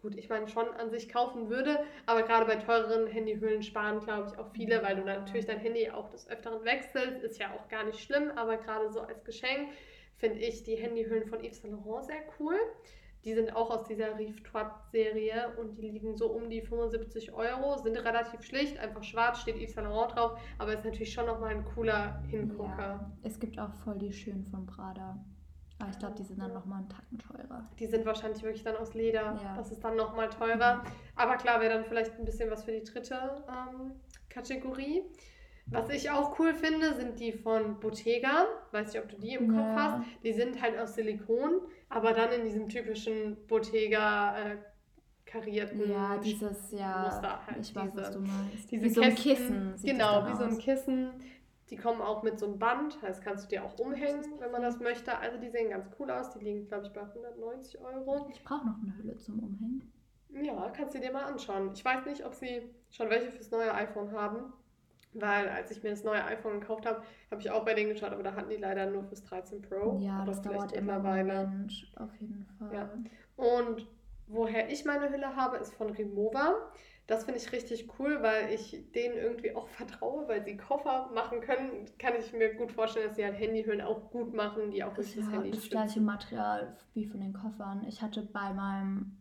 gut, 0.00 0.16
ich 0.16 0.28
meine 0.28 0.48
schon 0.48 0.68
an 0.68 0.90
sich 0.90 1.08
kaufen 1.08 1.50
würde, 1.50 1.84
aber 2.06 2.22
gerade 2.22 2.46
bei 2.46 2.56
teureren 2.56 3.06
Handyhüllen 3.06 3.62
sparen, 3.62 4.00
glaube 4.00 4.30
ich, 4.32 4.38
auch 4.38 4.50
viele, 4.52 4.82
weil 4.82 4.96
du 4.96 5.04
natürlich 5.04 5.46
dein 5.46 5.58
Handy 5.58 5.90
auch 5.90 6.08
des 6.08 6.28
Öfteren 6.28 6.64
wechselst. 6.64 7.22
Ist 7.22 7.38
ja 7.38 7.52
auch 7.54 7.68
gar 7.68 7.84
nicht 7.84 8.00
schlimm, 8.00 8.30
aber 8.36 8.56
gerade 8.56 8.90
so 8.90 9.00
als 9.00 9.24
Geschenk 9.24 9.70
finde 10.16 10.38
ich 10.38 10.62
die 10.62 10.76
Handyhüllen 10.76 11.26
von 11.26 11.40
Yves 11.44 11.62
Saint 11.62 11.74
Laurent 11.74 12.06
sehr 12.06 12.22
cool. 12.38 12.58
Die 13.24 13.34
sind 13.34 13.54
auch 13.54 13.70
aus 13.70 13.84
dieser 13.86 14.18
Rive 14.18 14.42
Toit-Serie 14.42 15.52
und 15.58 15.76
die 15.76 15.82
liegen 15.90 16.16
so 16.16 16.28
um 16.28 16.48
die 16.48 16.62
75 16.62 17.32
Euro, 17.34 17.76
sind 17.78 17.96
relativ 17.98 18.42
schlicht, 18.42 18.78
einfach 18.78 19.02
schwarz, 19.04 19.40
steht 19.40 19.56
Yves 19.56 19.74
Saint 19.74 19.86
Laurent 19.88 20.14
drauf, 20.16 20.38
aber 20.58 20.72
ist 20.72 20.84
natürlich 20.84 21.12
schon 21.12 21.26
nochmal 21.26 21.50
ein 21.50 21.64
cooler 21.64 22.22
Hingucker. 22.30 22.78
ja, 22.78 23.12
es 23.22 23.38
gibt 23.38 23.58
auch 23.58 23.72
voll 23.84 23.98
die 23.98 24.12
schönen 24.12 24.46
von 24.46 24.64
Prada. 24.66 25.18
Aber 25.78 25.90
ich 25.90 25.98
glaube, 25.98 26.14
die 26.14 26.24
sind 26.24 26.40
dann 26.40 26.52
nochmal 26.52 26.80
einen 26.80 26.88
Tacken 26.90 27.18
teurer. 27.18 27.66
Die 27.78 27.86
sind 27.86 28.04
wahrscheinlich 28.04 28.42
wirklich 28.42 28.64
dann 28.64 28.76
aus 28.76 28.92
Leder, 28.94 29.38
Ja. 29.42 29.54
das 29.56 29.70
ist 29.70 29.82
dann 29.82 29.96
nochmal 29.96 30.28
teurer. 30.28 30.82
Aber 31.16 31.36
klar, 31.36 31.60
wäre 31.60 31.72
dann 31.74 31.84
vielleicht 31.86 32.18
ein 32.18 32.24
bisschen 32.26 32.50
was 32.50 32.64
für 32.64 32.72
die 32.72 32.82
dritte 32.84 33.14
ähm, 33.48 33.92
Kategorie. 34.28 35.04
Was 35.72 35.88
ich 35.88 36.10
auch 36.10 36.38
cool 36.38 36.52
finde, 36.52 36.94
sind 36.94 37.20
die 37.20 37.32
von 37.32 37.78
Bottega. 37.80 38.44
Weiß 38.72 38.92
nicht, 38.92 39.02
ob 39.02 39.08
du 39.08 39.16
die 39.18 39.34
im 39.34 39.48
Kopf 39.48 39.58
Ja. 39.58 39.74
hast. 40.02 40.24
Die 40.24 40.32
sind 40.32 40.60
halt 40.60 40.76
aus 40.78 40.94
Silikon, 40.96 41.60
aber 41.90 42.12
dann 42.14 42.32
in 42.32 42.44
diesem 42.44 42.68
typischen 42.68 43.36
Bottega 43.46 44.36
äh, 44.38 44.56
karierten 45.26 45.90
Ja, 45.90 46.16
dieses, 46.18 46.72
ja, 46.72 47.02
Muster 47.04 47.46
halt, 47.46 47.58
ich 47.60 47.74
weiß, 47.76 47.90
was 47.94 48.06
diese- 48.08 48.18
du 48.18 48.26
meinst. 48.26 48.70
diese 48.70 48.84
wie 48.84 48.88
so 48.88 49.00
ein 49.02 49.14
Kissen. 49.14 49.74
Genau, 49.82 50.26
wie 50.26 50.34
so 50.36 50.44
ein 50.44 50.52
aus. 50.52 50.58
Kissen. 50.58 51.10
Die 51.68 51.76
kommen 51.76 52.00
auch 52.00 52.24
mit 52.24 52.36
so 52.40 52.46
einem 52.46 52.58
Band, 52.58 52.98
das 53.00 53.20
kannst 53.20 53.44
du 53.44 53.48
dir 53.48 53.64
auch 53.64 53.78
umhängen, 53.78 54.24
wenn 54.40 54.50
man 54.50 54.60
das 54.62 54.80
möchte. 54.80 55.16
Also 55.18 55.38
die 55.38 55.50
sehen 55.50 55.70
ganz 55.70 55.86
cool 56.00 56.10
aus. 56.10 56.30
Die 56.32 56.40
liegen, 56.44 56.66
glaube 56.66 56.86
ich, 56.86 56.92
bei 56.92 57.00
190 57.02 57.80
Euro. 57.80 58.28
Ich 58.32 58.42
brauche 58.42 58.66
noch 58.66 58.74
eine 58.82 58.96
Hülle 58.98 59.16
zum 59.18 59.38
Umhängen. 59.38 59.92
Ja, 60.30 60.68
kannst 60.70 60.96
du 60.96 61.00
dir 61.00 61.12
mal 61.12 61.24
anschauen. 61.26 61.70
Ich 61.72 61.84
weiß 61.84 62.06
nicht, 62.06 62.24
ob 62.24 62.34
sie 62.34 62.62
schon 62.90 63.08
welche 63.08 63.30
fürs 63.30 63.52
neue 63.52 63.72
iPhone 63.72 64.10
haben. 64.10 64.52
Weil 65.12 65.48
als 65.48 65.70
ich 65.70 65.82
mir 65.82 65.90
das 65.90 66.04
neue 66.04 66.24
iPhone 66.24 66.60
gekauft 66.60 66.86
habe, 66.86 67.02
habe 67.30 67.40
ich 67.40 67.50
auch 67.50 67.64
bei 67.64 67.74
denen 67.74 67.92
geschaut, 67.92 68.12
aber 68.12 68.22
da 68.22 68.34
hatten 68.34 68.50
die 68.50 68.56
leider 68.56 68.86
nur 68.86 69.04
fürs 69.04 69.24
13 69.24 69.60
Pro. 69.62 69.98
ja, 70.00 70.18
aber 70.18 70.26
das 70.26 70.42
dauert 70.42 70.72
immer 70.72 71.00
Moment, 71.00 71.92
auf 71.96 72.14
jeden 72.20 72.46
Fall. 72.58 72.74
Ja. 72.74 72.90
Und 73.36 73.88
woher 74.28 74.70
ich 74.70 74.84
meine 74.84 75.10
Hülle 75.10 75.34
habe, 75.34 75.56
ist 75.56 75.74
von 75.74 75.90
Remova. 75.90 76.70
Das 77.08 77.24
finde 77.24 77.40
ich 77.40 77.50
richtig 77.50 77.88
cool, 77.98 78.22
weil 78.22 78.52
ich 78.54 78.84
denen 78.94 79.16
irgendwie 79.16 79.56
auch 79.56 79.66
vertraue, 79.80 80.28
weil 80.28 80.44
sie 80.44 80.56
Koffer 80.56 81.10
machen 81.12 81.40
können. 81.40 81.86
Kann 81.98 82.14
ich 82.16 82.32
mir 82.32 82.54
gut 82.54 82.70
vorstellen, 82.70 83.08
dass 83.08 83.16
sie 83.16 83.24
halt 83.24 83.36
Handyhüllen 83.36 83.80
auch 83.80 84.10
gut 84.12 84.32
machen, 84.32 84.70
die 84.70 84.84
auch 84.84 84.94
durch 84.94 85.08
ist 85.08 85.18
das 85.18 85.26
ja 85.26 85.32
Handy 85.32 85.50
das 85.50 85.68
gleiche 85.68 86.00
Material 86.00 86.76
wie 86.94 87.06
von 87.06 87.20
den 87.20 87.32
Koffern. 87.32 87.84
Ich 87.88 88.00
hatte 88.00 88.22
bei 88.22 88.52
meinem 88.52 89.16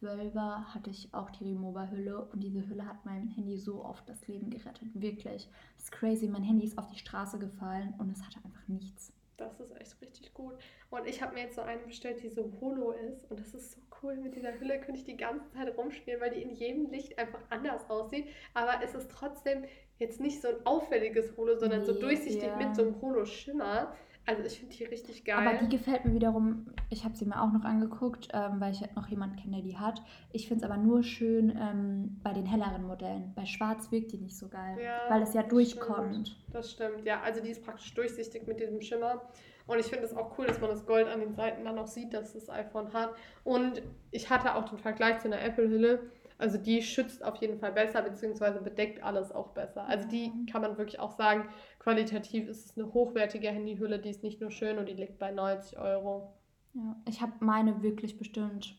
12er 0.00 0.64
hatte 0.74 0.90
ich 0.90 1.12
auch 1.12 1.30
die 1.30 1.44
Remova-Hülle 1.44 2.24
und 2.26 2.40
diese 2.40 2.66
Hülle 2.68 2.86
hat 2.86 3.04
meinem 3.04 3.28
Handy 3.28 3.58
so 3.58 3.84
oft 3.84 4.08
das 4.08 4.26
Leben 4.28 4.50
gerettet. 4.50 4.88
Wirklich. 4.94 5.48
Das 5.76 5.84
ist 5.84 5.92
crazy. 5.92 6.28
Mein 6.28 6.42
Handy 6.42 6.64
ist 6.64 6.78
auf 6.78 6.86
die 6.86 6.98
Straße 6.98 7.38
gefallen 7.38 7.94
und 7.98 8.10
es 8.10 8.22
hatte 8.22 8.38
einfach 8.44 8.66
nichts. 8.68 9.12
Das 9.36 9.58
ist 9.58 9.74
echt 9.80 10.00
richtig 10.02 10.34
gut. 10.34 10.54
Und 10.90 11.06
ich 11.06 11.22
habe 11.22 11.34
mir 11.34 11.44
jetzt 11.44 11.56
so 11.56 11.62
eine 11.62 11.80
bestellt, 11.82 12.22
die 12.22 12.28
so 12.28 12.52
holo 12.60 12.92
ist. 12.92 13.30
Und 13.30 13.40
das 13.40 13.54
ist 13.54 13.72
so 13.72 13.80
cool. 14.02 14.16
Mit 14.16 14.36
dieser 14.36 14.58
Hülle 14.60 14.78
könnte 14.80 15.00
ich 15.00 15.04
die 15.04 15.16
ganze 15.16 15.50
Zeit 15.52 15.76
rumspielen, 15.76 16.20
weil 16.20 16.30
die 16.30 16.42
in 16.42 16.50
jedem 16.50 16.90
Licht 16.90 17.18
einfach 17.18 17.40
anders 17.48 17.88
aussieht. 17.88 18.28
Aber 18.52 18.84
es 18.84 18.94
ist 18.94 19.10
trotzdem 19.10 19.64
jetzt 19.98 20.20
nicht 20.20 20.42
so 20.42 20.48
ein 20.48 20.66
auffälliges 20.66 21.36
Holo, 21.36 21.56
sondern 21.58 21.84
so 21.86 21.92
Nee, 21.92 22.00
durchsichtig 22.00 22.42
ja. 22.42 22.56
mit 22.56 22.76
so 22.76 22.82
einem 22.82 23.00
Holo-Schimmer. 23.00 23.94
Also 24.26 24.44
ich 24.44 24.60
finde 24.60 24.76
die 24.76 24.84
richtig 24.84 25.24
geil. 25.24 25.46
Aber 25.46 25.56
die 25.58 25.68
gefällt 25.68 26.04
mir 26.04 26.14
wiederum, 26.14 26.66
ich 26.88 27.04
habe 27.04 27.16
sie 27.16 27.24
mir 27.24 27.40
auch 27.40 27.52
noch 27.52 27.64
angeguckt, 27.64 28.28
ähm, 28.32 28.60
weil 28.60 28.72
ich 28.72 28.80
halt 28.80 28.94
noch 28.94 29.08
jemanden 29.08 29.36
kenne, 29.36 29.56
der 29.56 29.64
die 29.64 29.76
hat. 29.76 30.02
Ich 30.32 30.46
finde 30.46 30.64
es 30.64 30.70
aber 30.70 30.80
nur 30.80 31.02
schön 31.02 31.50
ähm, 31.58 32.20
bei 32.22 32.32
den 32.32 32.46
helleren 32.46 32.84
Modellen. 32.84 33.32
Bei 33.34 33.44
schwarz 33.46 33.90
wirkt 33.90 34.12
die 34.12 34.18
nicht 34.18 34.36
so 34.36 34.48
geil, 34.48 34.78
Ja, 34.82 35.00
weil 35.08 35.22
es 35.22 35.34
ja 35.34 35.42
das 35.42 35.50
durchkommt. 35.50 36.36
Das 36.52 36.70
stimmt, 36.70 37.04
ja. 37.04 37.20
Also 37.22 37.40
die 37.40 37.50
ist 37.50 37.64
praktisch 37.64 37.92
durchsichtig 37.94 38.46
mit 38.46 38.60
diesem 38.60 38.80
Schimmer. 38.80 39.22
Und 39.66 39.78
ich 39.78 39.86
finde 39.86 40.04
es 40.04 40.16
auch 40.16 40.36
cool, 40.38 40.46
dass 40.46 40.60
man 40.60 40.70
das 40.70 40.84
Gold 40.84 41.06
an 41.08 41.20
den 41.20 41.32
Seiten 41.34 41.64
dann 41.64 41.78
auch 41.78 41.86
sieht, 41.86 42.12
dass 42.12 42.32
das 42.32 42.50
iPhone 42.50 42.92
hat. 42.92 43.14
Und 43.44 43.82
ich 44.10 44.28
hatte 44.28 44.54
auch 44.54 44.68
den 44.68 44.78
Vergleich 44.78 45.20
zu 45.20 45.28
einer 45.28 45.40
Apple-Hülle. 45.40 46.10
Also 46.40 46.58
die 46.58 46.82
schützt 46.82 47.24
auf 47.24 47.36
jeden 47.36 47.58
Fall 47.58 47.72
besser, 47.72 48.02
beziehungsweise 48.02 48.60
bedeckt 48.60 49.02
alles 49.02 49.32
auch 49.32 49.48
besser. 49.48 49.86
Also 49.86 50.08
die 50.08 50.28
Mhm. 50.30 50.46
kann 50.46 50.62
man 50.62 50.78
wirklich 50.78 50.98
auch 51.00 51.12
sagen, 51.12 51.48
qualitativ 51.78 52.48
ist 52.48 52.66
es 52.66 52.78
eine 52.78 52.92
hochwertige 52.92 53.48
Handyhülle, 53.50 53.98
die 53.98 54.10
ist 54.10 54.22
nicht 54.22 54.40
nur 54.40 54.50
schön 54.50 54.78
und 54.78 54.88
die 54.88 54.94
liegt 54.94 55.18
bei 55.18 55.30
90 55.30 55.78
Euro. 55.78 56.32
Ja, 56.74 56.96
ich 57.08 57.20
habe 57.20 57.32
meine 57.40 57.82
wirklich 57.82 58.16
bestimmt 58.18 58.78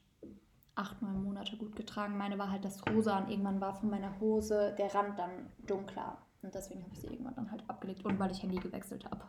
acht, 0.76 1.02
neun 1.02 1.24
Monate 1.24 1.58
gut 1.58 1.76
getragen. 1.76 2.17
Meine 2.17 2.38
war 2.38 2.52
halt 2.52 2.65
das 2.65 2.86
Rosa 2.88 3.17
und 3.19 3.30
irgendwann 3.30 3.62
war 3.62 3.76
von 3.76 3.89
meiner 3.89 4.19
Hose 4.19 4.74
der 4.78 4.93
Rand 4.93 5.19
dann 5.19 5.47
dunkler. 5.67 6.17
Und 6.41 6.56
deswegen 6.56 6.84
habe 6.84 6.93
ich 6.93 7.02
sie 7.02 7.08
irgendwann 7.08 7.36
dann 7.36 7.52
halt 7.52 7.63
abgelegt 7.69 8.06
und 8.06 8.19
weil 8.19 8.32
ich 8.32 8.41
Handy 8.41 8.58
gewechselt 8.58 9.06
habe. 9.06 9.21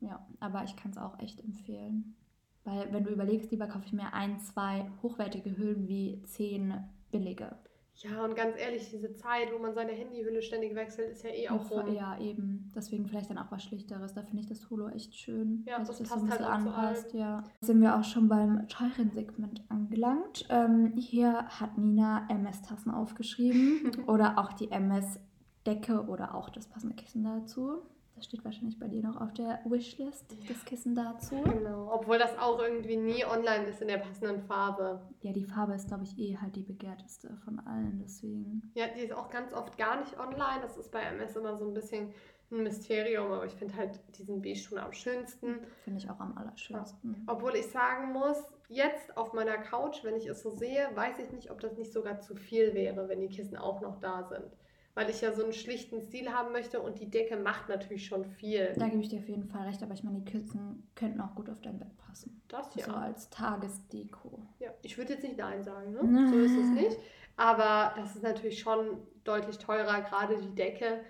Ja, 0.00 0.26
aber 0.40 0.64
ich 0.64 0.76
kann 0.76 0.92
es 0.92 0.98
auch 0.98 1.18
echt 1.18 1.40
empfehlen. 1.40 2.16
Weil, 2.64 2.92
wenn 2.92 3.04
du 3.04 3.10
überlegst, 3.10 3.50
lieber 3.50 3.66
kaufe 3.66 3.86
ich 3.86 3.92
mir 3.92 4.12
ein, 4.12 4.38
zwei 4.40 4.90
hochwertige 5.02 5.56
Hüllen 5.56 5.88
wie 5.88 6.22
zehn 6.24 6.74
billige. 7.10 7.56
Ja, 8.02 8.24
und 8.24 8.34
ganz 8.34 8.56
ehrlich, 8.56 8.88
diese 8.90 9.12
Zeit, 9.12 9.52
wo 9.52 9.58
man 9.58 9.74
seine 9.74 9.92
Handyhülle 9.92 10.40
ständig 10.40 10.74
wechselt, 10.74 11.10
ist 11.10 11.22
ja 11.22 11.30
eh 11.30 11.50
auch 11.50 11.70
rum. 11.70 11.92
Ja, 11.92 12.18
eben. 12.18 12.72
Deswegen 12.74 13.06
vielleicht 13.06 13.28
dann 13.28 13.36
auch 13.36 13.50
was 13.50 13.62
Schlichteres. 13.62 14.14
Da 14.14 14.22
finde 14.22 14.40
ich 14.40 14.48
das 14.48 14.70
Holo 14.70 14.88
echt 14.88 15.14
schön. 15.14 15.64
Ja, 15.66 15.78
weil 15.78 15.84
das 15.84 15.98
sich 15.98 16.08
passt 16.08 16.30
halt 16.30 16.40
auch 16.40 16.46
zu 16.46 16.50
anpasst. 16.50 17.12
Ja. 17.12 17.44
Sind 17.60 17.82
wir 17.82 17.96
auch 17.96 18.04
schon 18.04 18.28
beim 18.28 18.66
teuren 18.68 19.10
Segment 19.10 19.62
angelangt. 19.68 20.46
Ähm, 20.48 20.94
hier 20.96 21.44
hat 21.48 21.76
Nina 21.76 22.26
MS-Tassen 22.30 22.90
aufgeschrieben. 22.90 23.90
oder 24.06 24.38
auch 24.38 24.54
die 24.54 24.70
MS-Decke 24.70 26.06
oder 26.06 26.34
auch 26.34 26.48
das 26.48 26.68
passende 26.68 26.94
Kissen 26.94 27.22
dazu. 27.22 27.82
Das 28.20 28.26
steht 28.26 28.44
wahrscheinlich 28.44 28.78
bei 28.78 28.86
dir 28.86 29.02
noch 29.02 29.18
auf 29.18 29.32
der 29.32 29.60
Wishlist, 29.64 30.36
das 30.46 30.62
Kissen 30.66 30.94
dazu. 30.94 31.40
Genau, 31.42 31.90
obwohl 31.90 32.18
das 32.18 32.36
auch 32.36 32.60
irgendwie 32.60 32.98
nie 32.98 33.24
online 33.24 33.64
ist 33.64 33.80
in 33.80 33.88
der 33.88 33.96
passenden 33.96 34.42
Farbe. 34.42 35.00
Ja, 35.22 35.32
die 35.32 35.46
Farbe 35.46 35.72
ist, 35.72 35.88
glaube 35.88 36.04
ich, 36.04 36.18
eh 36.18 36.36
halt 36.36 36.54
die 36.54 36.62
begehrteste 36.62 37.34
von 37.46 37.60
allen. 37.60 37.98
Deswegen. 38.04 38.72
Ja, 38.74 38.88
die 38.88 39.00
ist 39.00 39.14
auch 39.14 39.30
ganz 39.30 39.54
oft 39.54 39.78
gar 39.78 39.98
nicht 40.00 40.20
online. 40.20 40.60
Das 40.60 40.76
ist 40.76 40.92
bei 40.92 41.00
MS 41.00 41.34
immer 41.36 41.56
so 41.56 41.66
ein 41.66 41.72
bisschen 41.72 42.12
ein 42.50 42.62
Mysterium, 42.62 43.32
aber 43.32 43.46
ich 43.46 43.54
finde 43.54 43.74
halt 43.76 43.98
diesen 44.18 44.42
Beige-Ton 44.42 44.78
am 44.78 44.92
schönsten. 44.92 45.60
Finde 45.84 45.98
ich 45.98 46.10
auch 46.10 46.20
am 46.20 46.36
allerschönsten. 46.36 47.24
Obwohl 47.26 47.56
ich 47.56 47.68
sagen 47.68 48.12
muss, 48.12 48.36
jetzt 48.68 49.16
auf 49.16 49.32
meiner 49.32 49.56
Couch, 49.56 50.04
wenn 50.04 50.16
ich 50.16 50.26
es 50.26 50.42
so 50.42 50.50
sehe, 50.50 50.90
weiß 50.94 51.18
ich 51.20 51.32
nicht, 51.32 51.50
ob 51.50 51.60
das 51.60 51.78
nicht 51.78 51.90
sogar 51.90 52.20
zu 52.20 52.36
viel 52.36 52.74
wäre, 52.74 53.08
wenn 53.08 53.20
die 53.20 53.28
Kissen 53.28 53.56
auch 53.56 53.80
noch 53.80 53.98
da 53.98 54.24
sind. 54.24 54.58
Weil 54.94 55.08
ich 55.08 55.20
ja 55.20 55.32
so 55.32 55.44
einen 55.44 55.52
schlichten 55.52 56.00
Stil 56.00 56.32
haben 56.32 56.52
möchte 56.52 56.80
und 56.80 56.98
die 56.98 57.08
Decke 57.08 57.36
macht 57.36 57.68
natürlich 57.68 58.06
schon 58.06 58.24
viel. 58.24 58.72
Da 58.76 58.88
gebe 58.88 59.02
ich 59.02 59.08
dir 59.08 59.20
auf 59.20 59.28
jeden 59.28 59.44
Fall 59.44 59.66
recht, 59.66 59.82
aber 59.82 59.94
ich 59.94 60.02
meine, 60.02 60.18
die 60.18 60.24
Kissen 60.24 60.88
könnten 60.96 61.20
auch 61.20 61.34
gut 61.34 61.48
auf 61.48 61.60
dein 61.62 61.78
Bett 61.78 61.96
passen. 61.96 62.42
Das 62.48 62.72
So 62.74 62.80
ja. 62.80 62.94
als 62.94 63.30
Tagesdeko. 63.30 64.42
ja. 64.58 64.70
Ich 64.82 64.98
würde 64.98 65.12
jetzt 65.14 65.22
nicht 65.22 65.38
Nein 65.38 65.62
sagen, 65.62 65.92
ne? 65.92 66.02
Nein. 66.02 66.28
So 66.28 66.38
ist 66.38 66.56
es 66.56 66.70
nicht. 66.70 66.96
Aber 67.36 67.94
das 67.96 68.16
ist 68.16 68.22
natürlich 68.22 68.58
schon 68.58 68.98
deutlich 69.24 69.58
teurer, 69.58 70.02
gerade 70.02 70.36
die 70.36 70.54
Decke. 70.54 71.00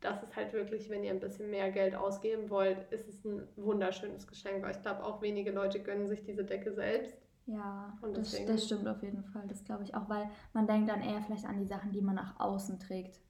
Das 0.00 0.22
ist 0.22 0.34
halt 0.34 0.52
wirklich, 0.52 0.90
wenn 0.90 1.04
ihr 1.04 1.10
ein 1.10 1.20
bisschen 1.20 1.50
mehr 1.50 1.70
Geld 1.70 1.94
ausgeben 1.94 2.50
wollt, 2.50 2.90
ist 2.90 3.08
es 3.08 3.24
ein 3.24 3.46
wunderschönes 3.56 4.26
Geschenk, 4.26 4.62
weil 4.62 4.74
ich 4.74 4.82
glaube 4.82 5.04
auch 5.04 5.22
wenige 5.22 5.52
Leute 5.52 5.80
gönnen 5.80 6.08
sich 6.08 6.24
diese 6.24 6.44
Decke 6.44 6.72
selbst. 6.72 7.16
Ja, 7.46 7.96
Und 8.02 8.16
das, 8.16 8.44
das 8.44 8.64
stimmt 8.64 8.88
auf 8.88 9.02
jeden 9.02 9.22
Fall. 9.22 9.44
Das 9.46 9.62
glaube 9.64 9.84
ich 9.84 9.94
auch, 9.94 10.08
weil 10.08 10.28
man 10.52 10.66
denkt 10.66 10.90
dann 10.90 11.00
eher 11.00 11.22
vielleicht 11.22 11.46
an 11.46 11.58
die 11.58 11.64
Sachen, 11.66 11.92
die 11.92 12.02
man 12.02 12.16
nach 12.16 12.40
außen 12.40 12.80
trägt. 12.80 13.20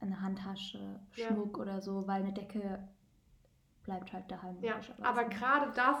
Eine 0.00 0.20
Handtasche, 0.20 1.00
Ja. 1.16 1.26
Schmuck 1.28 1.58
oder 1.58 1.80
so, 1.80 2.06
weil 2.06 2.22
eine 2.22 2.32
Decke 2.32 2.86
bleibt 3.84 4.12
halt 4.12 4.30
daheim. 4.30 4.56
Ja, 4.62 4.80
aber 5.02 5.24
gerade 5.24 5.72
das 5.74 5.96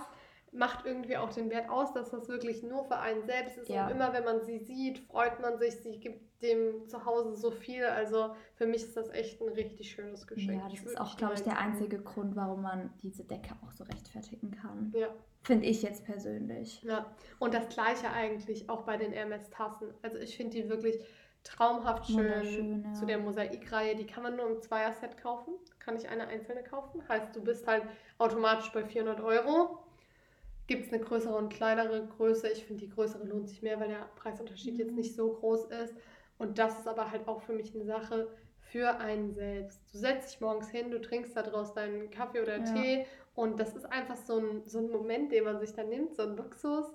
macht 0.52 0.84
irgendwie 0.84 1.16
auch 1.16 1.30
den 1.32 1.50
Wert 1.50 1.70
aus, 1.70 1.92
dass 1.94 2.10
das 2.10 2.28
wirklich 2.28 2.62
nur 2.62 2.84
für 2.84 2.98
einen 2.98 3.24
selbst 3.24 3.56
ist. 3.56 3.68
Ja. 3.68 3.86
Und 3.86 3.92
immer 3.92 4.12
wenn 4.12 4.24
man 4.24 4.42
sie 4.42 4.58
sieht, 4.58 4.98
freut 5.00 5.40
man 5.40 5.58
sich, 5.58 5.76
sie 5.76 5.98
gibt 5.98 6.42
dem 6.42 6.86
zu 6.88 7.04
Hause 7.06 7.34
so 7.34 7.50
viel. 7.50 7.84
Also 7.84 8.34
für 8.54 8.66
mich 8.66 8.82
ist 8.82 8.96
das 8.96 9.08
echt 9.10 9.40
ein 9.40 9.48
richtig 9.48 9.90
schönes 9.90 10.26
Geschenk. 10.26 10.60
Ja, 10.60 10.68
das 10.68 10.80
würd 10.80 10.90
ist 10.92 11.00
auch, 11.00 11.16
glaube 11.16 11.34
ich, 11.34 11.42
der 11.42 11.58
einzige 11.58 12.00
Grund, 12.02 12.36
warum 12.36 12.62
man 12.62 12.92
diese 13.02 13.24
Decke 13.24 13.54
auch 13.64 13.72
so 13.72 13.84
rechtfertigen 13.84 14.50
kann. 14.50 14.92
Ja, 14.94 15.08
Finde 15.42 15.66
ich 15.66 15.82
jetzt 15.82 16.04
persönlich. 16.04 16.82
ja. 16.82 17.10
Und 17.38 17.54
das 17.54 17.68
gleiche 17.68 18.10
eigentlich 18.10 18.68
auch 18.68 18.82
bei 18.82 18.96
den 18.96 19.12
Hermes-Tassen. 19.12 19.94
Also 20.02 20.18
ich 20.18 20.36
finde 20.36 20.56
die 20.62 20.68
wirklich 20.68 21.02
traumhaft 21.44 22.06
schön. 22.06 22.84
Ja. 22.84 22.92
Zu 22.92 23.06
der 23.06 23.18
Mosaikreihe, 23.18 23.96
die 23.96 24.06
kann 24.06 24.22
man 24.22 24.36
nur 24.36 24.46
im 24.48 24.60
Zweier-Set 24.60 25.16
kaufen. 25.16 25.54
Kann 25.78 25.96
ich 25.96 26.08
eine 26.08 26.28
einzelne 26.28 26.62
kaufen. 26.62 27.02
Heißt, 27.08 27.34
du 27.34 27.42
bist 27.42 27.66
halt 27.66 27.84
automatisch 28.18 28.70
bei 28.72 28.84
400 28.84 29.20
Euro. 29.20 29.78
Gibt 30.68 30.86
es 30.86 30.92
eine 30.92 31.02
größere 31.02 31.34
und 31.36 31.52
kleinere 31.52 32.06
Größe? 32.06 32.48
Ich 32.48 32.64
finde, 32.64 32.84
die 32.84 32.90
größere 32.90 33.24
lohnt 33.24 33.48
sich 33.48 33.62
mehr, 33.62 33.80
weil 33.80 33.88
der 33.88 34.08
Preisunterschied 34.16 34.78
jetzt 34.78 34.90
Mhm. 34.92 34.96
nicht 34.98 35.14
so 35.16 35.32
groß 35.32 35.66
ist. 35.66 35.94
Und 36.38 36.58
das 36.58 36.78
ist 36.78 36.88
aber 36.88 37.10
halt 37.10 37.26
auch 37.28 37.42
für 37.42 37.52
mich 37.52 37.74
eine 37.74 37.84
Sache 37.84 38.28
für 38.60 38.96
einen 38.98 39.32
selbst. 39.32 39.80
Du 39.92 39.98
setzt 39.98 40.32
dich 40.32 40.40
morgens 40.40 40.70
hin, 40.70 40.90
du 40.90 41.00
trinkst 41.00 41.36
da 41.36 41.42
draus 41.42 41.74
deinen 41.74 42.10
Kaffee 42.10 42.40
oder 42.40 42.58
Ja. 42.58 42.64
Tee 42.64 43.06
und 43.34 43.60
das 43.60 43.74
ist 43.76 43.84
einfach 43.84 44.16
so 44.16 44.38
ein, 44.38 44.62
so 44.66 44.78
ein 44.78 44.90
Moment, 44.90 45.30
den 45.32 45.44
man 45.44 45.58
sich 45.60 45.74
dann 45.74 45.88
nimmt, 45.88 46.14
so 46.14 46.22
ein 46.22 46.36
Luxus. 46.36 46.94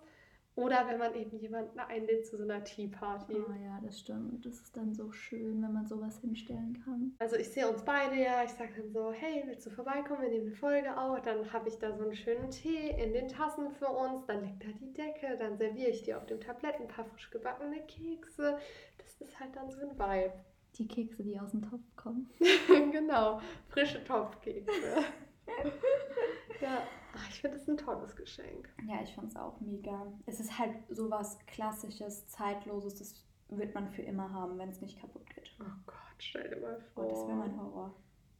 Oder 0.57 0.87
wenn 0.87 0.97
man 0.97 1.13
eben 1.13 1.37
jemanden 1.37 1.79
einlädt 1.79 2.25
zu 2.25 2.35
so 2.35 2.41
einer 2.41 2.63
Tea-Party. 2.63 3.35
Oh 3.35 3.53
ja, 3.63 3.79
das 3.83 3.99
stimmt. 3.99 4.43
Das 4.43 4.55
ist 4.55 4.75
dann 4.75 4.91
so 4.91 5.11
schön, 5.11 5.61
wenn 5.61 5.71
man 5.71 5.85
sowas 5.85 6.17
hinstellen 6.17 6.81
kann. 6.83 7.15
Also 7.19 7.35
ich 7.35 7.49
sehe 7.49 7.69
uns 7.69 7.83
beide 7.83 8.15
ja, 8.15 8.43
ich 8.43 8.49
sage 8.49 8.71
dann 8.75 8.91
so, 8.91 9.11
hey, 9.11 9.43
willst 9.45 9.67
du 9.67 9.69
vorbeikommen, 9.69 10.23
wir 10.23 10.29
nehmen 10.29 10.47
eine 10.47 10.55
Folge 10.55 10.97
auf, 10.97 11.21
dann 11.21 11.53
habe 11.53 11.69
ich 11.69 11.77
da 11.77 11.95
so 11.95 12.03
einen 12.05 12.15
schönen 12.15 12.49
Tee 12.49 12.89
in 12.89 13.13
den 13.13 13.27
Tassen 13.27 13.69
für 13.69 13.87
uns, 13.87 14.25
dann 14.25 14.43
liegt 14.43 14.63
da 14.63 14.69
die 14.69 14.91
Decke, 14.93 15.37
dann 15.37 15.59
serviere 15.59 15.89
ich 15.89 16.01
dir 16.01 16.17
auf 16.17 16.25
dem 16.25 16.39
Tablett 16.39 16.81
ein 16.81 16.87
paar 16.87 17.05
frisch 17.05 17.29
gebackene 17.29 17.79
Kekse. 17.81 18.57
Das 18.97 19.21
ist 19.21 19.39
halt 19.39 19.55
dann 19.55 19.69
so 19.69 19.79
ein 19.81 19.91
Vibe. 19.91 20.33
Die 20.79 20.87
Kekse, 20.87 21.21
die 21.21 21.39
aus 21.39 21.51
dem 21.51 21.61
Topf 21.61 21.95
kommen. 21.95 22.31
genau, 22.91 23.41
frische 23.69 24.03
Topfkekse. 24.03 25.03
ja, 26.61 26.83
ach, 27.15 27.29
ich 27.29 27.41
finde 27.41 27.57
das 27.57 27.67
ein 27.67 27.77
tolles 27.77 28.15
Geschenk. 28.15 28.69
Ja, 28.87 29.01
ich 29.03 29.13
finde 29.13 29.29
es 29.29 29.35
auch 29.35 29.59
mega. 29.59 30.05
Es 30.25 30.39
ist 30.39 30.57
halt 30.57 30.75
sowas 30.89 31.37
Klassisches, 31.47 32.27
Zeitloses, 32.27 32.95
das 32.95 33.25
wird 33.49 33.73
man 33.73 33.87
für 33.89 34.01
immer 34.01 34.31
haben, 34.31 34.57
wenn 34.57 34.69
es 34.69 34.81
nicht 34.81 34.99
kaputt 34.99 35.25
geht. 35.29 35.51
Oh 35.61 35.65
Gott, 35.85 35.95
stell 36.19 36.49
dir 36.49 36.61
mal 36.61 36.77
Oh, 36.95 37.01
vor. 37.01 37.07
das 37.09 37.27
wäre 37.27 37.37
mein 37.37 37.57
Horror. 37.61 37.93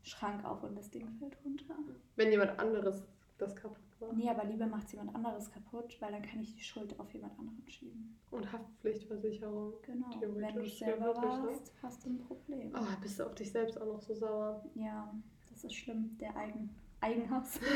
Schrank 0.03 0.45
auf 0.45 0.63
und 0.63 0.75
das 0.75 0.89
Ding 0.89 1.07
fällt 1.19 1.37
runter. 1.43 1.75
Wenn 2.15 2.31
jemand 2.31 2.57
anderes 2.59 3.03
das 3.37 3.55
kaputt 3.55 3.77
macht. 3.99 4.13
Nee, 4.13 4.29
aber 4.29 4.45
lieber 4.45 4.67
macht 4.67 4.91
jemand 4.91 5.13
anderes 5.15 5.51
kaputt, 5.51 5.97
weil 5.99 6.11
dann 6.11 6.21
kann 6.21 6.39
ich 6.39 6.55
die 6.55 6.63
Schuld 6.63 6.97
auf 6.99 7.11
jemand 7.13 7.37
anderen 7.39 7.67
schieben. 7.67 8.17
Und 8.31 8.51
Haftpflichtversicherung. 8.51 9.73
Genau. 9.83 10.07
Wenn 10.21 10.55
du 10.55 10.65
selber 10.65 11.13
ne? 11.13 11.21
warst, 11.21 11.73
hast 11.81 12.05
du 12.05 12.09
ein 12.11 12.19
Problem. 12.19 12.73
Oh, 12.75 13.01
bist 13.01 13.19
du 13.19 13.25
auf 13.25 13.35
dich 13.35 13.51
selbst 13.51 13.79
auch 13.79 13.85
noch 13.85 14.01
so 14.01 14.13
sauer. 14.13 14.63
Ja, 14.75 15.13
das 15.49 15.63
ist 15.63 15.73
schlimm. 15.73 16.17
Der 16.19 16.35
Eigen 16.35 16.69
Eigenhass. 17.01 17.59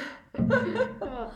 Ja. 1.02 1.32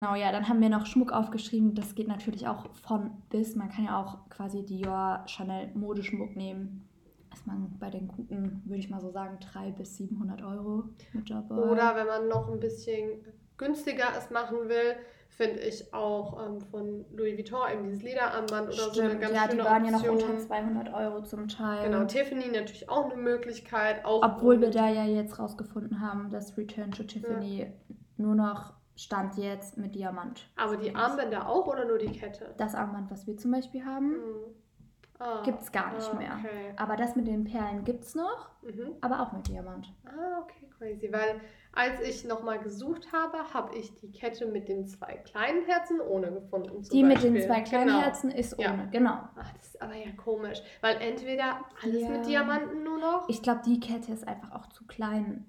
Genau, 0.00 0.14
ja, 0.14 0.32
dann 0.32 0.48
haben 0.48 0.62
wir 0.62 0.70
noch 0.70 0.86
Schmuck 0.86 1.12
aufgeschrieben. 1.12 1.74
Das 1.74 1.94
geht 1.94 2.08
natürlich 2.08 2.48
auch 2.48 2.74
von 2.74 3.10
bis. 3.28 3.54
Man 3.54 3.68
kann 3.68 3.84
ja 3.84 4.00
auch 4.00 4.30
quasi 4.30 4.64
Dior, 4.64 5.24
Chanel 5.26 5.70
Modeschmuck 5.74 6.36
nehmen. 6.36 6.88
Ist 7.34 7.46
man 7.46 7.76
bei 7.78 7.90
den 7.90 8.08
guten, 8.08 8.62
würde 8.64 8.78
ich 8.78 8.88
mal 8.88 9.02
so 9.02 9.10
sagen, 9.10 9.38
300 9.40 9.76
bis 9.76 9.98
700 9.98 10.40
Euro 10.42 10.84
mit 11.12 11.28
dabei. 11.28 11.54
Oder 11.54 11.94
wenn 11.96 12.06
man 12.06 12.28
noch 12.28 12.50
ein 12.50 12.58
bisschen 12.58 13.20
günstiger 13.58 14.06
es 14.16 14.30
machen 14.30 14.70
will, 14.70 14.96
finde 15.30 15.60
ich 15.60 15.92
auch 15.94 16.44
ähm, 16.44 16.60
von 16.60 17.04
Louis 17.12 17.36
Vuitton 17.36 17.60
eben 17.72 17.84
dieses 17.84 18.02
Lederarmband 18.02 18.68
oder 18.68 18.76
so 18.76 19.00
eine 19.00 19.10
Stimmt, 19.10 19.20
ganz 19.22 19.34
ja, 19.34 19.44
die 19.46 19.52
schöne 19.52 19.64
waren 19.64 19.84
ja 19.84 19.90
noch 19.92 20.04
Option. 20.04 20.30
unter 20.30 20.38
200 20.46 20.94
Euro 20.94 21.22
zum 21.22 21.48
Teil. 21.48 21.88
Genau, 21.90 22.04
Tiffany 22.04 22.48
natürlich 22.48 22.88
auch 22.88 23.06
eine 23.06 23.16
Möglichkeit. 23.16 24.04
Auch 24.04 24.22
Obwohl 24.22 24.60
wir 24.60 24.70
da 24.70 24.88
ja 24.88 25.04
jetzt 25.04 25.38
rausgefunden 25.38 26.00
haben, 26.00 26.30
dass 26.30 26.56
Return 26.58 26.90
to 26.90 27.04
Tiffany 27.04 27.72
nur 28.16 28.34
noch 28.34 28.74
Stand 28.96 29.36
jetzt 29.38 29.78
mit 29.78 29.94
Diamant. 29.94 30.50
Aber 30.56 30.76
die 30.76 30.94
Armbänder 30.94 31.48
auch 31.48 31.66
oder 31.66 31.86
nur 31.86 31.96
die 31.96 32.12
Kette? 32.12 32.54
Das 32.58 32.74
Armband, 32.74 33.10
was 33.10 33.26
wir 33.26 33.36
zum 33.38 33.50
Beispiel 33.52 33.84
haben, 33.84 34.12
Hm. 34.12 34.54
Ah, 35.22 35.42
gibt 35.42 35.60
es 35.60 35.70
gar 35.70 35.92
nicht 35.94 36.08
ah, 36.14 36.16
mehr. 36.16 36.38
Okay. 36.38 36.72
Aber 36.76 36.96
das 36.96 37.14
mit 37.14 37.26
den 37.26 37.44
Perlen 37.44 37.84
gibt 37.84 38.04
es 38.04 38.14
noch, 38.14 38.48
Mhm. 38.62 38.94
aber 39.02 39.20
auch 39.20 39.32
mit 39.32 39.46
Diamant. 39.48 39.92
Ah, 40.06 40.40
okay, 40.42 40.66
crazy. 40.78 41.12
Weil 41.12 41.40
als 41.72 42.00
ich 42.00 42.24
nochmal 42.24 42.58
gesucht 42.58 43.12
habe, 43.12 43.38
habe 43.54 43.76
ich 43.76 43.94
die 43.94 44.10
Kette 44.10 44.46
mit 44.46 44.68
den 44.68 44.86
zwei 44.86 45.14
kleinen 45.18 45.64
Herzen 45.66 46.00
ohne 46.00 46.32
gefunden. 46.32 46.82
Die 46.92 47.02
mit 47.04 47.22
den 47.22 47.34
Beispiel. 47.34 47.46
zwei 47.48 47.60
kleinen 47.62 47.86
genau. 47.88 48.00
Herzen 48.00 48.30
ist 48.30 48.58
Ja. 48.60 48.72
ohne, 48.74 48.88
genau. 48.90 49.18
Ach, 49.36 49.52
das 49.52 49.66
ist 49.68 49.82
aber 49.82 49.94
ja 49.94 50.10
komisch. 50.16 50.58
Weil 50.80 50.96
entweder 51.00 51.60
alles 51.82 52.02
Ja. 52.02 52.08
mit 52.08 52.26
Diamanten 52.26 52.82
nur 52.82 52.98
noch. 52.98 53.28
Ich 53.28 53.40
glaube, 53.42 53.60
die 53.64 53.78
Kette 53.78 54.12
ist 54.12 54.26
einfach 54.26 54.50
auch 54.52 54.66
zu 54.68 54.84
klein. 54.86 55.46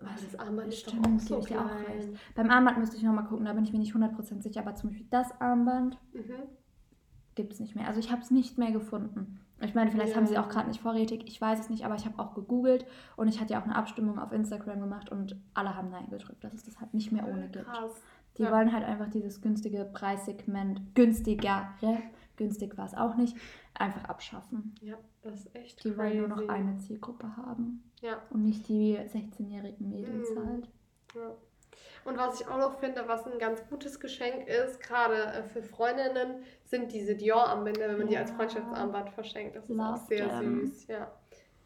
Aber 0.00 0.10
das 0.10 0.38
Armband 0.38 0.68
ist 0.72 0.86
doch 0.86 0.90
Stimmt, 0.92 1.06
gebe 1.26 1.40
so 1.42 1.46
dir 1.46 1.60
auch 1.60 1.66
klein. 1.68 1.84
recht. 1.96 2.08
Beim 2.34 2.50
Armband 2.50 2.78
müsste 2.78 2.96
ich 2.96 3.02
nochmal 3.04 3.24
gucken, 3.24 3.46
da 3.46 3.52
bin 3.52 3.64
ich 3.64 3.72
mir 3.72 3.78
nicht 3.78 3.94
100% 3.94 4.42
sicher, 4.42 4.60
aber 4.60 4.74
zum 4.74 4.90
Beispiel 4.90 5.06
das 5.10 5.30
Armband 5.40 5.96
Mhm. 6.12 6.34
gibt 7.36 7.52
es 7.54 7.60
nicht 7.60 7.74
mehr. 7.76 7.86
Also 7.86 8.00
ich 8.00 8.10
habe 8.10 8.20
es 8.20 8.30
nicht 8.30 8.58
mehr 8.58 8.72
gefunden. 8.72 9.40
Ich 9.60 9.74
meine, 9.74 9.90
vielleicht 9.90 10.10
Ja. 10.10 10.16
haben 10.16 10.26
sie 10.26 10.36
auch 10.36 10.48
gerade 10.48 10.68
nicht 10.68 10.80
vorrätig, 10.80 11.24
ich 11.26 11.40
weiß 11.40 11.58
es 11.60 11.70
nicht, 11.70 11.84
aber 11.86 11.94
ich 11.94 12.04
habe 12.04 12.18
auch 12.18 12.34
gegoogelt 12.34 12.84
und 13.16 13.28
ich 13.28 13.40
hatte 13.40 13.52
ja 13.54 13.60
auch 13.60 13.64
eine 13.64 13.76
Abstimmung 13.76 14.18
auf 14.18 14.32
Instagram 14.32 14.80
gemacht 14.80 15.10
und 15.10 15.36
alle 15.54 15.74
haben 15.76 15.90
Nein 15.90 16.08
gedrückt, 16.10 16.42
dass 16.44 16.52
es 16.54 16.64
das 16.64 16.80
halt 16.80 16.92
nicht 16.92 17.12
mehr 17.12 17.26
ohne 17.26 17.48
gibt. 17.48 17.64
Krass. 17.64 17.92
Die 18.36 18.42
Ja. 18.42 18.50
wollen 18.50 18.72
halt 18.72 18.84
einfach 18.84 19.08
dieses 19.10 19.40
günstige 19.40 19.84
Preissegment, 19.84 20.94
günstigere, 20.96 21.68
günstig 22.36 22.76
war 22.76 22.86
es 22.86 22.94
auch 22.94 23.14
nicht, 23.16 23.36
einfach 23.74 24.04
abschaffen. 24.04 24.74
Ja, 24.80 24.96
das 25.22 25.34
ist 25.46 25.54
echt 25.54 25.84
Die 25.84 25.96
wollen 25.96 26.18
nur 26.18 26.28
noch 26.28 26.36
crazy. 26.38 26.50
eine 26.50 26.76
Zielgruppe 26.78 27.36
haben 27.36 27.84
Ja. 28.00 28.18
und 28.30 28.42
nicht 28.42 28.68
die 28.68 28.98
16-jährigen 29.06 29.88
Mädels 29.88 30.28
Mhm. 30.34 30.46
halt. 30.46 30.68
Ja. 31.14 31.30
Und 32.04 32.18
was 32.18 32.40
ich 32.40 32.46
auch 32.48 32.58
noch 32.58 32.78
finde, 32.78 33.06
was 33.08 33.26
ein 33.26 33.38
ganz 33.38 33.66
gutes 33.68 33.98
Geschenk 34.00 34.46
ist, 34.46 34.80
gerade 34.80 35.14
äh, 35.14 35.42
für 35.42 35.62
Freundinnen, 35.62 36.44
sind 36.64 36.92
diese 36.92 37.14
Dior-Armbänder, 37.14 37.88
wenn 37.88 37.98
man 37.98 38.06
die 38.08 38.16
als 38.16 38.30
Ja. 38.30 38.36
Freundschaftsarmband 38.36 39.10
verschenkt. 39.10 39.56
Das 39.56 39.68
ist 39.70 39.78
auch 39.78 39.96
sehr 40.08 40.28
them. 40.28 40.66
süß, 40.66 40.86
ja. 40.88 41.10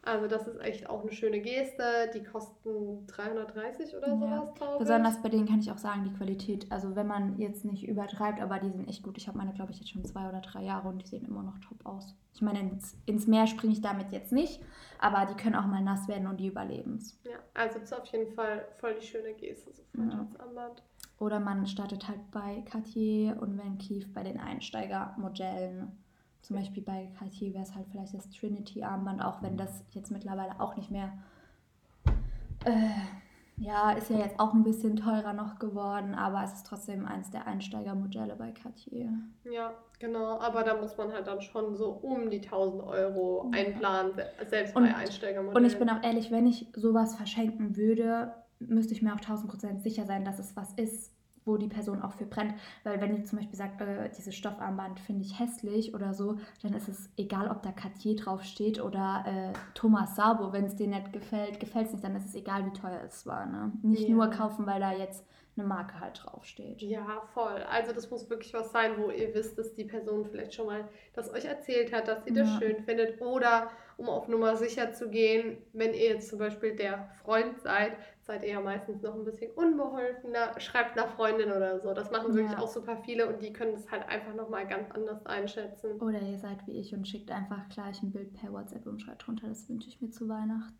Also 0.01 0.27
das 0.27 0.47
ist 0.47 0.59
echt 0.61 0.89
auch 0.89 1.01
eine 1.01 1.11
schöne 1.11 1.41
Geste. 1.41 2.09
Die 2.13 2.23
kosten 2.23 3.05
330 3.07 3.95
oder 3.95 4.07
Ja. 4.07 4.15
sowas, 4.15 4.71
ich. 4.73 4.79
Besonders 4.79 5.21
bei 5.21 5.29
denen 5.29 5.45
kann 5.47 5.59
ich 5.59 5.71
auch 5.71 5.77
sagen, 5.77 6.03
die 6.05 6.13
Qualität, 6.13 6.71
also 6.71 6.95
wenn 6.95 7.05
man 7.07 7.37
jetzt 7.37 7.65
nicht 7.65 7.87
übertreibt, 7.87 8.39
aber 8.41 8.59
die 8.59 8.69
sind 8.69 8.87
echt 8.87 9.03
gut. 9.03 9.17
Ich 9.17 9.27
habe 9.27 9.37
meine, 9.37 9.53
glaube 9.53 9.71
ich, 9.71 9.79
jetzt 9.79 9.89
schon 9.89 10.05
zwei 10.05 10.29
oder 10.29 10.39
drei 10.41 10.63
Jahre 10.63 10.87
und 10.87 11.01
die 11.01 11.07
sehen 11.07 11.25
immer 11.25 11.43
noch 11.43 11.59
top 11.59 11.85
aus. 11.85 12.15
Ich 12.33 12.41
meine, 12.41 12.59
ins, 12.61 12.95
ins 13.05 13.27
Meer 13.27 13.45
springe 13.47 13.73
ich 13.73 13.81
damit 13.81 14.11
jetzt 14.11 14.31
nicht, 14.31 14.61
aber 14.99 15.25
die 15.25 15.35
können 15.35 15.55
auch 15.55 15.65
mal 15.65 15.81
nass 15.81 16.07
werden 16.07 16.27
und 16.27 16.37
die 16.39 16.47
überleben 16.47 16.95
es. 16.97 17.19
Ja, 17.25 17.37
also 17.53 17.79
das 17.79 17.91
ist 17.91 17.97
auf 17.99 18.05
jeden 18.05 18.31
Fall 18.33 18.65
voll 18.79 18.95
die 18.95 19.05
schöne 19.05 19.33
Geste, 19.33 19.73
so 19.73 19.83
Freundschaftsarmband. 19.95 20.81
Oder 21.19 21.41
man 21.41 21.67
startet 21.67 22.07
halt 22.07 22.31
bei 22.31 22.61
Cartier 22.61 23.37
und 23.41 23.57
Van 23.57 23.77
Cleef 23.77 24.13
bei 24.13 24.23
den 24.23 24.39
Einsteigermodellen. 24.39 25.91
Zum 26.41 26.55
Beispiel 26.55 26.83
bei 26.83 27.09
Cartier 27.17 27.53
wäre 27.53 27.63
es 27.63 27.75
halt 27.75 27.87
vielleicht 27.91 28.13
das 28.13 28.29
Trinity-Armband, 28.29 29.21
auch 29.23 29.41
wenn 29.41 29.57
das 29.57 29.83
jetzt 29.91 30.09
mittlerweile 30.11 30.59
auch 30.59 30.75
nicht 30.77 30.89
mehr. 30.89 31.11
Äh, 32.65 32.89
ja, 33.57 33.91
ist 33.91 34.09
ja 34.09 34.19
jetzt 34.19 34.39
auch 34.39 34.53
ein 34.53 34.63
bisschen 34.63 34.95
teurer 34.95 35.33
noch 35.33 35.59
geworden, 35.59 36.15
aber 36.15 36.43
es 36.45 36.53
ist 36.53 36.65
trotzdem 36.65 37.05
eins 37.05 37.29
der 37.29 37.45
Einsteigermodelle 37.45 38.35
bei 38.37 38.51
Cartier. 38.51 39.09
Ja, 39.43 39.73
genau. 39.99 40.39
Aber 40.39 40.63
da 40.63 40.79
muss 40.79 40.95
man 40.97 41.11
halt 41.11 41.27
dann 41.27 41.41
schon 41.41 41.75
so 41.75 41.89
um 41.89 42.29
die 42.29 42.39
1000 42.41 42.83
Euro 42.83 43.51
einplanen, 43.53 44.13
se- 44.13 44.27
selbst 44.49 44.75
Und- 44.77 44.83
bei 44.85 44.95
Einsteigermodellen. 44.95 45.57
Und 45.65 45.69
ich 45.71 45.77
bin 45.77 45.89
auch 45.89 46.01
ehrlich, 46.03 46.31
wenn 46.31 46.47
ich 46.47 46.67
sowas 46.73 47.15
verschenken 47.15 47.75
würde, 47.75 48.33
müsste 48.59 48.93
ich 48.93 49.01
mir 49.01 49.13
auch 49.13 49.19
1000% 49.19 49.81
sicher 49.83 50.05
sein, 50.05 50.23
dass 50.23 50.39
es 50.39 50.55
was 50.55 50.73
ist, 50.73 51.13
wo 51.49 51.57
die 51.57 51.67
Person 51.67 52.01
auch 52.01 52.13
für 52.13 52.25
brennt. 52.25 52.53
Weil 52.83 53.01
wenn 53.01 53.15
die 53.15 53.23
zum 53.23 53.39
Beispiel 53.39 53.57
sagt, 53.57 53.81
äh, 53.81 54.09
dieses 54.17 54.35
Stoffarmband 54.35 54.99
finde 54.99 55.23
ich 55.23 55.39
hässlich 55.39 55.93
oder 55.93 56.13
so, 56.13 56.37
dann 56.61 56.73
ist 56.73 56.87
es 56.87 57.09
egal, 57.17 57.49
ob 57.49 57.61
da 57.63 57.71
Cartier 57.71 58.15
draufsteht 58.15 58.81
oder 58.81 59.23
äh, 59.27 59.53
Thomas 59.73 60.15
Sabo. 60.15 60.53
Wenn 60.53 60.65
es 60.65 60.75
dir 60.75 60.87
nicht 60.87 61.11
gefällt, 61.13 61.59
gefällt 61.59 61.87
es 61.87 61.93
nicht, 61.93 62.03
dann 62.03 62.15
ist 62.15 62.25
es 62.25 62.35
egal, 62.35 62.65
wie 62.65 62.71
teuer 62.73 63.01
es 63.05 63.25
war. 63.25 63.45
Ne? 63.45 63.71
Nicht 63.81 64.07
Ja. 64.07 64.15
nur 64.15 64.27
kaufen, 64.29 64.65
weil 64.65 64.79
da 64.79 64.91
jetzt 64.91 65.25
eine 65.57 65.67
Marke 65.67 65.99
halt 65.99 66.21
draufsteht. 66.23 66.81
Ja, 66.81 67.21
voll. 67.33 67.61
Also 67.69 67.91
das 67.91 68.09
muss 68.09 68.29
wirklich 68.29 68.53
was 68.53 68.71
sein, 68.71 68.93
wo 68.97 69.09
ihr 69.09 69.33
wisst, 69.33 69.57
dass 69.57 69.73
die 69.75 69.83
Person 69.83 70.25
vielleicht 70.25 70.53
schon 70.53 70.67
mal 70.67 70.87
das 71.13 71.31
euch 71.33 71.45
erzählt 71.45 71.91
hat, 71.91 72.07
dass 72.07 72.23
sie 72.23 72.31
das 72.33 72.47
Ja. 72.47 72.59
schön 72.59 72.83
findet. 72.83 73.21
Oder 73.21 73.69
um 73.97 74.07
auf 74.07 74.27
Nummer 74.29 74.55
sicher 74.55 74.93
zu 74.93 75.09
gehen, 75.09 75.57
wenn 75.73 75.93
ihr 75.93 76.09
jetzt 76.13 76.29
zum 76.29 76.39
Beispiel 76.39 76.75
der 76.75 77.09
Freund 77.23 77.59
seid, 77.59 77.97
seid 78.21 78.43
ihr 78.43 78.51
ja 78.51 78.61
meistens 78.61 79.01
noch 79.01 79.15
ein 79.15 79.25
bisschen 79.25 79.51
unbeholfener, 79.51 80.57
schreibt 80.59 80.97
einer 80.97 81.09
Freundin 81.09 81.51
oder 81.51 81.79
so. 81.79 81.93
Das 81.93 82.09
machen 82.11 82.33
wirklich 82.33 82.53
Ja. 82.53 82.59
auch 82.59 82.67
super 82.69 82.97
viele 83.03 83.27
und 83.27 83.41
die 83.41 83.51
können 83.51 83.73
es 83.73 83.91
halt 83.91 84.07
einfach 84.07 84.33
nochmal 84.35 84.65
ganz 84.67 84.89
anders 84.91 85.25
einschätzen. 85.25 85.99
Oder 85.99 86.21
ihr 86.21 86.37
seid 86.37 86.65
wie 86.67 86.79
ich 86.79 86.93
und 86.93 87.07
schickt 87.07 87.31
einfach 87.31 87.67
gleich 87.69 88.01
ein 88.01 88.11
Bild 88.11 88.33
per 88.33 88.53
WhatsApp 88.53 88.85
und 88.85 89.01
schreibt 89.01 89.27
drunter, 89.27 89.47
das 89.49 89.67
wünsche 89.67 89.89
ich 89.89 89.99
mir 89.99 90.11
zu 90.11 90.29
Weihnachten. 90.29 90.77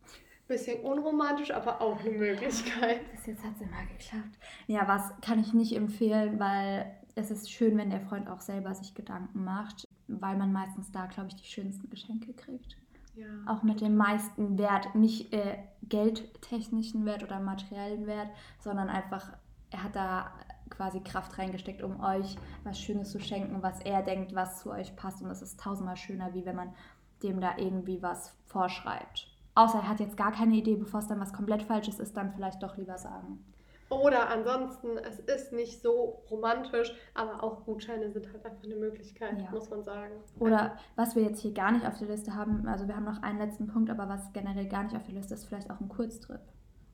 Bisschen 0.49 0.81
unromantisch, 0.81 1.51
aber 1.51 1.79
auch 1.79 1.99
eine 1.99 2.09
Möglichkeit. 2.09 3.11
Bis 3.11 3.27
jetzt 3.27 3.43
hat 3.43 3.53
es 3.53 3.61
immer 3.61 3.83
geklappt. 3.83 4.35
Ja, 4.65 4.87
was 4.87 5.13
kann 5.21 5.39
ich 5.39 5.53
nicht 5.53 5.75
empfehlen, 5.75 6.39
weil 6.39 6.91
es 7.13 7.29
ist 7.29 7.51
schön, 7.51 7.77
wenn 7.77 7.91
der 7.91 8.01
Freund 8.01 8.27
auch 8.27 8.41
selber 8.41 8.73
sich 8.73 8.95
Gedanken 8.95 9.43
macht, 9.43 9.87
weil 10.07 10.35
man 10.37 10.51
meistens 10.51 10.91
da, 10.91 11.05
glaube 11.05 11.27
ich, 11.29 11.35
die 11.35 11.45
schönsten 11.45 11.87
Geschenke 11.91 12.33
kriegt. 12.33 12.77
Ja. 13.13 13.27
Auch 13.45 13.61
mit 13.61 13.79
dem 13.79 13.95
meisten 13.95 14.57
Wert, 14.57 14.95
nicht 14.95 15.31
äh, 15.33 15.59
geldtechnischen 15.83 17.05
Wert 17.05 17.21
oder 17.21 17.39
materiellen 17.39 18.07
Wert, 18.07 18.31
sondern 18.59 18.89
einfach, 18.89 19.31
er 19.69 19.83
hat 19.83 19.95
da 19.95 20.33
quasi 20.71 21.01
Kraft 21.01 21.37
reingesteckt, 21.37 21.83
um 21.83 21.99
euch 22.01 22.37
was 22.63 22.79
Schönes 22.79 23.11
zu 23.11 23.19
schenken, 23.19 23.61
was 23.61 23.81
er 23.81 24.01
denkt, 24.01 24.33
was 24.33 24.63
zu 24.63 24.71
euch 24.71 24.95
passt. 24.95 25.21
Und 25.21 25.29
das 25.29 25.43
ist 25.43 25.59
tausendmal 25.59 25.95
schöner, 25.95 26.33
wie 26.33 26.47
wenn 26.47 26.55
man 26.55 26.73
dem 27.21 27.39
da 27.39 27.55
irgendwie 27.57 28.01
was 28.01 28.33
vorschreibt. 28.47 29.28
Außer 29.59 29.79
er 29.79 29.89
hat 29.89 29.99
jetzt 29.99 30.15
gar 30.15 30.31
keine 30.31 30.55
Idee, 30.55 30.75
bevor 30.77 31.01
es 31.01 31.07
dann 31.07 31.19
was 31.19 31.33
komplett 31.33 31.63
Falsches 31.63 31.99
ist, 31.99 32.15
dann 32.15 32.31
vielleicht 32.31 32.63
doch 32.63 32.77
lieber 32.77 32.97
sagen. 32.97 33.43
Oder 33.89 34.29
ansonsten, 34.29 34.97
es 34.99 35.19
ist 35.19 35.51
nicht 35.51 35.81
so 35.81 36.21
romantisch, 36.31 36.93
aber 37.13 37.43
auch 37.43 37.65
Gutscheine 37.65 38.09
sind 38.09 38.31
halt 38.31 38.45
einfach 38.45 38.63
eine 38.63 38.75
Möglichkeit, 38.75 39.41
Ja. 39.41 39.49
muss 39.51 39.69
man 39.69 39.83
sagen. 39.83 40.13
Oder 40.39 40.77
was 40.95 41.15
wir 41.17 41.23
jetzt 41.23 41.41
hier 41.41 41.53
gar 41.53 41.73
nicht 41.73 41.85
auf 41.85 41.97
der 41.97 42.07
Liste 42.07 42.35
haben, 42.35 42.65
also 42.69 42.87
wir 42.87 42.95
haben 42.95 43.03
noch 43.03 43.21
einen 43.21 43.39
letzten 43.39 43.67
Punkt, 43.67 43.89
aber 43.89 44.07
was 44.07 44.31
generell 44.31 44.67
gar 44.69 44.83
nicht 44.83 44.95
auf 44.95 45.03
der 45.03 45.15
Liste 45.15 45.33
ist, 45.33 45.45
vielleicht 45.45 45.69
auch 45.71 45.79
ein 45.81 45.89
Kurztrip. 45.89 46.39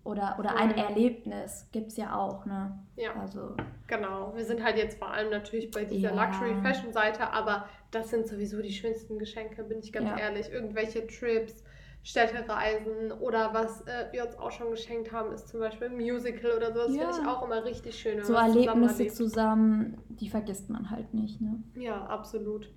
Oder, 0.06 0.38
oder 0.40 0.56
ein 0.58 0.72
Voll. 0.72 0.80
Erlebnis 0.86 1.68
gibt 1.72 1.88
es 1.92 1.98
ja 1.98 2.16
auch, 2.16 2.46
ne? 2.46 2.80
Ja, 2.96 3.12
Also, 3.20 3.56
genau. 3.88 4.34
Wir 4.36 4.46
sind 4.46 4.64
halt 4.64 4.78
jetzt 4.78 4.98
vor 4.98 5.12
allem 5.12 5.30
natürlich 5.32 5.70
bei 5.72 5.84
dieser 5.84 6.14
Ja. 6.16 6.26
Luxury-Fashion-Seite, 6.26 7.32
aber 7.32 7.68
das 7.92 8.10
sind 8.10 8.26
sowieso 8.28 8.62
die 8.62 8.72
schönsten 8.72 9.20
Geschenke, 9.20 9.64
bin 9.64 9.80
ich 9.80 9.92
ganz 9.92 10.08
Ja. 10.10 10.18
ehrlich. 10.18 10.50
Irgendwelche 10.52 11.06
Trips, 11.08 11.64
Städtereisen 12.06 13.12
oder 13.20 13.52
was 13.54 13.82
äh, 13.88 14.06
wir 14.12 14.26
uns 14.26 14.38
auch 14.38 14.52
schon 14.52 14.70
geschenkt 14.70 15.12
haben, 15.12 15.34
ist 15.34 15.50
zum 15.50 15.60
Beispiel 15.60 15.88
ein 15.88 15.96
Musical 15.98 16.52
oder 16.56 16.72
so. 16.72 16.80
Das 16.88 16.96
Ja. 16.96 17.10
finde 17.12 17.22
ich 17.24 17.28
auch 17.28 17.44
immer 17.44 17.66
richtig 17.66 18.00
schön. 18.00 18.24
so 18.24 18.34
Erlebnisse 18.34 19.08
zusammen, 19.08 19.98
die 20.10 20.30
vergisst 20.30 20.70
man 20.70 20.90
halt 20.92 21.14
nicht, 21.16 21.42
ne? 21.42 21.64
Ja, 21.76 22.06
absolut. 22.06 22.72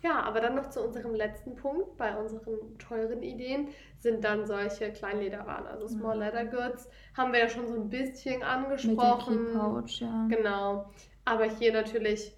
Ja, 0.00 0.22
aber 0.22 0.40
dann 0.40 0.54
noch 0.54 0.70
zu 0.70 0.80
unserem 0.80 1.12
letzten 1.12 1.56
Punkt. 1.56 1.96
Bei 1.96 2.16
unseren 2.16 2.78
teuren 2.78 3.20
Ideen 3.24 3.68
sind 3.98 4.22
dann 4.22 4.46
solche 4.46 4.92
Kleinlederwaren, 4.92 5.66
also 5.66 5.88
Small. 5.88 6.18
Leather 6.20 6.44
Goods. 6.44 6.88
Haben 7.16 7.32
wir 7.32 7.40
ja 7.40 7.48
schon 7.48 7.66
so 7.66 7.74
ein 7.74 7.88
bisschen 7.88 8.38
Mit 8.38 8.44
angesprochen. 8.46 9.46
Key 9.46 9.58
Pouch, 9.58 10.00
ja. 10.00 10.28
Genau. 10.30 10.88
Aber 11.24 11.46
hier 11.46 11.72
natürlich 11.72 12.32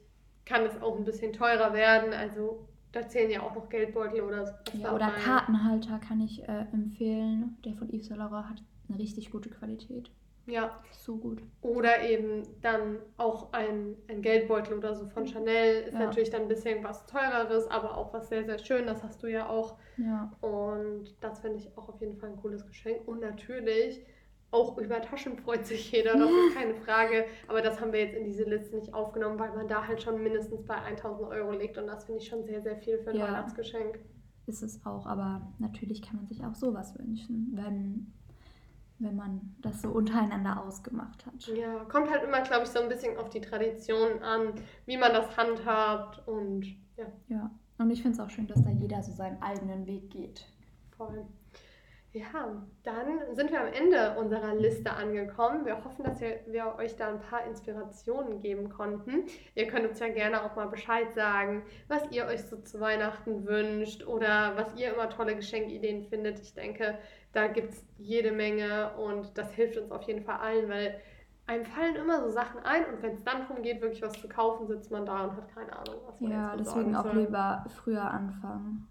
kann 0.47 0.65
es 0.65 0.81
auch 0.81 0.97
ein 0.97 1.05
bisschen 1.05 1.35
teurer 1.35 1.75
werden. 1.75 2.15
Also 2.15 2.67
da 2.93 3.09
zählen 3.09 3.31
ja 3.31 3.43
auch 3.43 3.55
noch 3.55 3.69
Geldbeutel 3.69 4.21
oder 4.23 4.47
so. 4.47 4.53
ja 4.79 4.95
oder 4.95 5.11
Kartenhalter 5.11 5.99
kann 5.99 6.21
ich 6.21 6.43
äh, 6.49 6.67
empfehlen. 6.73 7.57
Der 7.65 7.75
von 7.75 7.89
Yves 7.89 8.07
Saint 8.09 8.19
Laurent 8.21 8.49
hat 8.51 8.63
eine 8.89 8.99
richtig 8.99 9.31
gute 9.31 9.49
Qualität. 9.51 10.11
Ja. 10.47 10.81
So 10.91 11.17
gut. 11.17 11.43
Oder 11.63 12.03
eben 12.03 12.43
dann 12.61 12.99
auch 13.19 13.53
ein, 13.53 13.95
ein 14.09 14.21
Geldbeutel 14.23 14.77
oder 14.79 14.95
so 14.95 15.07
von 15.07 15.27
Chanel. 15.27 15.83
Ist 15.85 15.93
Ja. 15.95 16.01
natürlich 16.07 16.31
dann 16.31 16.43
ein 16.43 16.49
bisschen 16.49 16.83
was 16.83 17.07
teureres, 17.07 17.69
aber 17.71 17.97
auch 17.97 18.13
was 18.13 18.29
sehr, 18.29 18.45
sehr 18.45 18.59
schön. 18.59 18.87
Das 18.87 19.05
hast 19.05 19.23
du 19.23 19.29
ja 19.29 19.49
auch. 19.49 19.77
Ja. 19.97 20.33
Und 20.41 21.15
das 21.21 21.41
finde 21.41 21.59
ich 21.59 21.77
auch 21.77 21.89
auf 21.89 22.01
jeden 22.01 22.17
Fall 22.17 22.31
ein 22.31 22.37
cooles 22.37 22.67
Geschenk. 22.67 23.07
Und 23.07 23.21
natürlich, 23.21 24.05
auch 24.53 24.77
über 24.79 25.01
Taschen 25.01 25.37
freut 25.37 25.65
sich 25.67 25.93
jeder, 25.93 26.15
das 26.17 26.29
ist 26.31 26.55
keine 26.57 26.75
Frage. 26.75 27.25
Aber 27.49 27.63
das 27.63 27.81
haben 27.81 27.93
wir 27.93 28.01
jetzt 28.01 28.17
in 28.17 28.25
diese 28.25 28.45
Liste 28.45 28.77
nicht 28.77 28.93
aufgenommen, 28.93 29.39
weil 29.39 29.53
man 29.55 29.69
da 29.69 29.87
halt 29.87 30.03
schon 30.03 30.23
mindestens 30.23 30.65
bei 30.65 30.75
1000 30.77 31.29
Euro 31.29 31.53
liegt. 31.53 31.79
Und 31.79 31.87
das 31.87 32.05
finde 32.05 32.21
ich 32.21 32.29
schon 32.29 32.45
sehr, 32.45 32.61
sehr 32.63 32.77
viel 32.77 32.99
für 32.99 33.11
ein 33.11 33.17
Ja. 33.17 33.27
Weihnachtsgeschenk. 33.27 33.99
Ist 34.47 34.63
es 34.63 34.85
auch, 34.85 35.07
aber 35.07 35.53
natürlich 35.59 36.03
kann 36.03 36.17
man 36.17 36.27
sich 36.27 36.45
auch 36.45 36.55
sowas 36.57 36.99
wünschen, 36.99 37.51
wenn, 37.53 38.13
wenn 38.99 39.15
man 39.15 39.55
das 39.61 39.81
so 39.83 39.91
untereinander 39.91 40.61
ausgemacht 40.65 41.25
hat. 41.27 41.47
Ja, 41.57 41.85
kommt 41.85 42.11
halt 42.11 42.25
immer, 42.25 42.41
glaube 42.41 42.65
ich, 42.65 42.71
so 42.71 42.81
ein 42.81 42.89
bisschen 42.89 43.17
auf 43.19 43.31
die 43.31 43.41
Tradition 43.41 44.21
an, 44.23 44.55
wie 44.87 44.97
man 44.97 45.13
das 45.13 45.37
handhabt. 45.37 46.27
Und 46.27 46.65
ja, 46.97 47.07
Ja. 47.29 47.51
Und 47.79 47.91
ich 47.91 48.03
finde 48.03 48.17
es 48.17 48.21
auch 48.21 48.29
schön, 48.31 48.47
dass 48.49 48.63
da 48.63 48.71
jeder 48.71 49.03
so 49.03 49.13
seinen 49.13 49.41
eigenen 49.41 49.87
Weg 49.87 50.11
geht. 50.11 50.45
voll. 50.97 51.25
Ja, 52.13 52.61
dann 52.83 53.35
sind 53.35 53.53
wir 53.53 53.61
am 53.61 53.73
Ende 53.73 54.17
unserer 54.19 54.57
Liste 54.57 54.93
angekommen. 54.93 55.65
Wir 55.65 55.85
hoffen, 55.85 56.03
dass 56.03 56.21
wir, 56.21 56.41
wir 56.47 56.75
euch 56.77 56.97
da 56.97 57.09
ein 57.09 57.21
paar 57.21 57.45
Inspirationen 57.45 58.41
geben 58.41 58.69
konnten. 58.69 59.27
Ihr 59.55 59.69
könnt 59.69 59.89
uns 59.89 60.01
ja 60.01 60.09
gerne 60.09 60.43
auch 60.43 60.57
mal 60.57 60.67
Bescheid 60.67 61.13
sagen, 61.15 61.63
was 61.87 62.03
ihr 62.11 62.27
euch 62.27 62.43
so 62.43 62.57
zu 62.57 62.81
Weihnachten 62.81 63.47
wünscht 63.47 64.05
oder 64.05 64.57
was 64.57 64.75
ihr 64.75 64.93
immer 64.93 65.09
tolle 65.09 65.37
Geschenkideen 65.37 66.03
findet. 66.03 66.41
Ich 66.41 66.53
denke, 66.53 66.99
da 67.33 67.47
gibt 67.47 67.75
es 67.75 67.87
jede 67.97 68.33
Menge 68.33 68.91
und 68.97 69.39
das 69.39 69.53
hilft 69.53 69.77
uns 69.77 69.93
auf 69.93 70.03
jeden 70.03 70.25
Fall 70.25 70.39
allen, 70.39 70.69
weil 70.69 71.01
einem 71.47 71.65
fallen 71.65 71.95
immer 71.95 72.23
so 72.23 72.31
Sachen 72.31 72.61
ein 72.65 72.87
und 72.87 73.03
wenn 73.03 73.15
es 73.15 73.23
dann 73.23 73.47
darum 73.47 73.63
geht, 73.63 73.81
wirklich 73.81 74.03
was 74.03 74.21
zu 74.21 74.29
kaufen, 74.29 74.67
sitzt 74.67 74.91
man 74.91 75.07
da 75.07 75.25
und 75.25 75.37
hat 75.37 75.55
keine 75.55 75.73
Ahnung, 75.73 76.01
was 76.07 76.21
man 76.21 76.33
Ja, 76.33 76.57
deswegen 76.57 76.97
auch 76.97 77.13
lieber 77.13 77.65
früher 77.69 78.03
anfangen. 78.03 78.90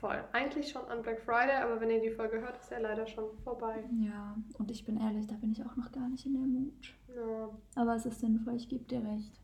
Voll. 0.00 0.24
Eigentlich 0.32 0.70
schon 0.70 0.86
an 0.88 1.02
Black 1.02 1.20
Friday, 1.20 1.56
aber 1.62 1.78
wenn 1.78 1.90
ihr 1.90 2.00
die 2.00 2.10
Folge 2.10 2.40
hört, 2.40 2.58
ist 2.58 2.72
er 2.72 2.80
leider 2.80 3.06
schon 3.06 3.24
vorbei. 3.44 3.84
Ja, 4.00 4.34
und 4.58 4.70
ich 4.70 4.86
bin 4.86 4.98
ehrlich, 4.98 5.26
da 5.26 5.34
bin 5.34 5.52
ich 5.52 5.62
auch 5.62 5.76
noch 5.76 5.92
gar 5.92 6.08
nicht 6.08 6.24
in 6.24 6.32
der 6.32 6.42
Mut. 6.42 6.94
Ja. 7.14 7.50
Aber 7.74 7.96
es 7.96 8.06
ist 8.06 8.20
sinnvoll, 8.20 8.54
ich 8.56 8.70
gebe 8.70 8.84
dir 8.84 9.04
recht. 9.04 9.38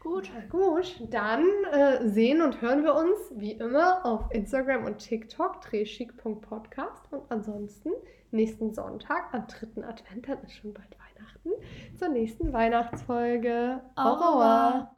Gut. 0.00 0.30
Na 0.34 0.46
gut, 0.46 1.06
dann 1.10 1.44
äh, 1.70 2.08
sehen 2.08 2.40
und 2.40 2.62
hören 2.62 2.82
wir 2.82 2.94
uns 2.94 3.18
wie 3.36 3.52
immer 3.52 4.04
auf 4.06 4.32
Instagram 4.32 4.86
und 4.86 4.98
TikTok, 4.98 5.60
drehschick.podcast 5.60 7.12
und 7.12 7.22
ansonsten 7.28 7.90
nächsten 8.30 8.72
Sonntag 8.72 9.34
am 9.34 9.46
dritten 9.46 9.84
Advent, 9.84 10.28
dann 10.28 10.42
ist 10.42 10.54
schon 10.54 10.72
bald 10.72 10.96
Weihnachten, 10.98 11.50
zur 11.98 12.08
nächsten 12.08 12.52
Weihnachtsfolge. 12.54 13.82
Au 13.96 14.14
revoir. 14.14 14.96